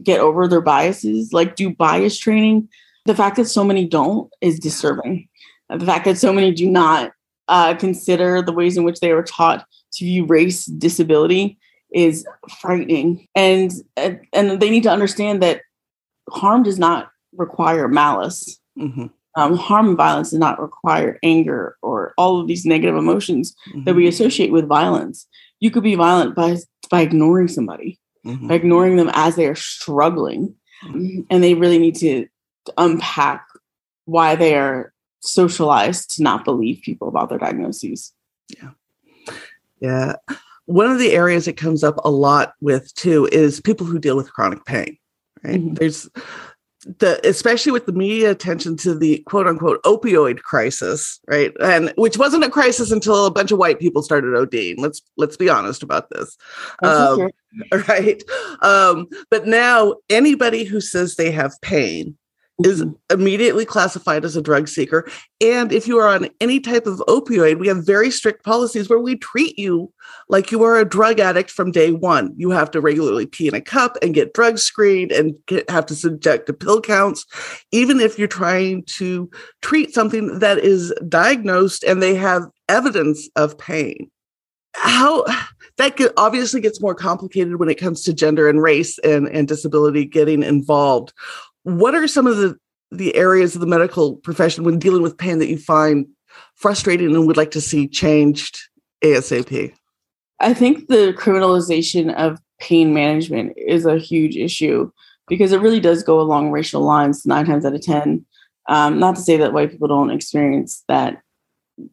get 0.04 0.20
over 0.20 0.48
their 0.48 0.62
biases, 0.62 1.34
like 1.34 1.56
do 1.56 1.74
bias 1.74 2.18
training. 2.18 2.70
The 3.06 3.16
fact 3.16 3.36
that 3.38 3.46
so 3.46 3.64
many 3.64 3.88
don't 3.88 4.32
is 4.42 4.60
disturbing. 4.60 5.28
The 5.70 5.86
fact 5.86 6.06
that 6.06 6.18
so 6.18 6.32
many 6.32 6.52
do 6.52 6.70
not 6.70 7.14
uh, 7.48 7.74
consider 7.76 8.42
the 8.42 8.54
ways 8.54 8.78
in 8.78 8.84
which 8.84 9.00
they 9.00 9.14
were 9.14 9.24
taught 9.24 9.66
to 9.94 10.06
view 10.06 10.26
race, 10.26 10.66
disability 10.66 11.58
is 11.94 12.26
frightening. 12.62 13.28
And 13.36 13.72
and 13.98 14.62
they 14.62 14.70
need 14.70 14.84
to 14.84 14.92
understand 14.92 15.42
that 15.42 15.62
harm 16.30 16.64
does 16.64 16.80
not 16.80 17.12
require 17.34 17.88
malice. 17.88 18.60
Mm-hmm 18.78 19.08
um, 19.36 19.56
harm 19.56 19.90
and 19.90 19.98
violence 19.98 20.32
does 20.32 20.40
not 20.40 20.60
require 20.60 21.20
anger 21.24 21.78
or 21.82 22.14
all 22.18 22.40
of 22.40 22.48
these 22.48 22.66
negative 22.66 22.96
emotions 22.96 23.56
mm-hmm. 23.70 23.84
that 23.84 23.96
we 23.96 24.04
mm-hmm. 24.04 24.10
associate 24.10 24.52
with 24.52 24.68
violence. 24.68 25.28
You 25.60 25.72
could 25.72 25.84
be 25.84 25.96
violent 25.96 26.36
by 26.36 26.58
by 26.90 27.02
ignoring 27.02 27.48
somebody, 27.48 28.00
mm-hmm. 28.26 28.48
by 28.48 28.56
ignoring 28.56 28.98
them 28.98 29.10
as 29.14 29.36
they 29.36 29.48
are 29.48 29.56
struggling, 29.56 30.56
mm-hmm. 30.84 31.22
and 31.30 31.44
they 31.44 31.54
really 31.54 31.80
need 31.80 31.96
to 31.98 32.28
unpack 32.78 33.46
why 34.06 34.36
they 34.36 34.56
are 34.56 34.94
socialized 35.22 36.16
to 36.16 36.24
not 36.24 36.44
believe 36.44 36.82
people 36.84 37.08
about 37.08 37.30
their 37.30 37.38
diagnoses. 37.38 38.14
Yeah, 38.50 38.72
yeah. 39.80 40.16
One 40.66 40.90
of 40.92 41.00
the 41.00 41.12
areas 41.12 41.48
it 41.48 41.58
comes 41.58 41.84
up 41.84 42.00
a 42.04 42.10
lot 42.10 42.54
with 42.62 42.94
too 42.96 43.28
is 43.32 43.62
people 43.62 43.86
who 43.86 44.00
deal 44.00 44.16
with 44.16 44.34
chronic 44.34 44.66
pain. 44.66 44.98
Right? 45.44 45.60
Mm-hmm. 45.60 45.74
There's 45.76 46.10
the 47.00 47.20
especially 47.28 47.72
with 47.72 47.86
the 47.86 47.92
media 47.92 48.32
attention 48.32 48.76
to 48.78 48.96
the 48.96 49.20
quote 49.28 49.48
unquote 49.48 49.82
opioid 49.84 50.40
crisis, 50.40 51.20
right? 51.28 51.54
And 51.62 51.94
which 51.96 52.18
wasn't 52.18 52.44
a 52.44 52.50
crisis 52.50 52.92
until 52.92 53.26
a 53.26 53.32
bunch 53.32 53.52
of 53.52 53.60
white 53.60 53.80
people 53.80 54.02
started 54.02 54.34
ODing. 54.34 54.76
Let's 54.78 55.02
let's 55.18 55.38
be 55.38 55.50
honest 55.50 55.84
about 55.84 56.10
this. 56.10 56.38
Um, 56.84 57.30
right. 57.88 58.24
Um, 58.62 59.08
but 59.30 59.46
now 59.46 59.96
anybody 60.10 60.64
who 60.64 60.82
says 60.82 61.16
they 61.16 61.32
have 61.32 61.54
pain 61.62 62.18
is 62.64 62.84
immediately 63.10 63.66
classified 63.66 64.24
as 64.24 64.36
a 64.36 64.42
drug 64.42 64.68
seeker. 64.68 65.10
And 65.40 65.72
if 65.72 65.88
you 65.88 65.98
are 65.98 66.08
on 66.08 66.30
any 66.40 66.60
type 66.60 66.86
of 66.86 67.00
opioid, 67.08 67.58
we 67.60 67.68
have 67.68 67.86
very 67.86 68.12
strict 68.12 68.44
policies 68.44 68.88
where 68.88 69.00
we 69.00 69.16
treat 69.16 69.58
you 69.58 69.92
like 70.30 70.52
you 70.52 70.62
are 70.64 70.78
a 70.78 70.88
drug 70.88 71.20
addict 71.20 71.50
from 71.50 71.72
day 71.72 71.92
one. 71.92 72.34
You 72.38 72.52
have 72.52 72.70
to 72.72 72.82
regularly 72.82 73.26
pee 73.26 73.48
in 73.48 73.56
a 73.56 73.62
cup 73.62 73.98
and 74.04 74.14
get 74.14 74.34
drug 74.34 74.60
screened 74.60 75.12
and 75.12 75.34
get, 75.48 75.68
have 75.72 75.88
to 75.88 75.96
subject 75.96 76.46
to 76.48 76.54
pill 76.54 76.82
counts, 76.82 77.26
even 77.72 78.00
if 78.00 78.20
you're 78.20 78.28
trying 78.28 78.84
to 78.98 79.30
treat 79.62 79.94
something 79.94 80.40
that 80.40 80.60
is 80.60 80.94
diagnosed 81.10 81.84
and 81.84 82.02
they 82.02 82.14
have 82.14 82.44
evidence 82.70 83.28
of 83.36 83.58
pain. 83.58 84.12
how 84.74 85.26
that 85.78 86.14
obviously 86.18 86.62
gets 86.62 86.82
more 86.82 86.96
complicated 86.96 87.58
when 87.58 87.70
it 87.70 87.76
comes 87.76 88.04
to 88.04 88.14
gender 88.14 88.48
and 88.48 88.62
race 88.62 88.98
and, 89.00 89.28
and 89.28 89.48
disability 89.48 90.06
getting 90.06 90.44
involved. 90.44 91.14
What 91.64 91.96
are 91.96 92.08
some 92.08 92.28
of 92.28 92.38
the, 92.38 92.58
the 92.92 93.16
areas 93.16 93.56
of 93.56 93.62
the 93.62 93.68
medical 93.68 94.16
profession 94.18 94.64
when 94.64 94.80
dealing 94.80 95.02
with 95.02 95.18
pain 95.18 95.40
that 95.40 95.50
you 95.50 95.58
find 95.58 96.08
frustrating 96.56 97.16
and 97.16 97.28
would 97.28 97.38
like 97.38 97.52
to 97.52 97.62
see 97.62 97.88
changed 97.88 98.58
ASAP? 99.04 99.74
I 100.40 100.54
think 100.54 100.88
the 100.88 101.14
criminalization 101.18 102.14
of 102.16 102.40
pain 102.60 102.94
management 102.94 103.54
is 103.58 103.86
a 103.86 103.98
huge 103.98 104.36
issue 104.36 104.92
because 105.28 105.52
it 105.52 105.62
really 105.62 105.80
does 105.80 106.04
go 106.04 106.20
along 106.20 106.52
racial 106.52 106.82
lines 106.82 107.26
nine 107.26 107.46
times 107.46 107.66
out 107.66 107.76
of 107.76 107.82
ten. 107.82 108.26
Um, 108.70 109.00
not 109.00 109.16
to 109.16 109.22
say 109.22 109.38
that 109.38 109.54
white 109.54 109.72
people 109.72 109.88
don't 109.88 110.12
experience 110.12 110.84
that 110.88 111.22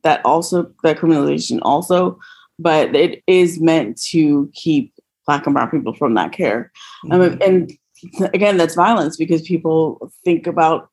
that 0.03 0.25
also 0.25 0.71
that 0.83 0.99
criminalization 0.99 1.59
also, 1.63 2.19
but 2.59 2.95
it 2.95 3.23
is 3.27 3.61
meant 3.61 4.01
to 4.11 4.51
keep 4.55 4.93
black 5.27 5.47
and 5.47 5.55
brown 5.55 5.71
people 5.71 5.95
from 5.95 6.15
that 6.15 6.33
care. 6.33 6.73
Um, 7.11 7.21
mm-hmm. 7.21 7.33
Um, 7.35 7.39
and 7.43 7.73
again, 8.35 8.57
that's 8.57 8.75
violence 8.75 9.17
because 9.17 9.43
people 9.43 10.13
think 10.25 10.47
about 10.47 10.91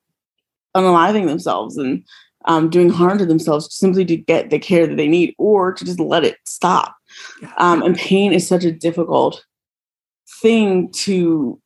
unaliving 0.76 1.26
themselves 1.26 1.76
and 1.76 2.04
um, 2.46 2.70
doing 2.70 2.90
harm 2.90 3.18
to 3.18 3.26
themselves 3.26 3.74
simply 3.74 4.04
to 4.04 4.16
get 4.16 4.50
the 4.50 4.58
care 4.58 4.86
that 4.86 4.96
they 4.96 5.08
need 5.08 5.34
or 5.38 5.72
to 5.72 5.84
just 5.84 5.98
let 5.98 6.24
it 6.24 6.36
stop. 6.44 6.96
Um, 7.58 7.82
and 7.82 7.96
pain 7.96 8.32
is 8.32 8.46
such 8.46 8.64
a 8.64 8.72
difficult 8.72 9.44
thing 10.40 10.90
to 10.92 11.60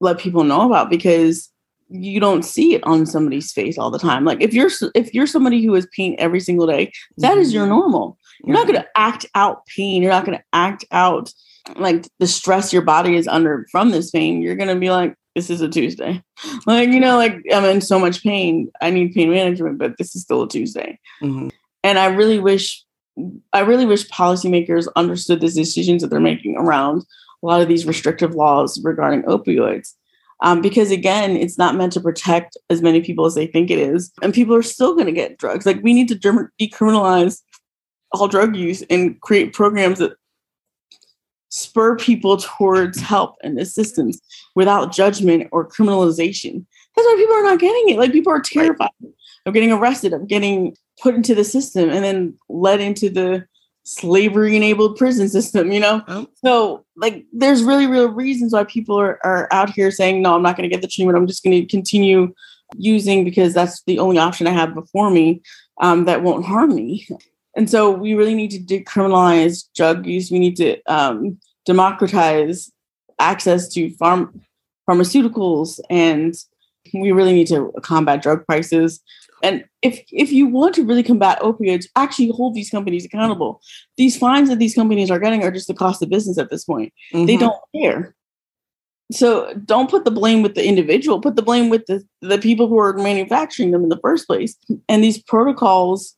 let 0.00 0.18
people 0.18 0.44
know 0.44 0.66
about 0.66 0.90
because 0.90 1.50
you 1.88 2.18
don't 2.18 2.44
see 2.44 2.74
it 2.74 2.82
on 2.84 3.06
somebody's 3.06 3.52
face 3.52 3.78
all 3.78 3.90
the 3.90 3.98
time. 3.98 4.24
Like 4.24 4.42
if 4.42 4.52
you're 4.52 4.70
if 4.94 5.14
you're 5.14 5.26
somebody 5.26 5.62
who 5.64 5.72
has 5.74 5.86
pain 5.94 6.16
every 6.18 6.40
single 6.40 6.66
day, 6.66 6.92
that 7.18 7.32
mm-hmm. 7.32 7.40
is 7.40 7.54
your 7.54 7.64
mm-hmm. 7.64 7.78
normal. 7.78 8.18
You're 8.44 8.56
not 8.56 8.66
going 8.66 8.80
to 8.80 8.88
act 8.96 9.26
out 9.34 9.64
pain. 9.66 10.02
You're 10.02 10.12
not 10.12 10.26
going 10.26 10.36
to 10.36 10.44
act 10.52 10.84
out 10.90 11.32
like 11.74 12.08
the 12.18 12.26
stress 12.26 12.72
your 12.72 12.82
body 12.82 13.16
is 13.16 13.26
under 13.26 13.66
from 13.70 13.90
this 13.90 14.10
pain. 14.10 14.42
You're 14.42 14.56
going 14.56 14.68
to 14.68 14.76
be 14.76 14.90
like, 14.90 15.14
this 15.34 15.50
is 15.50 15.60
a 15.60 15.68
Tuesday. 15.68 16.22
Like, 16.66 16.88
you 16.88 17.00
know, 17.00 17.16
like 17.16 17.40
I'm 17.52 17.64
in 17.64 17.80
so 17.80 17.98
much 17.98 18.22
pain. 18.22 18.70
I 18.80 18.90
need 18.90 19.14
pain 19.14 19.30
management, 19.30 19.78
but 19.78 19.96
this 19.98 20.16
is 20.16 20.22
still 20.22 20.42
a 20.42 20.48
Tuesday. 20.48 20.98
Mm-hmm. 21.22 21.48
And 21.84 21.98
I 21.98 22.06
really 22.06 22.40
wish, 22.40 22.84
I 23.52 23.60
really 23.60 23.86
wish 23.86 24.08
policymakers 24.08 24.88
understood 24.96 25.40
the 25.40 25.48
decisions 25.48 26.02
that 26.02 26.08
they're 26.08 26.20
making 26.20 26.56
around 26.56 27.04
a 27.42 27.46
lot 27.46 27.62
of 27.62 27.68
these 27.68 27.86
restrictive 27.86 28.34
laws 28.34 28.82
regarding 28.82 29.22
opioids. 29.22 29.94
Um, 30.42 30.60
because 30.60 30.90
again, 30.90 31.36
it's 31.36 31.56
not 31.56 31.76
meant 31.76 31.92
to 31.92 32.00
protect 32.00 32.56
as 32.68 32.82
many 32.82 33.00
people 33.00 33.24
as 33.24 33.34
they 33.34 33.46
think 33.46 33.70
it 33.70 33.78
is. 33.78 34.12
And 34.22 34.34
people 34.34 34.54
are 34.54 34.62
still 34.62 34.94
going 34.94 35.06
to 35.06 35.12
get 35.12 35.38
drugs. 35.38 35.64
Like 35.64 35.82
we 35.82 35.94
need 35.94 36.08
to 36.08 36.16
decriminalize 36.16 37.40
all 38.12 38.28
drug 38.28 38.56
use 38.56 38.82
and 38.90 39.20
create 39.20 39.52
programs 39.52 39.98
that 39.98 40.16
spur 41.48 41.96
people 41.96 42.36
towards 42.36 43.00
help 43.00 43.36
and 43.42 43.58
assistance 43.58 44.20
without 44.54 44.92
judgment 44.92 45.48
or 45.52 45.68
criminalization. 45.68 46.64
That's 46.94 47.06
why 47.06 47.16
people 47.18 47.34
are 47.34 47.42
not 47.42 47.60
getting 47.60 47.90
it. 47.90 47.98
Like 47.98 48.12
people 48.12 48.32
are 48.32 48.40
terrified 48.40 48.90
right. 49.02 49.12
of 49.46 49.54
getting 49.54 49.72
arrested, 49.72 50.12
of 50.12 50.26
getting 50.26 50.76
put 51.02 51.14
into 51.14 51.34
the 51.34 51.44
system 51.44 51.90
and 51.90 52.04
then 52.04 52.38
led 52.48 52.80
into 52.80 53.10
the 53.10 53.46
slavery 53.84 54.56
enabled 54.56 54.96
prison 54.96 55.28
system, 55.28 55.70
you 55.70 55.78
know? 55.78 56.02
Oh. 56.08 56.26
So 56.44 56.84
like 56.96 57.24
there's 57.32 57.62
really 57.62 57.86
real 57.86 58.10
reasons 58.10 58.52
why 58.52 58.64
people 58.64 58.98
are, 58.98 59.20
are 59.24 59.48
out 59.52 59.70
here 59.70 59.90
saying, 59.90 60.22
no, 60.22 60.34
I'm 60.34 60.42
not 60.42 60.56
gonna 60.56 60.68
get 60.68 60.82
the 60.82 60.88
treatment. 60.88 61.16
I'm 61.16 61.26
just 61.26 61.44
gonna 61.44 61.64
continue 61.66 62.34
using 62.76 63.24
because 63.24 63.54
that's 63.54 63.82
the 63.82 63.98
only 64.00 64.18
option 64.18 64.46
I 64.46 64.50
have 64.50 64.74
before 64.74 65.10
me 65.10 65.42
um, 65.80 66.04
that 66.06 66.22
won't 66.22 66.44
harm 66.44 66.74
me. 66.74 67.06
And 67.56 67.70
so 67.70 67.90
we 67.90 68.14
really 68.14 68.34
need 68.34 68.50
to 68.50 68.58
decriminalize 68.58 69.64
drug 69.74 70.06
use. 70.06 70.30
We 70.30 70.38
need 70.38 70.56
to 70.56 70.78
um, 70.86 71.38
democratize 71.64 72.70
access 73.18 73.68
to 73.70 73.90
farm 73.94 74.40
pharmaceuticals, 74.88 75.80
and 75.90 76.34
we 76.94 77.10
really 77.12 77.32
need 77.32 77.48
to 77.48 77.72
combat 77.82 78.22
drug 78.22 78.46
prices. 78.46 79.00
And 79.42 79.64
if 79.82 80.00
if 80.12 80.30
you 80.32 80.46
want 80.46 80.74
to 80.76 80.84
really 80.84 81.02
combat 81.02 81.40
opioids, 81.40 81.86
actually 81.96 82.30
hold 82.30 82.54
these 82.54 82.70
companies 82.70 83.04
accountable. 83.04 83.60
These 83.96 84.16
fines 84.16 84.48
that 84.50 84.58
these 84.58 84.74
companies 84.74 85.10
are 85.10 85.18
getting 85.18 85.42
are 85.42 85.50
just 85.50 85.68
the 85.68 85.74
cost 85.74 86.02
of 86.02 86.10
business 86.10 86.38
at 86.38 86.50
this 86.50 86.64
point. 86.64 86.92
Mm-hmm. 87.12 87.26
They 87.26 87.36
don't 87.36 87.60
care. 87.74 88.14
So 89.12 89.54
don't 89.64 89.88
put 89.88 90.04
the 90.04 90.10
blame 90.10 90.42
with 90.42 90.54
the 90.56 90.66
individual. 90.66 91.20
Put 91.20 91.36
the 91.36 91.42
blame 91.42 91.68
with 91.68 91.86
the, 91.86 92.04
the 92.22 92.38
people 92.38 92.66
who 92.66 92.78
are 92.78 92.92
manufacturing 92.94 93.70
them 93.70 93.84
in 93.84 93.88
the 93.88 93.98
first 93.98 94.26
place. 94.26 94.56
And 94.88 95.02
these 95.02 95.22
protocols 95.22 96.15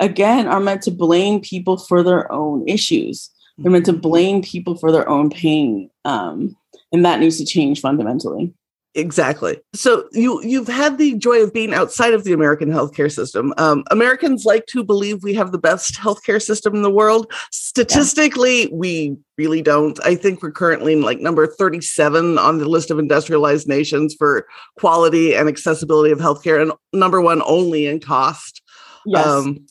again 0.00 0.46
are 0.46 0.60
meant 0.60 0.82
to 0.82 0.90
blame 0.90 1.40
people 1.40 1.76
for 1.76 2.02
their 2.02 2.30
own 2.32 2.66
issues. 2.68 3.30
They're 3.58 3.72
meant 3.72 3.86
to 3.86 3.92
mm-hmm. 3.92 4.00
blame 4.00 4.42
people 4.42 4.76
for 4.76 4.92
their 4.92 5.08
own 5.08 5.30
pain. 5.30 5.90
Um, 6.04 6.56
and 6.92 7.04
that 7.04 7.20
needs 7.20 7.38
to 7.38 7.44
change 7.44 7.80
fundamentally. 7.80 8.54
Exactly. 8.94 9.60
So 9.74 10.08
you 10.12 10.42
you've 10.42 10.66
had 10.66 10.98
the 10.98 11.14
joy 11.14 11.42
of 11.42 11.52
being 11.52 11.72
outside 11.72 12.14
of 12.14 12.24
the 12.24 12.32
American 12.32 12.70
healthcare 12.70 13.12
system. 13.12 13.52
Um, 13.56 13.84
Americans 13.90 14.44
like 14.44 14.66
to 14.66 14.82
believe 14.82 15.22
we 15.22 15.34
have 15.34 15.52
the 15.52 15.58
best 15.58 15.94
healthcare 15.94 16.42
system 16.42 16.74
in 16.74 16.82
the 16.82 16.90
world. 16.90 17.30
Statistically, 17.52 18.62
yeah. 18.62 18.68
we 18.72 19.16
really 19.36 19.62
don't. 19.62 20.00
I 20.04 20.14
think 20.14 20.42
we're 20.42 20.50
currently 20.50 20.94
in 20.94 21.02
like 21.02 21.20
number 21.20 21.46
37 21.46 22.38
on 22.38 22.58
the 22.58 22.68
list 22.68 22.90
of 22.90 22.98
industrialized 22.98 23.68
nations 23.68 24.16
for 24.18 24.48
quality 24.78 25.34
and 25.34 25.48
accessibility 25.48 26.10
of 26.10 26.18
healthcare, 26.18 26.60
and 26.60 26.72
number 26.92 27.20
one 27.20 27.42
only 27.44 27.86
in 27.86 28.00
cost. 28.00 28.62
Yes. 29.06 29.26
Um, 29.26 29.66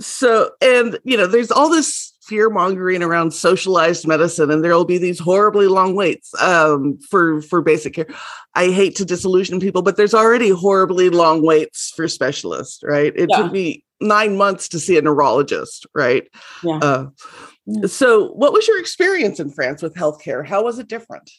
so, 0.00 0.50
and 0.60 0.98
you 1.04 1.16
know, 1.16 1.26
there's 1.26 1.50
all 1.50 1.70
this 1.70 2.12
fear 2.22 2.48
mongering 2.48 3.02
around 3.02 3.32
socialized 3.32 4.06
medicine, 4.06 4.50
and 4.50 4.64
there 4.64 4.74
will 4.74 4.84
be 4.84 4.98
these 4.98 5.18
horribly 5.18 5.66
long 5.66 5.94
waits 5.94 6.34
um, 6.40 6.98
for 7.10 7.42
for 7.42 7.60
basic 7.62 7.94
care. 7.94 8.06
I 8.54 8.70
hate 8.70 8.96
to 8.96 9.04
disillusion 9.04 9.60
people, 9.60 9.82
but 9.82 9.96
there's 9.96 10.14
already 10.14 10.50
horribly 10.50 11.10
long 11.10 11.44
waits 11.44 11.92
for 11.94 12.08
specialists, 12.08 12.80
right? 12.82 13.12
It 13.16 13.28
yeah. 13.30 13.36
took 13.36 13.52
me 13.52 13.84
nine 14.00 14.36
months 14.36 14.68
to 14.68 14.80
see 14.80 14.98
a 14.98 15.02
neurologist, 15.02 15.86
right? 15.94 16.28
Yeah. 16.62 16.78
Uh, 16.78 17.06
so, 17.86 18.28
what 18.32 18.52
was 18.52 18.68
your 18.68 18.78
experience 18.78 19.40
in 19.40 19.50
France 19.50 19.82
with 19.82 19.94
healthcare? 19.94 20.46
How 20.46 20.64
was 20.64 20.78
it 20.78 20.88
different? 20.88 21.30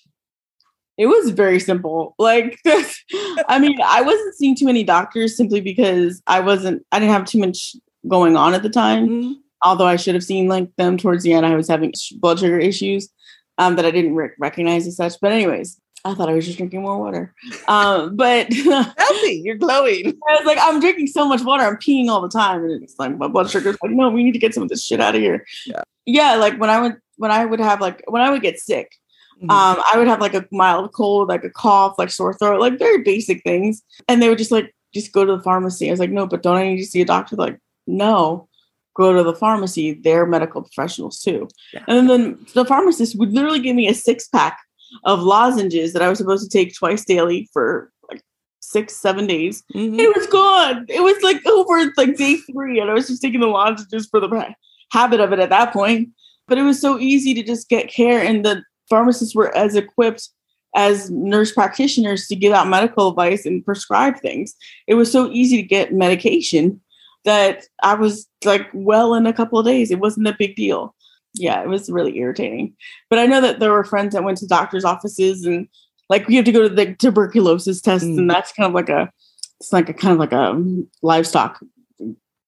It 0.97 1.07
was 1.07 1.31
very 1.31 1.59
simple. 1.59 2.15
Like, 2.17 2.57
I 2.65 3.59
mean, 3.59 3.77
I 3.83 4.01
wasn't 4.01 4.35
seeing 4.35 4.55
too 4.55 4.65
many 4.65 4.83
doctors 4.83 5.35
simply 5.35 5.59
because 5.59 6.21
I 6.25 6.39
wasn't, 6.39 6.85
I 6.91 6.99
didn't 6.99 7.11
have 7.11 7.25
too 7.25 7.39
much 7.39 7.75
going 8.07 8.35
on 8.35 8.53
at 8.53 8.63
the 8.63 8.69
time. 8.69 9.07
Mm-hmm. 9.07 9.31
Although 9.63 9.87
I 9.87 9.95
should 9.95 10.15
have 10.15 10.23
seen 10.23 10.47
like 10.47 10.75
them 10.75 10.97
towards 10.97 11.23
the 11.23 11.33
end, 11.33 11.45
I 11.45 11.55
was 11.55 11.67
having 11.67 11.93
blood 12.19 12.39
sugar 12.39 12.59
issues 12.59 13.09
um, 13.57 13.75
that 13.77 13.85
I 13.85 13.91
didn't 13.91 14.15
re- 14.15 14.29
recognize 14.37 14.85
as 14.85 14.97
such. 14.97 15.13
But 15.21 15.31
anyways, 15.31 15.79
I 16.05 16.13
thought 16.13 16.29
I 16.29 16.33
was 16.33 16.45
just 16.45 16.57
drinking 16.57 16.83
more 16.83 16.99
water. 16.99 17.33
Um, 17.67 18.15
but 18.15 18.53
healthy, 18.53 19.41
you're 19.43 19.55
glowing. 19.55 20.13
I 20.29 20.35
was 20.35 20.45
like, 20.45 20.59
I'm 20.61 20.79
drinking 20.79 21.07
so 21.07 21.27
much 21.27 21.43
water, 21.43 21.63
I'm 21.63 21.77
peeing 21.77 22.09
all 22.09 22.21
the 22.21 22.29
time, 22.29 22.63
and 22.63 22.83
it's 22.83 22.95
like 22.99 23.17
my 23.17 23.27
blood 23.27 23.49
sugar's 23.49 23.77
like, 23.81 23.91
no, 23.91 24.09
we 24.09 24.23
need 24.23 24.33
to 24.33 24.39
get 24.39 24.53
some 24.53 24.61
of 24.61 24.69
this 24.69 24.83
shit 24.83 25.01
out 25.01 25.15
of 25.15 25.21
here. 25.21 25.45
Yeah, 25.65 25.81
yeah. 26.05 26.35
Like 26.35 26.59
when 26.59 26.69
I 26.69 26.79
would 26.79 26.97
when 27.17 27.31
I 27.31 27.45
would 27.45 27.59
have 27.59 27.81
like 27.81 28.03
when 28.07 28.21
I 28.21 28.29
would 28.29 28.43
get 28.43 28.59
sick, 28.59 28.95
mm-hmm. 29.37 29.49
um, 29.49 29.81
I 29.91 29.97
would 29.97 30.07
have 30.07 30.21
like 30.21 30.35
a 30.35 30.45
mild 30.51 30.93
cold, 30.93 31.29
like 31.29 31.43
a 31.43 31.49
cough, 31.49 31.95
like 31.97 32.11
sore 32.11 32.35
throat, 32.35 32.61
like 32.61 32.77
very 32.77 33.01
basic 33.01 33.41
things, 33.43 33.81
and 34.07 34.21
they 34.21 34.29
would 34.29 34.37
just 34.37 34.51
like 34.51 34.75
just 34.93 35.11
go 35.11 35.25
to 35.25 35.37
the 35.37 35.43
pharmacy. 35.43 35.87
I 35.87 35.91
was 35.91 35.99
like, 35.99 36.11
no, 36.11 36.27
but 36.27 36.43
don't 36.43 36.57
I 36.57 36.67
need 36.67 36.77
to 36.77 36.85
see 36.85 37.01
a 37.01 37.05
doctor? 37.05 37.35
Like, 37.35 37.59
no, 37.87 38.47
go 38.95 39.13
to 39.13 39.23
the 39.23 39.35
pharmacy. 39.35 39.93
They're 39.93 40.25
medical 40.25 40.61
professionals 40.61 41.19
too. 41.21 41.47
Yeah. 41.73 41.83
And 41.87 42.09
then 42.09 42.45
the 42.53 42.65
pharmacist 42.65 43.17
would 43.17 43.33
literally 43.33 43.59
give 43.59 43.75
me 43.75 43.87
a 43.87 43.93
six 43.93 44.27
pack 44.27 44.59
of 45.03 45.21
lozenges 45.21 45.93
that 45.93 46.01
I 46.01 46.09
was 46.09 46.17
supposed 46.17 46.49
to 46.49 46.57
take 46.57 46.75
twice 46.75 47.05
daily 47.05 47.49
for 47.51 47.91
like 48.09 48.21
six, 48.61 48.95
seven 48.95 49.27
days. 49.27 49.63
Mm-hmm. 49.73 49.99
It 49.99 50.15
was 50.15 50.27
gone. 50.27 50.85
It 50.87 51.01
was 51.01 51.21
like 51.21 51.45
over 51.45 51.91
like 51.97 52.17
day 52.17 52.37
three, 52.51 52.79
and 52.79 52.89
I 52.89 52.93
was 52.93 53.07
just 53.07 53.21
taking 53.21 53.41
the 53.41 53.47
lozenges 53.47 54.07
for 54.07 54.19
the 54.19 54.55
habit 54.91 55.19
of 55.19 55.33
it 55.33 55.39
at 55.39 55.49
that 55.49 55.73
point. 55.73 56.09
But 56.47 56.57
it 56.57 56.63
was 56.63 56.79
so 56.79 56.99
easy 56.99 57.33
to 57.33 57.43
just 57.43 57.69
get 57.69 57.89
care, 57.89 58.23
and 58.23 58.45
the 58.45 58.63
pharmacists 58.89 59.35
were 59.35 59.55
as 59.55 59.75
equipped 59.75 60.29
as 60.75 61.09
nurse 61.09 61.53
practitioners 61.53 62.27
to 62.27 62.35
give 62.35 62.53
out 62.53 62.67
medical 62.67 63.09
advice 63.09 63.45
and 63.45 63.65
prescribe 63.65 64.19
things. 64.19 64.53
It 64.87 64.95
was 64.95 65.11
so 65.11 65.31
easy 65.31 65.57
to 65.57 65.67
get 65.67 65.93
medication 65.93 66.81
that 67.25 67.63
I 67.83 67.95
was 67.95 68.27
like 68.45 68.67
well 68.73 69.13
in 69.13 69.25
a 69.25 69.33
couple 69.33 69.59
of 69.59 69.65
days. 69.65 69.91
It 69.91 69.99
wasn't 69.99 70.27
a 70.27 70.35
big 70.37 70.55
deal. 70.55 70.95
Yeah, 71.33 71.61
it 71.61 71.67
was 71.67 71.89
really 71.89 72.17
irritating. 72.17 72.75
But 73.09 73.19
I 73.19 73.25
know 73.25 73.41
that 73.41 73.59
there 73.59 73.71
were 73.71 73.83
friends 73.83 74.13
that 74.13 74.23
went 74.23 74.37
to 74.37 74.47
doctors' 74.47 74.85
offices 74.85 75.43
and 75.43 75.67
like 76.09 76.29
you 76.29 76.37
have 76.37 76.45
to 76.45 76.51
go 76.51 76.67
to 76.67 76.73
the 76.73 76.93
tuberculosis 76.95 77.81
test, 77.81 78.05
mm. 78.05 78.17
and 78.17 78.29
that's 78.29 78.53
kind 78.53 78.67
of 78.67 78.73
like 78.73 78.89
a 78.89 79.11
it's 79.59 79.73
like 79.73 79.89
a 79.89 79.93
kind 79.93 80.13
of 80.13 80.19
like 80.19 80.31
a 80.31 80.63
livestock. 81.01 81.59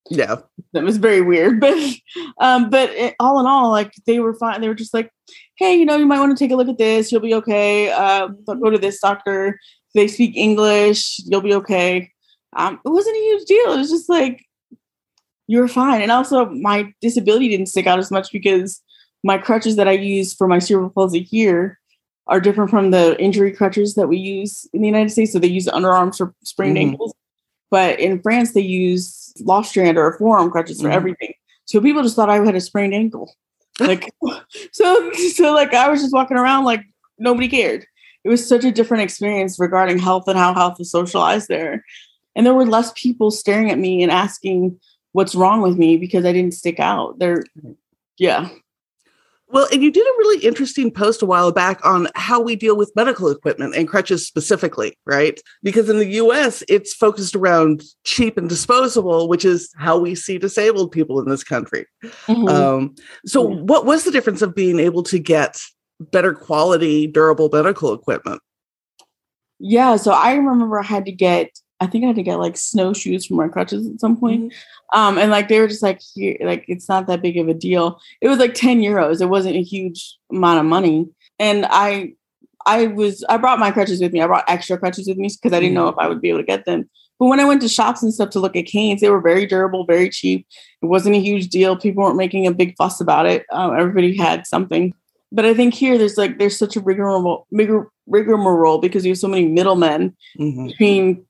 Yeah, 0.10 0.38
that 0.74 0.84
was 0.84 0.98
very 0.98 1.22
weird, 1.22 1.60
but 1.62 1.78
um, 2.40 2.70
but 2.70 2.90
it, 2.92 3.16
all 3.20 3.40
in 3.40 3.46
all, 3.46 3.72
like 3.72 3.94
they 4.06 4.20
were 4.20 4.36
fine. 4.36 4.62
They 4.62 4.68
were 4.68 4.76
just 4.76 4.94
like, 4.94 5.12
hey, 5.58 5.76
you 5.76 5.86
know, 5.86 5.98
you 5.98 6.06
might 6.06 6.20
want 6.20 6.38
to 6.38 6.42
take 6.42 6.52
a 6.52 6.56
look 6.56 6.70
at 6.70 6.78
this. 6.78 7.12
You'll 7.12 7.22
be 7.22 7.34
okay. 7.34 7.92
Uh, 7.92 8.28
go 8.28 8.70
to 8.70 8.78
this 8.78 9.00
doctor. 9.02 9.60
They 9.96 10.08
speak 10.08 10.38
English. 10.38 11.20
You'll 11.26 11.42
be 11.42 11.56
okay. 11.56 12.12
Um, 12.56 12.80
it 12.86 12.90
wasn't 12.90 13.18
a 13.18 13.20
huge 13.20 13.46
deal. 13.46 13.74
It 13.74 13.78
was 13.78 13.90
just 13.90 14.10
like 14.10 14.47
you 15.48 15.60
were 15.60 15.68
fine. 15.68 16.02
And 16.02 16.12
also, 16.12 16.46
my 16.46 16.94
disability 17.02 17.50
didn't 17.50 17.68
stick 17.68 17.88
out 17.88 18.00
as 18.00 18.12
much 18.12 18.32
because 18.32 18.82
my 19.24 19.38
crutches 19.38 19.76
that 19.78 19.88
I 19.88 19.94
use 19.94 20.34
for 20.34 20.48
my 20.48 20.60
cerebral 20.60 20.90
palsy 20.90 21.24
here 21.24 21.80
are 22.28 22.42
different 22.42 22.70
from 22.70 22.92
the 22.92 23.20
injury 23.22 23.52
crutches 23.52 23.96
that 23.96 24.08
we 24.08 24.18
use 24.18 24.68
in 24.74 24.82
the 24.82 24.88
United 24.88 25.10
States. 25.10 25.32
So 25.32 25.40
they 25.40 25.48
use 25.48 25.68
underarms 25.68 26.18
for 26.18 26.34
sprained 26.44 26.78
mm-hmm. 26.78 26.92
ankles. 26.92 27.14
But 27.72 28.00
in 28.00 28.22
France, 28.22 28.54
they 28.54 28.62
use 28.62 29.34
Lofstrand 29.42 29.98
or 29.98 30.18
forearm 30.18 30.52
crutches 30.52 30.82
for 30.82 30.88
mm-hmm. 30.88 30.96
everything. 30.96 31.34
So 31.66 31.82
people 31.82 32.04
just 32.04 32.16
thought 32.16 32.30
I 32.30 32.44
had 32.44 32.56
a 32.56 32.62
sprained 32.62 32.94
ankle. 32.94 33.34
Like, 33.80 34.14
so, 34.72 35.12
so 35.14 35.54
like 35.54 35.74
I 35.74 35.90
was 35.90 36.02
just 36.02 36.14
walking 36.14 36.38
around 36.38 36.66
like 36.66 36.84
nobody 37.18 37.48
cared. 37.48 37.86
It 38.24 38.30
was 38.30 38.48
such 38.48 38.66
a 38.66 38.72
different 38.72 39.04
experience 39.04 39.60
regarding 39.60 40.00
health 40.00 40.28
and 40.28 40.38
how 40.38 40.54
health 40.54 40.80
is 40.80 40.92
socialized 40.92 41.48
there. 41.48 41.86
And 42.36 42.46
there 42.46 42.54
were 42.54 42.66
less 42.66 42.92
people 42.96 43.32
staring 43.32 43.72
at 43.72 43.80
me 43.80 44.04
and 44.04 44.12
asking 44.12 44.80
what's 45.18 45.34
wrong 45.34 45.64
with 45.64 45.80
me 45.80 45.98
because 45.98 46.26
I 46.26 46.32
didn't 46.32 46.54
stick 46.54 46.80
out. 46.80 47.18
There, 47.18 47.44
yeah. 48.20 48.50
Well, 49.48 49.68
and 49.74 49.82
you 49.82 49.92
did 49.92 50.06
a 50.06 50.18
really 50.20 50.46
interesting 50.46 50.92
post 50.92 51.24
a 51.24 51.26
while 51.26 51.52
back 51.52 51.84
on 51.84 52.08
how 52.14 52.40
we 52.40 52.56
deal 52.56 52.78
with 52.78 52.96
medical 52.96 53.28
equipment 53.32 53.74
and 53.76 53.88
crutches 53.88 54.28
specifically, 54.28 54.96
right? 55.08 55.42
Because 55.64 55.90
in 55.90 55.98
the 55.98 56.06
US, 56.22 56.62
it's 56.70 56.94
focused 56.94 57.36
around 57.36 57.82
cheap 58.04 58.38
and 58.38 58.48
disposable, 58.48 59.28
which 59.28 59.44
is 59.44 59.74
how 59.76 59.98
we 59.98 60.14
see 60.14 60.38
disabled 60.38 60.92
people 60.92 61.20
in 61.20 61.28
this 61.28 61.44
country. 61.44 61.88
Mm-hmm. 62.04 62.48
Um, 62.48 62.96
so, 63.26 63.42
what 63.42 63.88
was 63.88 64.04
the 64.04 64.12
difference 64.12 64.44
of 64.44 64.54
being 64.54 64.80
able 64.80 65.02
to 65.02 65.18
get 65.18 65.60
better 66.00 66.36
quality, 66.36 67.08
durable 67.08 67.50
medical 67.52 67.92
equipment? 67.92 68.40
Yeah, 69.58 69.96
so 69.96 70.12
I 70.12 70.36
remember 70.36 70.80
I 70.80 70.84
had 70.84 71.06
to 71.06 71.12
get 71.12 71.58
I 71.80 71.88
think 71.88 72.04
I 72.04 72.08
had 72.08 72.16
to 72.16 72.24
get 72.24 72.40
like 72.40 72.58
snowshoes 72.58 73.26
for 73.26 73.36
my 73.36 73.48
crutches 73.48 73.88
at 73.88 74.00
some 74.00 74.18
point. 74.18 74.52
Mm-hmm. 74.52 75.00
Um, 75.00 75.18
and 75.18 75.30
like 75.30 75.48
they 75.48 75.60
were 75.60 75.68
just 75.68 75.84
like 75.84 76.02
here, 76.14 76.38
like 76.42 76.66
it's 76.68 76.90
not 76.90 77.08
that 77.08 77.22
big 77.22 77.38
of 77.38 77.48
a 77.48 77.54
deal. 77.54 78.00
It 78.22 78.28
was 78.28 78.40
like 78.40 78.54
10 78.54 78.82
euros. 78.82 79.22
It 79.22 79.28
wasn't 79.28 79.58
a 79.58 79.64
huge 79.64 80.18
amount 80.32 80.60
of 80.60 80.66
money. 80.66 81.08
And 81.40 81.66
I 81.70 82.14
I 82.66 82.88
was 82.88 83.24
I 83.30 83.38
brought 83.38 83.60
my 83.60 83.72
crutches 83.72 84.02
with 84.02 84.12
me. 84.12 84.22
I 84.22 84.28
brought 84.28 84.50
extra 84.50 84.78
crutches 84.78 85.08
with 85.08 85.18
me 85.18 85.30
because 85.30 85.56
I 85.56 85.60
didn't 85.60 85.76
know 85.76 85.90
mm-hmm. 85.90 86.00
if 86.00 86.06
I 86.06 86.08
would 86.08 86.22
be 86.22 86.30
able 86.30 86.40
to 86.40 86.46
get 86.46 86.66
them. 86.66 86.90
But 87.20 87.28
when 87.28 87.40
I 87.40 87.46
went 87.46 87.62
to 87.62 87.70
shops 87.70 88.04
and 88.04 88.14
stuff 88.14 88.30
to 88.32 88.40
look 88.40 88.56
at 88.56 88.66
canes, 88.66 89.02
they 89.02 89.10
were 89.10 89.22
very 89.22 89.46
durable, 89.46 89.86
very 89.86 90.10
cheap. 90.10 90.46
It 90.82 90.86
wasn't 90.86 91.16
a 91.16 91.20
huge 91.20 91.48
deal. 91.48 91.76
People 91.76 92.04
weren't 92.04 92.16
making 92.16 92.46
a 92.46 92.54
big 92.54 92.76
fuss 92.78 93.02
about 93.02 93.26
it. 93.26 93.46
Um, 93.52 93.76
everybody 93.78 94.16
had 94.16 94.46
something. 94.46 94.94
But 95.32 95.46
I 95.46 95.54
think 95.54 95.74
here 95.74 95.98
there's 95.98 96.18
like 96.18 96.40
there's 96.40 96.58
such 96.58 96.76
a 96.76 96.80
rigmarole, 96.80 97.48
rigmarole 97.52 98.78
because 98.80 99.06
you 99.06 99.12
have 99.12 99.20
so 99.20 99.28
many 99.28 99.48
middlemen 99.48 100.16
mm-hmm. 100.40 100.68
between 100.68 101.26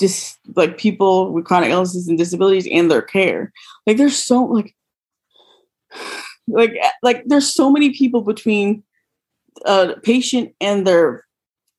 just 0.00 0.38
like 0.56 0.78
people 0.78 1.32
with 1.32 1.44
chronic 1.44 1.70
illnesses 1.70 2.08
and 2.08 2.18
disabilities 2.18 2.66
and 2.70 2.90
their 2.90 3.02
care. 3.02 3.52
Like 3.86 3.98
there's 3.98 4.16
so 4.16 4.42
like 4.44 4.74
like 6.48 6.74
like 7.02 7.22
there's 7.26 7.52
so 7.52 7.70
many 7.70 7.90
people 7.92 8.22
between 8.22 8.82
a 9.66 9.94
patient 10.02 10.54
and 10.60 10.86
their 10.86 11.24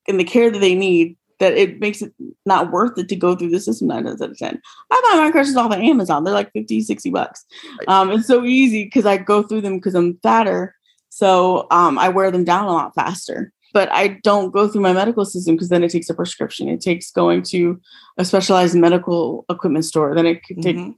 and 0.08 0.18
the 0.18 0.24
care 0.24 0.50
that 0.50 0.60
they 0.60 0.74
need 0.74 1.16
that 1.40 1.54
it 1.54 1.80
makes 1.80 2.02
it 2.02 2.12
not 2.46 2.70
worth 2.70 2.96
it 2.96 3.08
to 3.08 3.16
go 3.16 3.34
through 3.34 3.50
the 3.50 3.58
system 3.58 3.88
nine 3.88 4.04
times 4.04 4.22
out 4.22 4.30
of 4.30 4.38
10. 4.38 4.62
I 4.92 5.10
buy 5.10 5.18
my 5.18 5.30
crutches 5.32 5.56
off 5.56 5.72
of 5.72 5.80
Amazon. 5.80 6.22
They're 6.22 6.32
like 6.32 6.52
50, 6.52 6.82
60 6.82 7.10
bucks. 7.10 7.44
Um, 7.88 8.12
it's 8.12 8.28
so 8.28 8.44
easy 8.44 8.84
because 8.84 9.06
I 9.06 9.16
go 9.16 9.42
through 9.42 9.62
them 9.62 9.76
because 9.76 9.96
I'm 9.96 10.18
fatter. 10.22 10.76
So 11.08 11.66
um, 11.72 11.98
I 11.98 12.10
wear 12.10 12.30
them 12.30 12.44
down 12.44 12.66
a 12.66 12.72
lot 12.72 12.94
faster 12.94 13.52
but 13.72 13.90
I 13.92 14.20
don't 14.22 14.52
go 14.52 14.68
through 14.68 14.82
my 14.82 14.92
medical 14.92 15.24
system 15.24 15.54
because 15.54 15.68
then 15.68 15.82
it 15.82 15.90
takes 15.90 16.10
a 16.10 16.14
prescription. 16.14 16.68
It 16.68 16.80
takes 16.80 17.10
going 17.10 17.42
to 17.44 17.80
a 18.18 18.24
specialized 18.24 18.76
medical 18.76 19.44
equipment 19.48 19.84
store. 19.84 20.14
Then 20.14 20.26
it 20.26 20.44
could 20.44 20.62
take 20.62 20.76
mm-hmm. 20.76 20.92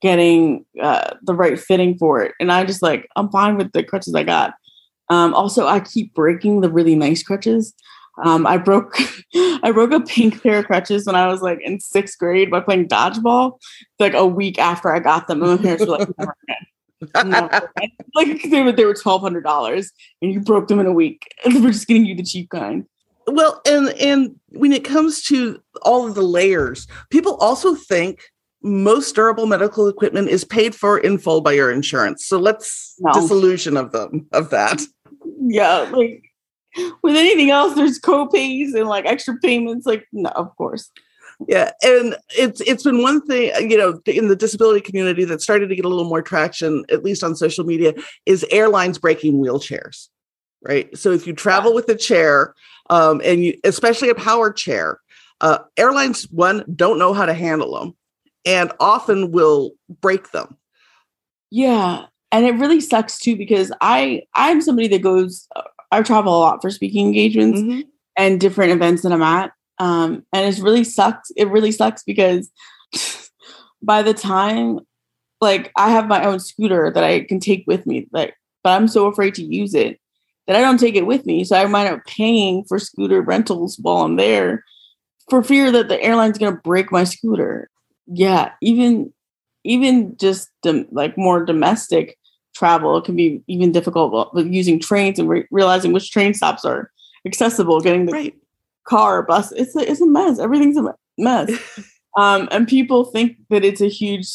getting 0.00 0.66
uh, 0.80 1.14
the 1.22 1.34
right 1.34 1.58
fitting 1.58 1.96
for 1.96 2.22
it. 2.22 2.34
And 2.38 2.52
I 2.52 2.64
just 2.64 2.82
like, 2.82 3.08
I'm 3.16 3.30
fine 3.30 3.56
with 3.56 3.72
the 3.72 3.82
crutches 3.82 4.14
I 4.14 4.24
got. 4.24 4.54
Um, 5.08 5.34
also, 5.34 5.66
I 5.66 5.80
keep 5.80 6.14
breaking 6.14 6.60
the 6.60 6.70
really 6.70 6.94
nice 6.94 7.22
crutches. 7.22 7.74
Um, 8.22 8.46
I 8.46 8.58
broke 8.58 8.98
I 9.34 9.72
broke 9.72 9.92
a 9.92 10.00
pink 10.00 10.42
pair 10.42 10.58
of 10.58 10.66
crutches 10.66 11.06
when 11.06 11.14
I 11.14 11.28
was 11.28 11.40
like 11.40 11.60
in 11.62 11.80
sixth 11.80 12.18
grade 12.18 12.50
by 12.50 12.60
playing 12.60 12.88
dodgeball. 12.88 13.58
Like 13.98 14.14
a 14.14 14.26
week 14.26 14.58
after 14.58 14.94
I 14.94 15.00
got 15.00 15.28
them, 15.28 15.42
and 15.42 15.52
my 15.52 15.62
parents 15.62 15.86
were 15.86 15.98
like, 15.98 16.08
like 18.14 18.42
they 18.50 18.62
were 18.62 18.72
they 18.72 18.84
were 18.84 18.94
twelve 18.94 19.22
hundred 19.22 19.44
dollars, 19.44 19.92
and 20.20 20.32
you 20.32 20.40
broke 20.40 20.68
them 20.68 20.80
in 20.80 20.86
a 20.86 20.92
week. 20.92 21.34
And 21.44 21.62
we're 21.62 21.72
just 21.72 21.86
getting 21.86 22.06
you 22.06 22.14
the 22.14 22.22
cheap 22.22 22.50
kind. 22.50 22.86
Well, 23.26 23.60
and 23.66 23.88
and 24.00 24.36
when 24.50 24.72
it 24.72 24.84
comes 24.84 25.22
to 25.24 25.60
all 25.82 26.06
of 26.06 26.14
the 26.14 26.22
layers, 26.22 26.86
people 27.10 27.36
also 27.36 27.74
think 27.74 28.22
most 28.62 29.14
durable 29.14 29.46
medical 29.46 29.88
equipment 29.88 30.28
is 30.28 30.44
paid 30.44 30.74
for 30.74 30.98
in 30.98 31.18
full 31.18 31.40
by 31.40 31.52
your 31.52 31.70
insurance. 31.70 32.24
So 32.26 32.38
let's 32.38 32.94
no. 33.00 33.12
disillusion 33.12 33.76
of 33.76 33.92
them 33.92 34.26
of 34.32 34.50
that. 34.50 34.80
Yeah, 35.44 35.88
like 35.92 36.22
with 37.02 37.16
anything 37.16 37.50
else, 37.50 37.74
there's 37.74 37.98
co-pays 37.98 38.74
and 38.74 38.88
like 38.88 39.06
extra 39.06 39.36
payments. 39.38 39.86
Like, 39.86 40.06
no, 40.12 40.30
of 40.30 40.54
course 40.56 40.90
yeah 41.48 41.70
and 41.82 42.16
it's 42.30 42.60
it's 42.62 42.82
been 42.82 43.02
one 43.02 43.24
thing 43.26 43.70
you 43.70 43.76
know 43.76 44.00
in 44.06 44.28
the 44.28 44.36
disability 44.36 44.80
community 44.80 45.24
that 45.24 45.40
started 45.40 45.68
to 45.68 45.76
get 45.76 45.84
a 45.84 45.88
little 45.88 46.08
more 46.08 46.22
traction 46.22 46.84
at 46.90 47.02
least 47.02 47.24
on 47.24 47.34
social 47.34 47.64
media 47.64 47.94
is 48.26 48.44
airlines 48.50 48.98
breaking 48.98 49.34
wheelchairs 49.34 50.08
right? 50.64 50.96
So 50.96 51.10
if 51.10 51.26
you 51.26 51.32
travel 51.32 51.74
with 51.74 51.88
a 51.88 51.96
chair 51.96 52.54
um, 52.88 53.20
and 53.24 53.44
you 53.44 53.58
especially 53.64 54.10
a 54.10 54.14
power 54.14 54.52
chair 54.52 55.00
uh, 55.40 55.58
airlines 55.76 56.24
one 56.30 56.64
don't 56.74 56.98
know 56.98 57.12
how 57.12 57.26
to 57.26 57.34
handle 57.34 57.78
them 57.78 57.96
and 58.44 58.72
often 58.78 59.32
will 59.32 59.72
break 60.00 60.30
them. 60.30 60.56
Yeah 61.50 62.06
and 62.32 62.46
it 62.46 62.52
really 62.52 62.80
sucks 62.80 63.18
too 63.18 63.36
because 63.36 63.70
i 63.80 64.22
i'm 64.34 64.60
somebody 64.60 64.88
that 64.88 65.02
goes 65.02 65.46
i 65.92 66.02
travel 66.02 66.36
a 66.36 66.40
lot 66.40 66.62
for 66.62 66.70
speaking 66.70 67.06
engagements 67.06 67.60
mm-hmm. 67.60 67.80
and 68.16 68.40
different 68.40 68.72
events 68.72 69.02
that 69.02 69.12
i'm 69.12 69.22
at 69.22 69.52
um, 69.82 70.24
and 70.32 70.46
it's 70.46 70.60
really 70.60 70.84
sucks. 70.84 71.32
It 71.36 71.48
really 71.48 71.72
sucks 71.72 72.04
because 72.04 72.48
by 73.82 74.02
the 74.02 74.14
time 74.14 74.78
like 75.40 75.72
I 75.76 75.90
have 75.90 76.06
my 76.06 76.24
own 76.24 76.38
scooter 76.38 76.92
that 76.94 77.02
I 77.02 77.24
can 77.24 77.40
take 77.40 77.64
with 77.66 77.84
me, 77.84 78.06
like, 78.12 78.36
but 78.62 78.70
I'm 78.70 78.86
so 78.86 79.06
afraid 79.08 79.34
to 79.34 79.42
use 79.42 79.74
it 79.74 79.98
that 80.46 80.54
I 80.54 80.60
don't 80.60 80.78
take 80.78 80.94
it 80.94 81.04
with 81.04 81.26
me. 81.26 81.42
So 81.42 81.56
I 81.56 81.66
might 81.66 81.88
up 81.88 82.04
paying 82.06 82.62
for 82.68 82.78
scooter 82.78 83.20
rentals 83.22 83.76
while 83.82 84.04
I'm 84.04 84.14
there 84.14 84.62
for 85.28 85.42
fear 85.42 85.72
that 85.72 85.88
the 85.88 86.00
airline's 86.00 86.38
gonna 86.38 86.60
break 86.62 86.92
my 86.92 87.02
scooter. 87.02 87.68
Yeah, 88.06 88.52
even 88.62 89.12
even 89.64 90.16
just 90.16 90.48
dom- 90.62 90.86
like 90.92 91.18
more 91.18 91.44
domestic 91.44 92.16
travel 92.54 93.02
can 93.02 93.16
be 93.16 93.42
even 93.48 93.72
difficult 93.72 94.32
with 94.32 94.46
using 94.46 94.78
trains 94.78 95.18
and 95.18 95.28
re- 95.28 95.48
realizing 95.50 95.92
which 95.92 96.12
train 96.12 96.34
stops 96.34 96.64
are 96.64 96.88
accessible, 97.26 97.80
getting 97.80 98.06
the 98.06 98.12
right 98.12 98.34
car, 98.84 99.22
bus. 99.22 99.52
It's 99.52 99.76
a, 99.76 99.90
it's 99.90 100.00
a 100.00 100.06
mess. 100.06 100.38
Everything's 100.38 100.76
a 100.76 100.94
mess. 101.18 101.50
um, 102.16 102.48
and 102.50 102.66
people 102.68 103.04
think 103.04 103.36
that 103.50 103.64
it's 103.64 103.80
a 103.80 103.88
huge, 103.88 104.28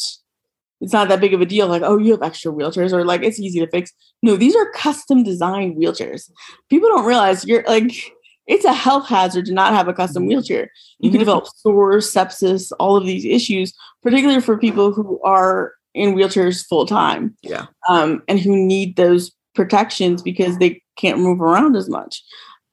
it's 0.80 0.92
not 0.92 1.08
that 1.08 1.20
big 1.20 1.34
of 1.34 1.40
a 1.40 1.46
deal. 1.46 1.68
Like, 1.68 1.82
oh, 1.82 1.98
you 1.98 2.12
have 2.12 2.22
extra 2.22 2.52
wheelchairs, 2.52 2.92
or 2.92 3.04
like 3.04 3.22
it's 3.22 3.40
easy 3.40 3.60
to 3.60 3.70
fix. 3.70 3.92
No, 4.22 4.36
these 4.36 4.56
are 4.56 4.70
custom 4.72 5.22
designed 5.22 5.76
wheelchairs. 5.76 6.30
People 6.70 6.88
don't 6.88 7.06
realize 7.06 7.44
you're 7.44 7.64
like, 7.64 7.92
it's 8.46 8.64
a 8.64 8.72
health 8.72 9.06
hazard 9.06 9.46
to 9.46 9.52
not 9.52 9.74
have 9.74 9.88
a 9.88 9.94
custom 9.94 10.22
mm-hmm. 10.22 10.28
wheelchair. 10.28 10.70
You 10.98 11.08
mm-hmm. 11.08 11.14
can 11.14 11.18
develop 11.18 11.46
sores, 11.56 12.12
sepsis, 12.12 12.72
all 12.78 12.96
of 12.96 13.04
these 13.04 13.24
issues, 13.24 13.72
particularly 14.02 14.40
for 14.40 14.58
people 14.58 14.92
who 14.92 15.20
are 15.22 15.74
in 15.94 16.14
wheelchairs 16.14 16.66
full 16.66 16.86
time. 16.86 17.36
Yeah. 17.42 17.66
Um, 17.88 18.22
and 18.28 18.38
who 18.38 18.56
need 18.56 18.96
those 18.96 19.32
protections 19.54 20.22
because 20.22 20.58
they 20.58 20.80
can't 20.96 21.18
move 21.18 21.40
around 21.40 21.76
as 21.76 21.88
much. 21.88 22.22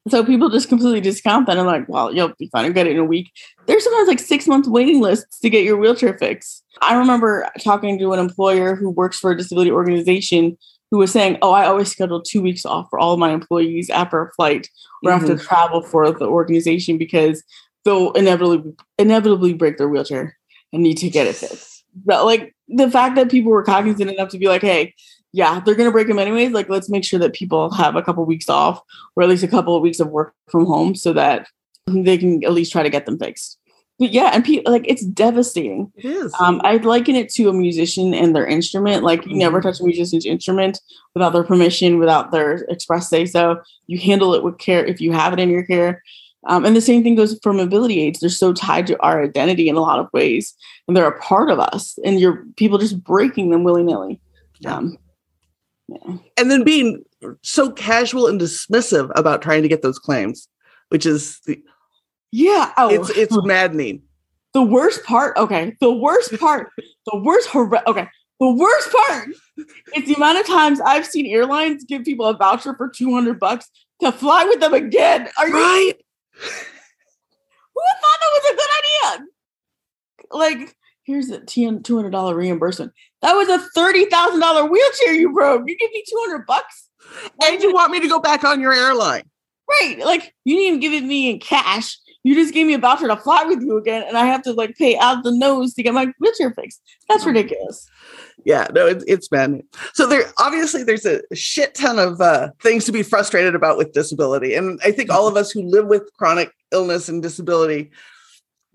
So 0.08 0.24
people 0.24 0.50
just 0.50 0.70
completely 0.70 1.02
discount 1.02 1.48
that. 1.48 1.58
I'm 1.58 1.66
like, 1.66 1.90
well, 1.90 2.14
you'll 2.14 2.34
be 2.38 2.48
fine. 2.48 2.66
I'll 2.66 2.72
get 2.72 2.86
it 2.86 2.92
in 2.92 3.00
a 3.00 3.06
week. 3.06 3.32
There's 3.66 3.84
sometimes 3.84 4.08
like 4.08 4.20
six 4.20 4.48
month 4.48 4.68
waiting 4.68 5.02
lists 5.02 5.40
to 5.40 5.50
get 5.50 5.64
your 5.64 5.78
wheelchair 5.78 6.18
fixed. 6.18 6.64
I 6.82 6.96
remember 6.96 7.50
talking 7.60 7.98
to 7.98 8.14
an 8.14 8.20
employer 8.20 8.76
who 8.76 8.92
works 8.92 9.18
for 9.18 9.32
a 9.32 9.38
disability 9.38 9.72
organization 9.72 10.58
who 10.92 11.00
was 11.00 11.12
saying, 11.12 11.40
Oh, 11.42 11.52
I 11.52 11.66
always 11.66 11.92
schedule 11.92 12.22
two 12.22 12.42
weeks 12.42 12.66
off 12.66 12.88
for 12.90 13.00
all 13.00 13.18
my 13.18 13.32
employees 13.32 13.90
after 13.90 14.22
a 14.22 14.32
flight 14.34 14.70
or 15.04 15.12
mm-hmm. 15.12 15.22
after 15.22 15.44
travel 15.44 15.82
for 15.82 16.12
the 16.12 16.28
organization 16.28 17.00
because 17.00 17.44
they'll 17.84 18.12
inevitably 18.14 18.74
inevitably 19.00 19.54
break 19.54 19.78
their 19.78 19.90
wheelchair 19.90 20.38
and 20.72 20.84
need 20.84 20.98
to 21.00 21.10
get 21.10 21.26
it 21.26 21.36
fixed. 21.36 21.84
But 22.06 22.26
like 22.26 22.56
the 22.68 22.92
fact 22.92 23.16
that 23.16 23.32
people 23.32 23.52
were 23.52 23.64
cognizant 23.64 24.12
enough 24.12 24.30
to 24.30 24.38
be 24.38 24.48
like, 24.48 24.62
hey, 24.62 24.94
yeah, 25.36 25.60
they're 25.60 25.76
gonna 25.76 25.92
break 25.92 26.08
them 26.08 26.18
anyways. 26.18 26.54
Like, 26.54 26.70
let's 26.70 26.90
make 26.90 27.04
sure 27.04 27.20
that 27.20 27.34
people 27.34 27.70
have 27.72 27.98
a 27.98 28.02
couple 28.02 28.24
weeks 28.24 28.48
off, 28.48 28.82
or 29.16 29.24
at 29.24 29.28
least 29.28 29.44
a 29.44 29.50
couple 29.50 29.76
of 29.76 29.82
weeks 29.82 30.00
of 30.00 30.08
work 30.08 30.34
from 30.50 30.66
home, 30.66 30.96
so 30.96 31.12
that 31.12 31.48
they 31.88 32.18
can 32.18 32.42
at 32.46 32.54
least 32.54 32.72
try 32.72 32.84
to 32.84 32.90
get 32.90 33.06
them 33.06 33.20
fixed. 33.20 33.60
But 34.00 34.14
yeah, 34.14 34.32
and 34.34 34.46
people 34.46 34.72
like 34.72 34.86
it's 34.88 35.04
devastating. 35.04 35.92
It 35.98 36.06
is. 36.06 36.34
Um, 36.40 36.62
I'd 36.64 36.86
liken 36.86 37.16
it 37.18 37.30
to 37.34 37.50
a 37.50 37.54
musician 37.54 38.14
and 38.14 38.34
their 38.34 38.48
instrument. 38.48 39.04
Like, 39.04 39.24
you 39.24 39.32
mm-hmm. 39.32 39.40
never 39.40 39.62
touch 39.62 39.82
a 39.82 39.84
musician's 39.84 40.26
instrument 40.26 40.80
without 41.14 41.34
their 41.34 41.44
permission, 41.44 42.00
without 42.00 42.32
their 42.32 42.66
express 42.70 43.10
say 43.10 43.26
so. 43.26 43.62
You 43.88 44.00
handle 44.00 44.36
it 44.36 44.44
with 44.44 44.58
care 44.58 44.86
if 44.86 45.02
you 45.02 45.12
have 45.12 45.34
it 45.34 45.40
in 45.40 45.50
your 45.50 45.64
care. 45.64 46.02
Um, 46.48 46.64
and 46.64 46.76
the 46.76 46.82
same 46.82 47.04
thing 47.04 47.16
goes 47.16 47.38
for 47.44 47.52
mobility 47.52 48.00
aids. 48.00 48.22
They're 48.22 48.30
so 48.30 48.54
tied 48.54 48.88
to 48.88 49.02
our 49.02 49.22
identity 49.24 49.68
in 49.68 49.76
a 49.76 49.82
lot 49.82 50.00
of 50.00 50.08
ways, 50.14 50.56
and 50.88 50.96
they're 50.96 51.08
a 51.08 51.20
part 51.20 51.50
of 51.50 51.60
us. 51.60 52.00
And 52.06 52.22
you're 52.22 52.46
people 52.56 52.78
just 52.78 53.04
breaking 53.04 53.50
them 53.50 53.64
willy 53.66 53.84
nilly. 53.84 54.22
Um, 54.66 54.98
yeah. 55.88 56.18
And 56.38 56.50
then 56.50 56.64
being 56.64 57.04
so 57.42 57.72
casual 57.72 58.28
and 58.28 58.40
dismissive 58.40 59.12
about 59.16 59.42
trying 59.42 59.62
to 59.64 59.68
get 59.68 59.82
those 59.82 60.00
claims, 60.00 60.48
which 60.90 61.06
is 61.06 61.40
the 61.46 61.62
yeah, 62.32 62.74
oh. 62.78 62.90
it's 62.90 63.10
it's 63.12 63.38
maddening. 63.46 64.02
The 64.54 64.64
worst 64.64 65.04
part, 65.04 65.38
okay, 65.38 65.76
the 65.80 65.92
worst 65.92 66.38
part, 66.40 66.70
the 67.06 67.18
worst 67.18 67.48
hor- 67.50 67.90
okay, 67.90 68.08
the 68.40 68.52
worst 68.52 68.92
part 68.92 69.30
is 69.96 70.06
the 70.06 70.16
amount 70.16 70.40
of 70.40 70.46
times 70.46 70.82
I've 70.82 71.06
seen 71.06 71.26
airlines 71.28 71.86
give 71.86 72.04
people 72.04 72.26
a 72.26 72.36
voucher 72.36 72.76
for 72.76 72.90
200 72.90 73.40
bucks 73.40 73.70
to 74.02 74.12
fly 74.12 74.44
with 74.46 74.60
them 74.60 74.74
again. 74.74 75.30
Are 75.38 75.48
you 75.48 75.54
right? 75.54 75.94
Who 76.34 77.82
thought 78.02 78.20
that 78.20 78.32
was 78.34 78.52
a 78.52 78.56
good 78.56 78.70
idea? 78.80 79.28
Like, 80.32 80.76
here's 81.06 81.30
a 81.30 81.40
$200 81.40 82.36
reimbursement. 82.36 82.92
That 83.22 83.34
was 83.34 83.48
a 83.48 83.60
$30,000 83.78 84.70
wheelchair 84.70 85.14
you 85.14 85.32
broke. 85.34 85.64
You 85.68 85.78
give 85.78 85.92
me 85.92 86.04
200 86.08 86.46
bucks. 86.46 86.90
And 87.44 87.62
you 87.62 87.74
want 87.74 87.92
me 87.92 88.00
to 88.00 88.08
go 88.08 88.20
back 88.20 88.44
on 88.44 88.60
your 88.60 88.74
airline. 88.74 89.24
Right. 89.70 90.00
Like, 90.00 90.34
you 90.44 90.56
didn't 90.56 90.80
give 90.80 90.94
it 90.94 91.04
me 91.04 91.30
in 91.30 91.40
cash. 91.40 91.98
You 92.24 92.34
just 92.34 92.54
gave 92.56 92.66
me 92.66 92.74
a 92.74 92.80
voucher 92.80 93.08
to 93.08 93.18
fly 93.18 93.44
with 93.44 93.62
you 93.62 93.78
again, 93.78 94.04
and 94.08 94.18
I 94.18 94.26
have 94.26 94.42
to 94.44 94.54
like 94.54 94.76
pay 94.78 94.98
out 94.98 95.24
the 95.24 95.32
nose 95.32 95.76
to 95.76 95.84
get 95.84 95.94
my 95.94 96.12
wheelchair 96.20 96.52
fixed. 96.56 96.82
That's 97.08 97.24
ridiculous. 97.24 97.88
Yeah, 98.44 98.66
no, 98.74 98.88
it's 98.88 99.04
it's 99.08 99.28
been 99.28 99.62
so 99.94 100.08
there. 100.08 100.34
Obviously, 100.40 100.82
there's 100.82 101.06
a 101.06 101.22
shit 101.36 101.76
ton 101.76 102.00
of 102.00 102.20
uh, 102.20 102.50
things 102.64 102.86
to 102.86 102.92
be 102.92 103.04
frustrated 103.04 103.54
about 103.54 103.78
with 103.78 103.94
disability, 103.94 104.56
and 104.56 104.80
I 104.84 104.92
think 104.92 105.12
all 105.12 105.28
of 105.28 105.38
us 105.38 105.52
who 105.52 105.62
live 105.62 105.86
with 105.86 106.12
chronic 106.18 106.52
illness 106.72 107.10
and 107.10 107.22
disability 107.22 107.92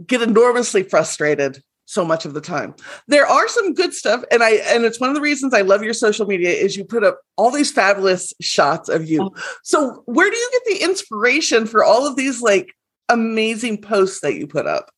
get 0.07 0.23
enormously 0.23 0.85
frustrated 0.85 1.61
so 1.91 2.05
much 2.05 2.25
of 2.25 2.35
the 2.35 2.41
time. 2.41 2.75
There 3.09 3.27
are 3.27 3.49
some 3.49 3.75
good 3.75 3.93
stuff 3.93 4.23
and 4.31 4.45
I 4.45 4.53
and 4.69 4.85
it's 4.85 5.01
one 5.01 5.11
of 5.11 5.17
the 5.17 5.21
reasons 5.21 5.53
I 5.53 5.63
love 5.63 5.83
your 5.83 5.93
social 5.93 6.25
media 6.25 6.51
is 6.51 6.77
you 6.77 6.85
put 6.85 7.03
up 7.03 7.21
all 7.37 7.51
these 7.51 7.73
fabulous 7.73 8.33
shots 8.41 8.89
of 8.89 9.09
you. 9.09 9.23
Oh. 9.23 9.35
So 9.65 10.03
where 10.07 10.31
do 10.31 10.37
you 10.37 10.51
get 10.53 10.79
the 10.79 10.85
inspiration 10.85 11.67
for 11.67 11.83
all 11.83 12.07
of 12.07 12.15
these 12.15 12.41
like 12.41 12.75
amazing 13.09 13.83
posts 13.83 14.21
that 14.21 14.35
you 14.35 14.47
put 14.47 14.69
up? 14.69 14.91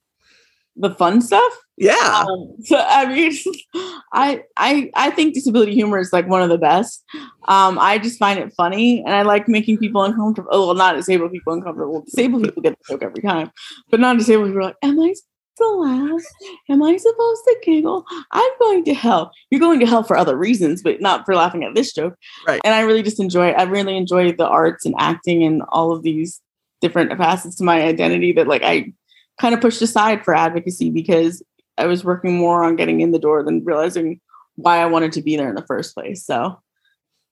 The 0.76 0.90
fun 0.94 1.22
stuff? 1.22 1.52
Yeah. 1.78 2.24
Um, 2.28 2.56
so 2.62 2.76
I 2.78 3.06
mean 3.06 3.32
I 4.12 4.42
I 4.58 4.90
I 4.94 5.10
think 5.12 5.32
disability 5.32 5.72
humor 5.72 5.98
is 5.98 6.12
like 6.12 6.28
one 6.28 6.42
of 6.42 6.50
the 6.50 6.58
best. 6.58 7.04
Um 7.48 7.78
I 7.78 7.96
just 7.96 8.18
find 8.18 8.38
it 8.38 8.52
funny 8.54 9.02
and 9.02 9.14
I 9.14 9.22
like 9.22 9.48
making 9.48 9.78
people 9.78 10.04
uncomfortable. 10.04 10.50
Oh, 10.52 10.66
well, 10.66 10.74
not 10.74 10.96
disabled 10.96 11.32
people 11.32 11.54
uncomfortable. 11.54 12.02
Disabled 12.02 12.44
people 12.44 12.62
get 12.62 12.76
the 12.78 12.92
joke 12.92 13.02
every 13.02 13.22
time. 13.22 13.50
But 13.90 14.00
non-disabled 14.00 14.48
people 14.48 14.60
are 14.60 14.64
like, 14.64 14.76
am 14.82 15.00
I 15.00 15.14
to 15.56 15.66
laugh? 15.66 16.22
Am 16.68 16.82
I 16.82 16.96
supposed 16.96 17.42
to 17.44 17.56
giggle? 17.62 18.04
I'm 18.30 18.52
going 18.58 18.84
to 18.84 18.94
hell. 18.94 19.32
You're 19.50 19.60
going 19.60 19.80
to 19.80 19.86
hell 19.86 20.02
for 20.02 20.16
other 20.16 20.36
reasons, 20.36 20.82
but 20.82 21.00
not 21.00 21.24
for 21.24 21.34
laughing 21.34 21.64
at 21.64 21.74
this 21.74 21.92
joke. 21.92 22.14
Right. 22.46 22.60
And 22.64 22.74
I 22.74 22.80
really 22.80 23.02
just 23.02 23.20
enjoy 23.20 23.50
I 23.50 23.64
really 23.64 23.96
enjoy 23.96 24.32
the 24.32 24.46
arts 24.46 24.86
and 24.86 24.94
acting 24.98 25.42
and 25.42 25.62
all 25.68 25.92
of 25.92 26.02
these 26.02 26.40
different 26.80 27.16
facets 27.16 27.56
to 27.56 27.64
my 27.64 27.82
identity 27.82 28.32
that 28.32 28.48
like 28.48 28.62
I 28.62 28.92
kind 29.40 29.54
of 29.54 29.60
pushed 29.60 29.82
aside 29.82 30.24
for 30.24 30.34
advocacy 30.34 30.90
because 30.90 31.42
I 31.78 31.86
was 31.86 32.04
working 32.04 32.36
more 32.36 32.62
on 32.62 32.76
getting 32.76 33.00
in 33.00 33.12
the 33.12 33.18
door 33.18 33.42
than 33.42 33.64
realizing 33.64 34.20
why 34.56 34.78
I 34.78 34.86
wanted 34.86 35.12
to 35.12 35.22
be 35.22 35.36
there 35.36 35.48
in 35.48 35.54
the 35.54 35.66
first 35.66 35.94
place. 35.94 36.24
So 36.24 36.60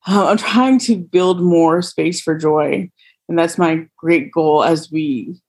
um, 0.06 0.26
I'm 0.26 0.36
trying 0.38 0.78
to 0.80 0.96
build 0.96 1.40
more 1.40 1.82
space 1.82 2.20
for 2.20 2.34
joy. 2.34 2.90
And 3.28 3.38
that's 3.38 3.58
my 3.58 3.86
great 3.96 4.32
goal 4.32 4.64
as 4.64 4.90
we 4.90 5.40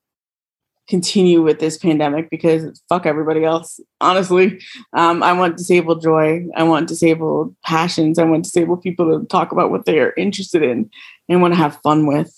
continue 0.92 1.42
with 1.42 1.60
this 1.60 1.78
pandemic 1.78 2.30
because 2.30 2.84
fuck 2.89 3.06
everybody 3.06 3.46
else. 3.46 3.80
Honestly, 4.02 4.62
um, 4.92 5.24
I 5.24 5.32
want 5.32 5.56
disabled 5.56 6.04
joy. 6.04 6.46
I 6.54 6.64
want 6.64 6.89
disabled 6.89 7.56
passions. 7.64 8.20
I 8.20 8.26
want 8.26 8.44
disabled 8.44 8.84
people 8.84 9.18
to 9.18 9.26
talk 9.28 9.54
about 9.54 9.72
what 9.72 9.86
they 9.86 10.00
are 10.00 10.14
interested 10.18 10.62
in 10.62 10.92
and 11.30 11.42
want 11.42 11.54
to 11.54 11.58
have 11.58 11.82
fun 11.82 12.08
with. 12.08 12.36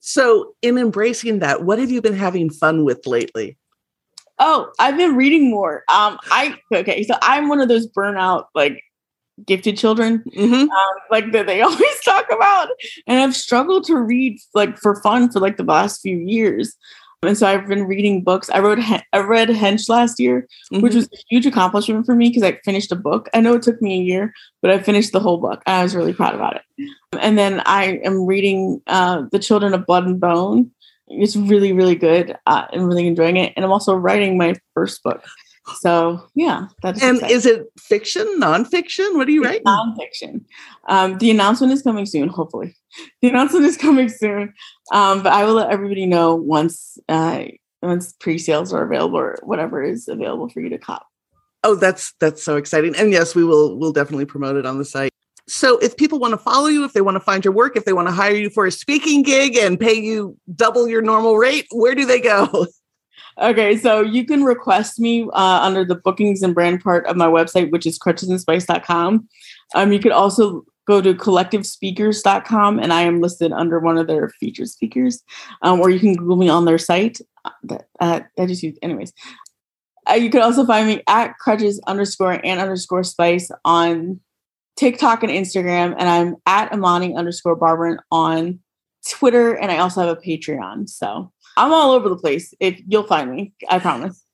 So, 0.00 0.54
in 0.60 0.76
embracing 0.76 1.38
that, 1.38 1.64
what 1.64 1.78
have 1.78 1.90
you 1.90 2.02
been 2.02 2.14
having 2.14 2.50
fun 2.50 2.84
with 2.84 3.06
lately? 3.06 3.56
Oh, 4.38 4.70
I've 4.78 4.98
been 4.98 5.16
reading 5.16 5.50
more. 5.50 5.84
Um, 5.88 6.18
I 6.30 6.54
okay, 6.72 7.02
so 7.02 7.14
I'm 7.22 7.48
one 7.48 7.60
of 7.60 7.68
those 7.68 7.88
burnout 7.88 8.44
like 8.54 8.84
gifted 9.46 9.78
children, 9.78 10.22
mm-hmm. 10.36 10.54
um, 10.54 10.94
like 11.10 11.32
that 11.32 11.46
they 11.46 11.60
always 11.68 12.00
talk 12.04 12.26
about, 12.30 12.68
and 13.06 13.20
I've 13.20 13.34
struggled 13.34 13.84
to 13.86 13.96
read 13.96 14.38
like 14.52 14.78
for 14.78 15.00
fun 15.02 15.30
for 15.32 15.40
like 15.40 15.56
the 15.56 15.64
last 15.64 16.02
few 16.02 16.18
years. 16.18 16.76
And 17.22 17.36
so 17.36 17.48
I've 17.48 17.66
been 17.66 17.84
reading 17.84 18.22
books. 18.22 18.48
I 18.48 18.60
wrote 18.60 18.78
I 19.12 19.18
read 19.18 19.48
Hench 19.48 19.88
last 19.88 20.20
year, 20.20 20.46
mm-hmm. 20.72 20.82
which 20.82 20.94
was 20.94 21.06
a 21.06 21.16
huge 21.28 21.46
accomplishment 21.46 22.06
for 22.06 22.14
me 22.14 22.28
because 22.28 22.44
I 22.44 22.60
finished 22.64 22.92
a 22.92 22.96
book. 22.96 23.28
I 23.34 23.40
know 23.40 23.54
it 23.54 23.62
took 23.62 23.82
me 23.82 23.98
a 23.98 24.02
year, 24.02 24.32
but 24.62 24.70
I 24.70 24.78
finished 24.78 25.12
the 25.12 25.20
whole 25.20 25.38
book. 25.38 25.62
and 25.66 25.76
I 25.76 25.82
was 25.82 25.96
really 25.96 26.12
proud 26.12 26.34
about 26.34 26.56
it. 26.56 26.62
And 27.20 27.36
then 27.36 27.60
I 27.66 28.00
am 28.04 28.24
reading 28.24 28.80
uh, 28.86 29.24
The 29.32 29.40
Children 29.40 29.74
of 29.74 29.84
Blood 29.84 30.06
and 30.06 30.20
Bone. 30.20 30.70
It's 31.08 31.34
really, 31.34 31.72
really 31.72 31.96
good. 31.96 32.36
Uh, 32.46 32.66
I'm 32.72 32.84
really 32.84 33.08
enjoying 33.08 33.36
it. 33.36 33.52
And 33.56 33.64
I'm 33.64 33.72
also 33.72 33.94
writing 33.94 34.38
my 34.38 34.54
first 34.74 35.02
book. 35.02 35.24
So 35.76 36.26
yeah, 36.34 36.68
that's 36.82 37.02
and 37.02 37.16
exciting. 37.16 37.36
is 37.36 37.46
it 37.46 37.66
fiction, 37.78 38.26
nonfiction? 38.40 39.16
What 39.16 39.28
are 39.28 39.30
you 39.30 39.42
writing? 39.42 39.64
Nonfiction. 39.64 40.44
Um, 40.88 41.18
the 41.18 41.30
announcement 41.30 41.72
is 41.72 41.82
coming 41.82 42.06
soon. 42.06 42.28
Hopefully, 42.28 42.74
the 43.22 43.28
announcement 43.28 43.66
is 43.66 43.76
coming 43.76 44.08
soon. 44.08 44.54
Um, 44.92 45.22
but 45.22 45.32
I 45.32 45.44
will 45.44 45.54
let 45.54 45.70
everybody 45.70 46.06
know 46.06 46.34
once 46.34 46.98
uh, 47.08 47.44
once 47.82 48.14
pre-sales 48.20 48.72
are 48.72 48.82
available 48.82 49.18
or 49.18 49.38
whatever 49.42 49.82
is 49.82 50.08
available 50.08 50.48
for 50.48 50.60
you 50.60 50.68
to 50.70 50.78
cop. 50.78 51.06
Oh, 51.64 51.74
that's 51.74 52.14
that's 52.20 52.42
so 52.42 52.56
exciting! 52.56 52.94
And 52.96 53.12
yes, 53.12 53.34
we 53.34 53.44
will 53.44 53.78
we'll 53.78 53.92
definitely 53.92 54.26
promote 54.26 54.56
it 54.56 54.66
on 54.66 54.78
the 54.78 54.84
site. 54.84 55.12
So, 55.48 55.78
if 55.78 55.96
people 55.96 56.18
want 56.18 56.32
to 56.32 56.38
follow 56.38 56.66
you, 56.66 56.84
if 56.84 56.92
they 56.92 57.00
want 57.00 57.16
to 57.16 57.20
find 57.20 57.44
your 57.44 57.54
work, 57.54 57.74
if 57.76 57.84
they 57.86 57.94
want 57.94 58.06
to 58.08 58.12
hire 58.12 58.34
you 58.34 58.50
for 58.50 58.66
a 58.66 58.70
speaking 58.70 59.22
gig 59.22 59.56
and 59.56 59.80
pay 59.80 59.94
you 59.94 60.36
double 60.54 60.86
your 60.86 61.00
normal 61.00 61.36
rate, 61.36 61.66
where 61.70 61.94
do 61.94 62.04
they 62.04 62.20
go? 62.20 62.66
Okay, 63.40 63.76
so 63.76 64.00
you 64.00 64.24
can 64.24 64.42
request 64.42 64.98
me 64.98 65.28
uh, 65.32 65.60
under 65.62 65.84
the 65.84 65.94
bookings 65.94 66.42
and 66.42 66.54
brand 66.54 66.82
part 66.82 67.06
of 67.06 67.16
my 67.16 67.26
website, 67.26 67.70
which 67.70 67.86
is 67.86 67.96
crutchesandspice.com. 67.96 69.28
Um, 69.76 69.92
you 69.92 70.00
could 70.00 70.10
also 70.10 70.64
go 70.88 71.02
to 71.02 71.14
collectivespeakers.com 71.14 72.78
and 72.78 72.92
I 72.94 73.02
am 73.02 73.20
listed 73.20 73.52
under 73.52 73.78
one 73.78 73.98
of 73.98 74.06
their 74.06 74.30
featured 74.40 74.68
speakers. 74.68 75.22
Um, 75.60 75.80
or 75.80 75.90
you 75.90 76.00
can 76.00 76.14
Google 76.14 76.36
me 76.36 76.48
on 76.48 76.64
their 76.64 76.78
site. 76.78 77.20
Uh, 78.00 78.20
I 78.38 78.46
just 78.46 78.62
use, 78.62 78.78
anyways. 78.82 79.12
Uh, 80.08 80.14
you 80.14 80.30
can 80.30 80.40
also 80.40 80.64
find 80.64 80.88
me 80.88 81.02
at 81.06 81.36
crutches 81.38 81.78
underscore 81.86 82.40
and 82.42 82.58
underscore 82.58 83.04
spice 83.04 83.50
on 83.66 84.20
TikTok 84.76 85.22
and 85.22 85.30
Instagram. 85.30 85.94
And 85.98 86.08
I'm 86.08 86.36
at 86.46 86.72
Imani 86.72 87.14
underscore 87.14 87.58
Barbarin 87.58 87.98
on 88.10 88.60
Twitter. 89.06 89.54
And 89.54 89.70
I 89.70 89.78
also 89.78 90.00
have 90.00 90.16
a 90.16 90.20
Patreon. 90.20 90.88
So 90.88 91.30
I'm 91.58 91.72
all 91.72 91.92
over 91.92 92.08
the 92.08 92.16
place. 92.16 92.54
If 92.60 92.80
you'll 92.86 93.02
find 93.02 93.30
me, 93.30 93.52
I 93.68 93.78
promise. 93.78 94.24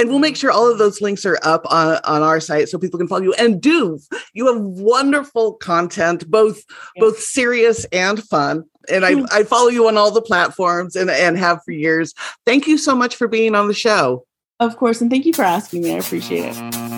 And 0.00 0.08
we'll 0.08 0.18
make 0.18 0.34
sure 0.34 0.50
all 0.50 0.72
of 0.72 0.78
those 0.78 1.02
links 1.02 1.26
are 1.26 1.38
up 1.42 1.66
on, 1.70 1.98
on 2.04 2.22
our 2.22 2.40
site 2.40 2.70
so 2.70 2.78
people 2.78 2.98
can 2.98 3.06
follow 3.06 3.20
you. 3.20 3.34
And 3.34 3.60
do 3.60 3.98
you 4.32 4.46
have 4.46 4.62
wonderful 4.62 5.54
content, 5.54 6.30
both 6.30 6.64
yeah. 6.96 7.00
both 7.00 7.18
serious 7.18 7.84
and 7.92 8.22
fun. 8.22 8.64
And 8.88 9.04
I, 9.04 9.22
I 9.30 9.44
follow 9.44 9.68
you 9.68 9.88
on 9.88 9.98
all 9.98 10.10
the 10.10 10.22
platforms 10.22 10.96
and, 10.96 11.10
and 11.10 11.36
have 11.36 11.60
for 11.66 11.72
years. 11.72 12.14
Thank 12.46 12.66
you 12.66 12.78
so 12.78 12.96
much 12.96 13.14
for 13.14 13.28
being 13.28 13.54
on 13.54 13.68
the 13.68 13.74
show. 13.74 14.24
Of 14.58 14.78
course. 14.78 15.02
And 15.02 15.10
thank 15.10 15.26
you 15.26 15.34
for 15.34 15.42
asking 15.42 15.82
me. 15.82 15.94
I 15.94 15.98
appreciate 15.98 16.56
it. 16.56 16.89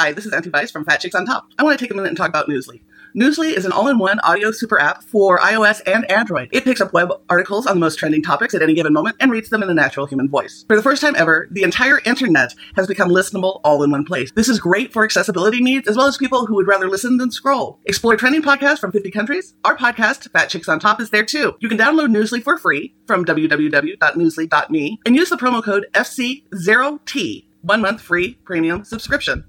Hi, 0.00 0.14
this 0.14 0.24
is 0.24 0.32
Auntie 0.32 0.48
Vice 0.48 0.70
from 0.70 0.86
Fat 0.86 1.02
Chicks 1.02 1.14
on 1.14 1.26
Top. 1.26 1.48
I 1.58 1.62
want 1.62 1.78
to 1.78 1.84
take 1.84 1.92
a 1.92 1.94
minute 1.94 2.08
and 2.08 2.16
talk 2.16 2.30
about 2.30 2.48
Newsly. 2.48 2.80
Newsly 3.14 3.54
is 3.54 3.66
an 3.66 3.72
all-in-one 3.72 4.18
audio 4.20 4.50
super 4.50 4.80
app 4.80 5.02
for 5.02 5.38
iOS 5.40 5.82
and 5.86 6.10
Android. 6.10 6.48
It 6.52 6.64
picks 6.64 6.80
up 6.80 6.94
web 6.94 7.10
articles 7.28 7.66
on 7.66 7.76
the 7.76 7.80
most 7.80 7.98
trending 7.98 8.22
topics 8.22 8.54
at 8.54 8.62
any 8.62 8.72
given 8.72 8.94
moment 8.94 9.16
and 9.20 9.30
reads 9.30 9.50
them 9.50 9.62
in 9.62 9.68
a 9.68 9.74
natural 9.74 10.06
human 10.06 10.26
voice. 10.26 10.64
For 10.68 10.74
the 10.74 10.82
first 10.82 11.02
time 11.02 11.14
ever, 11.16 11.48
the 11.50 11.64
entire 11.64 12.00
internet 12.06 12.54
has 12.76 12.86
become 12.86 13.10
listenable 13.10 13.60
all 13.62 13.82
in 13.82 13.90
one 13.90 14.06
place. 14.06 14.32
This 14.34 14.48
is 14.48 14.58
great 14.58 14.90
for 14.90 15.04
accessibility 15.04 15.60
needs 15.60 15.86
as 15.86 15.98
well 15.98 16.06
as 16.06 16.16
people 16.16 16.46
who 16.46 16.54
would 16.54 16.66
rather 16.66 16.88
listen 16.88 17.18
than 17.18 17.30
scroll. 17.30 17.78
Explore 17.84 18.16
trending 18.16 18.40
podcasts 18.40 18.78
from 18.78 18.92
50 18.92 19.10
countries. 19.10 19.52
Our 19.66 19.76
podcast, 19.76 20.30
Fat 20.30 20.48
Chicks 20.48 20.70
on 20.70 20.80
Top, 20.80 21.02
is 21.02 21.10
there 21.10 21.26
too. 21.26 21.56
You 21.60 21.68
can 21.68 21.76
download 21.76 22.08
Newsly 22.08 22.42
for 22.42 22.56
free 22.56 22.94
from 23.06 23.26
www.newsly.me 23.26 24.98
and 25.04 25.14
use 25.14 25.28
the 25.28 25.36
promo 25.36 25.62
code 25.62 25.88
FC0T. 25.92 27.48
One 27.60 27.82
month 27.82 28.00
free 28.00 28.38
premium 28.46 28.84
subscription. 28.84 29.44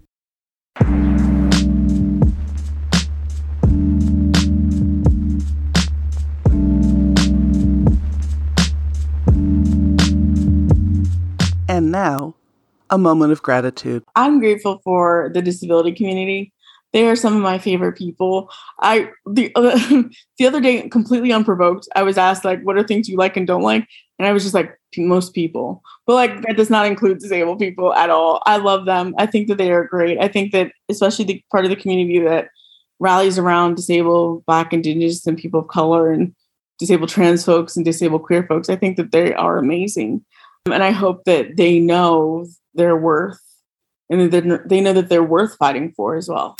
And 11.71 11.89
now, 11.89 12.35
a 12.89 12.97
moment 12.97 13.31
of 13.31 13.41
gratitude. 13.41 14.03
I'm 14.17 14.41
grateful 14.41 14.81
for 14.83 15.31
the 15.33 15.41
disability 15.41 15.93
community. 15.93 16.51
They 16.91 17.07
are 17.07 17.15
some 17.15 17.33
of 17.33 17.41
my 17.41 17.59
favorite 17.59 17.97
people. 17.97 18.51
I 18.81 19.09
the 19.25 19.53
the 20.37 20.45
other 20.45 20.59
day, 20.59 20.89
completely 20.89 21.31
unprovoked, 21.31 21.87
I 21.95 22.03
was 22.03 22.17
asked 22.17 22.43
like, 22.43 22.61
"What 22.63 22.75
are 22.75 22.83
things 22.83 23.07
you 23.07 23.15
like 23.15 23.37
and 23.37 23.47
don't 23.47 23.61
like?" 23.61 23.87
And 24.19 24.27
I 24.27 24.33
was 24.33 24.43
just 24.43 24.53
like, 24.53 24.77
"Most 24.97 25.33
people," 25.33 25.81
but 26.05 26.15
like 26.15 26.41
that 26.41 26.57
does 26.57 26.69
not 26.69 26.87
include 26.87 27.19
disabled 27.19 27.59
people 27.59 27.93
at 27.93 28.09
all. 28.09 28.43
I 28.45 28.57
love 28.57 28.85
them. 28.85 29.15
I 29.17 29.25
think 29.25 29.47
that 29.47 29.57
they 29.57 29.71
are 29.71 29.85
great. 29.85 30.19
I 30.19 30.27
think 30.27 30.51
that 30.51 30.73
especially 30.89 31.23
the 31.23 31.41
part 31.51 31.63
of 31.63 31.69
the 31.69 31.77
community 31.77 32.19
that 32.19 32.49
rallies 32.99 33.37
around 33.37 33.75
disabled, 33.75 34.45
Black, 34.45 34.73
Indigenous, 34.73 35.25
and 35.25 35.37
people 35.37 35.61
of 35.61 35.69
color, 35.69 36.11
and 36.11 36.35
disabled 36.81 37.09
trans 37.09 37.45
folks 37.45 37.77
and 37.77 37.85
disabled 37.85 38.23
queer 38.23 38.43
folks. 38.43 38.67
I 38.67 38.75
think 38.75 38.97
that 38.97 39.13
they 39.13 39.33
are 39.35 39.57
amazing, 39.57 40.25
and 40.65 40.83
I 40.83 40.91
hope 40.91 41.23
that 41.23 41.57
they 41.57 41.79
know 41.79 42.45
their 42.75 42.95
worth 42.95 43.39
and 44.11 44.31
that 44.31 44.69
they 44.69 44.79
know 44.79 44.93
that 44.93 45.09
they're 45.09 45.23
worth 45.23 45.55
fighting 45.57 45.91
for 45.91 46.15
as 46.15 46.29
well. 46.29 46.55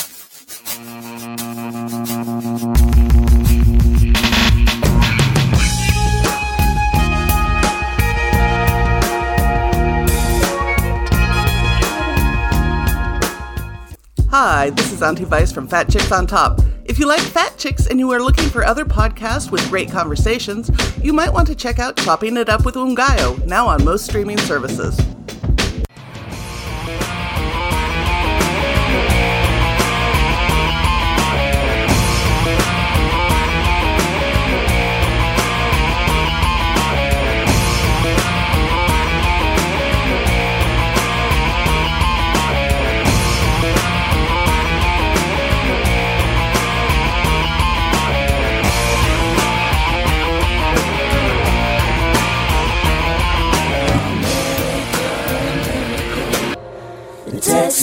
Hi, 14.32 14.72
this 14.72 14.92
is 14.92 15.04
Auntie 15.04 15.26
Vice 15.26 15.52
from 15.52 15.68
Fat 15.68 15.90
Chicks 15.90 16.12
on 16.12 16.26
Top. 16.26 16.60
If 16.92 17.00
you 17.00 17.08
like 17.08 17.22
Fat 17.22 17.58
Chicks 17.58 17.88
and 17.88 18.00
you 18.00 18.12
are 18.12 18.22
looking 18.22 18.50
for 18.50 18.66
other 18.66 18.84
podcasts 18.84 19.50
with 19.50 19.66
great 19.70 19.90
conversations, 19.90 20.70
you 21.02 21.14
might 21.14 21.32
want 21.32 21.48
to 21.48 21.56
check 21.56 21.80
out 21.80 21.96
Chopping 21.96 22.36
It 22.36 22.50
Up 22.50 22.66
with 22.66 22.76
Ungayo, 22.76 23.46
now 23.46 23.66
on 23.66 23.86
most 23.86 24.04
streaming 24.04 24.38
services. 24.40 25.00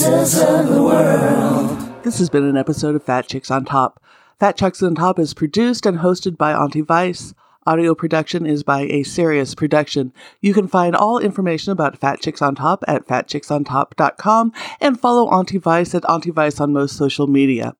Of 0.01 0.69
the 0.69 0.81
world. 0.81 2.03
This 2.03 2.19
has 2.19 2.29
been 2.29 2.45
an 2.45 2.55
episode 2.55 2.95
of 2.95 3.03
Fat 3.03 3.27
Chicks 3.27 3.51
on 3.51 3.65
Top. 3.65 4.01
Fat 4.39 4.55
Chicks 4.55 4.81
on 4.81 4.95
Top 4.95 5.19
is 5.19 5.33
produced 5.33 5.85
and 5.85 5.99
hosted 5.99 6.37
by 6.37 6.53
Auntie 6.53 6.79
Vice. 6.79 7.33
Audio 7.67 7.93
production 7.93 8.45
is 8.45 8.63
by 8.63 8.83
A 8.83 9.03
Serious 9.03 9.53
Production. 9.53 10.13
You 10.39 10.53
can 10.53 10.69
find 10.69 10.95
all 10.95 11.19
information 11.19 11.73
about 11.73 11.97
Fat 11.97 12.21
Chicks 12.21 12.41
on 12.41 12.55
Top 12.55 12.85
at 12.87 13.07
fatchicksontop.com 13.07 14.53
and 14.79 14.97
follow 14.97 15.27
Auntie 15.31 15.57
Vice 15.57 15.93
at 15.93 16.09
Auntie 16.09 16.31
Vice 16.31 16.61
on 16.61 16.71
most 16.71 16.95
social 16.95 17.27
media. 17.27 17.67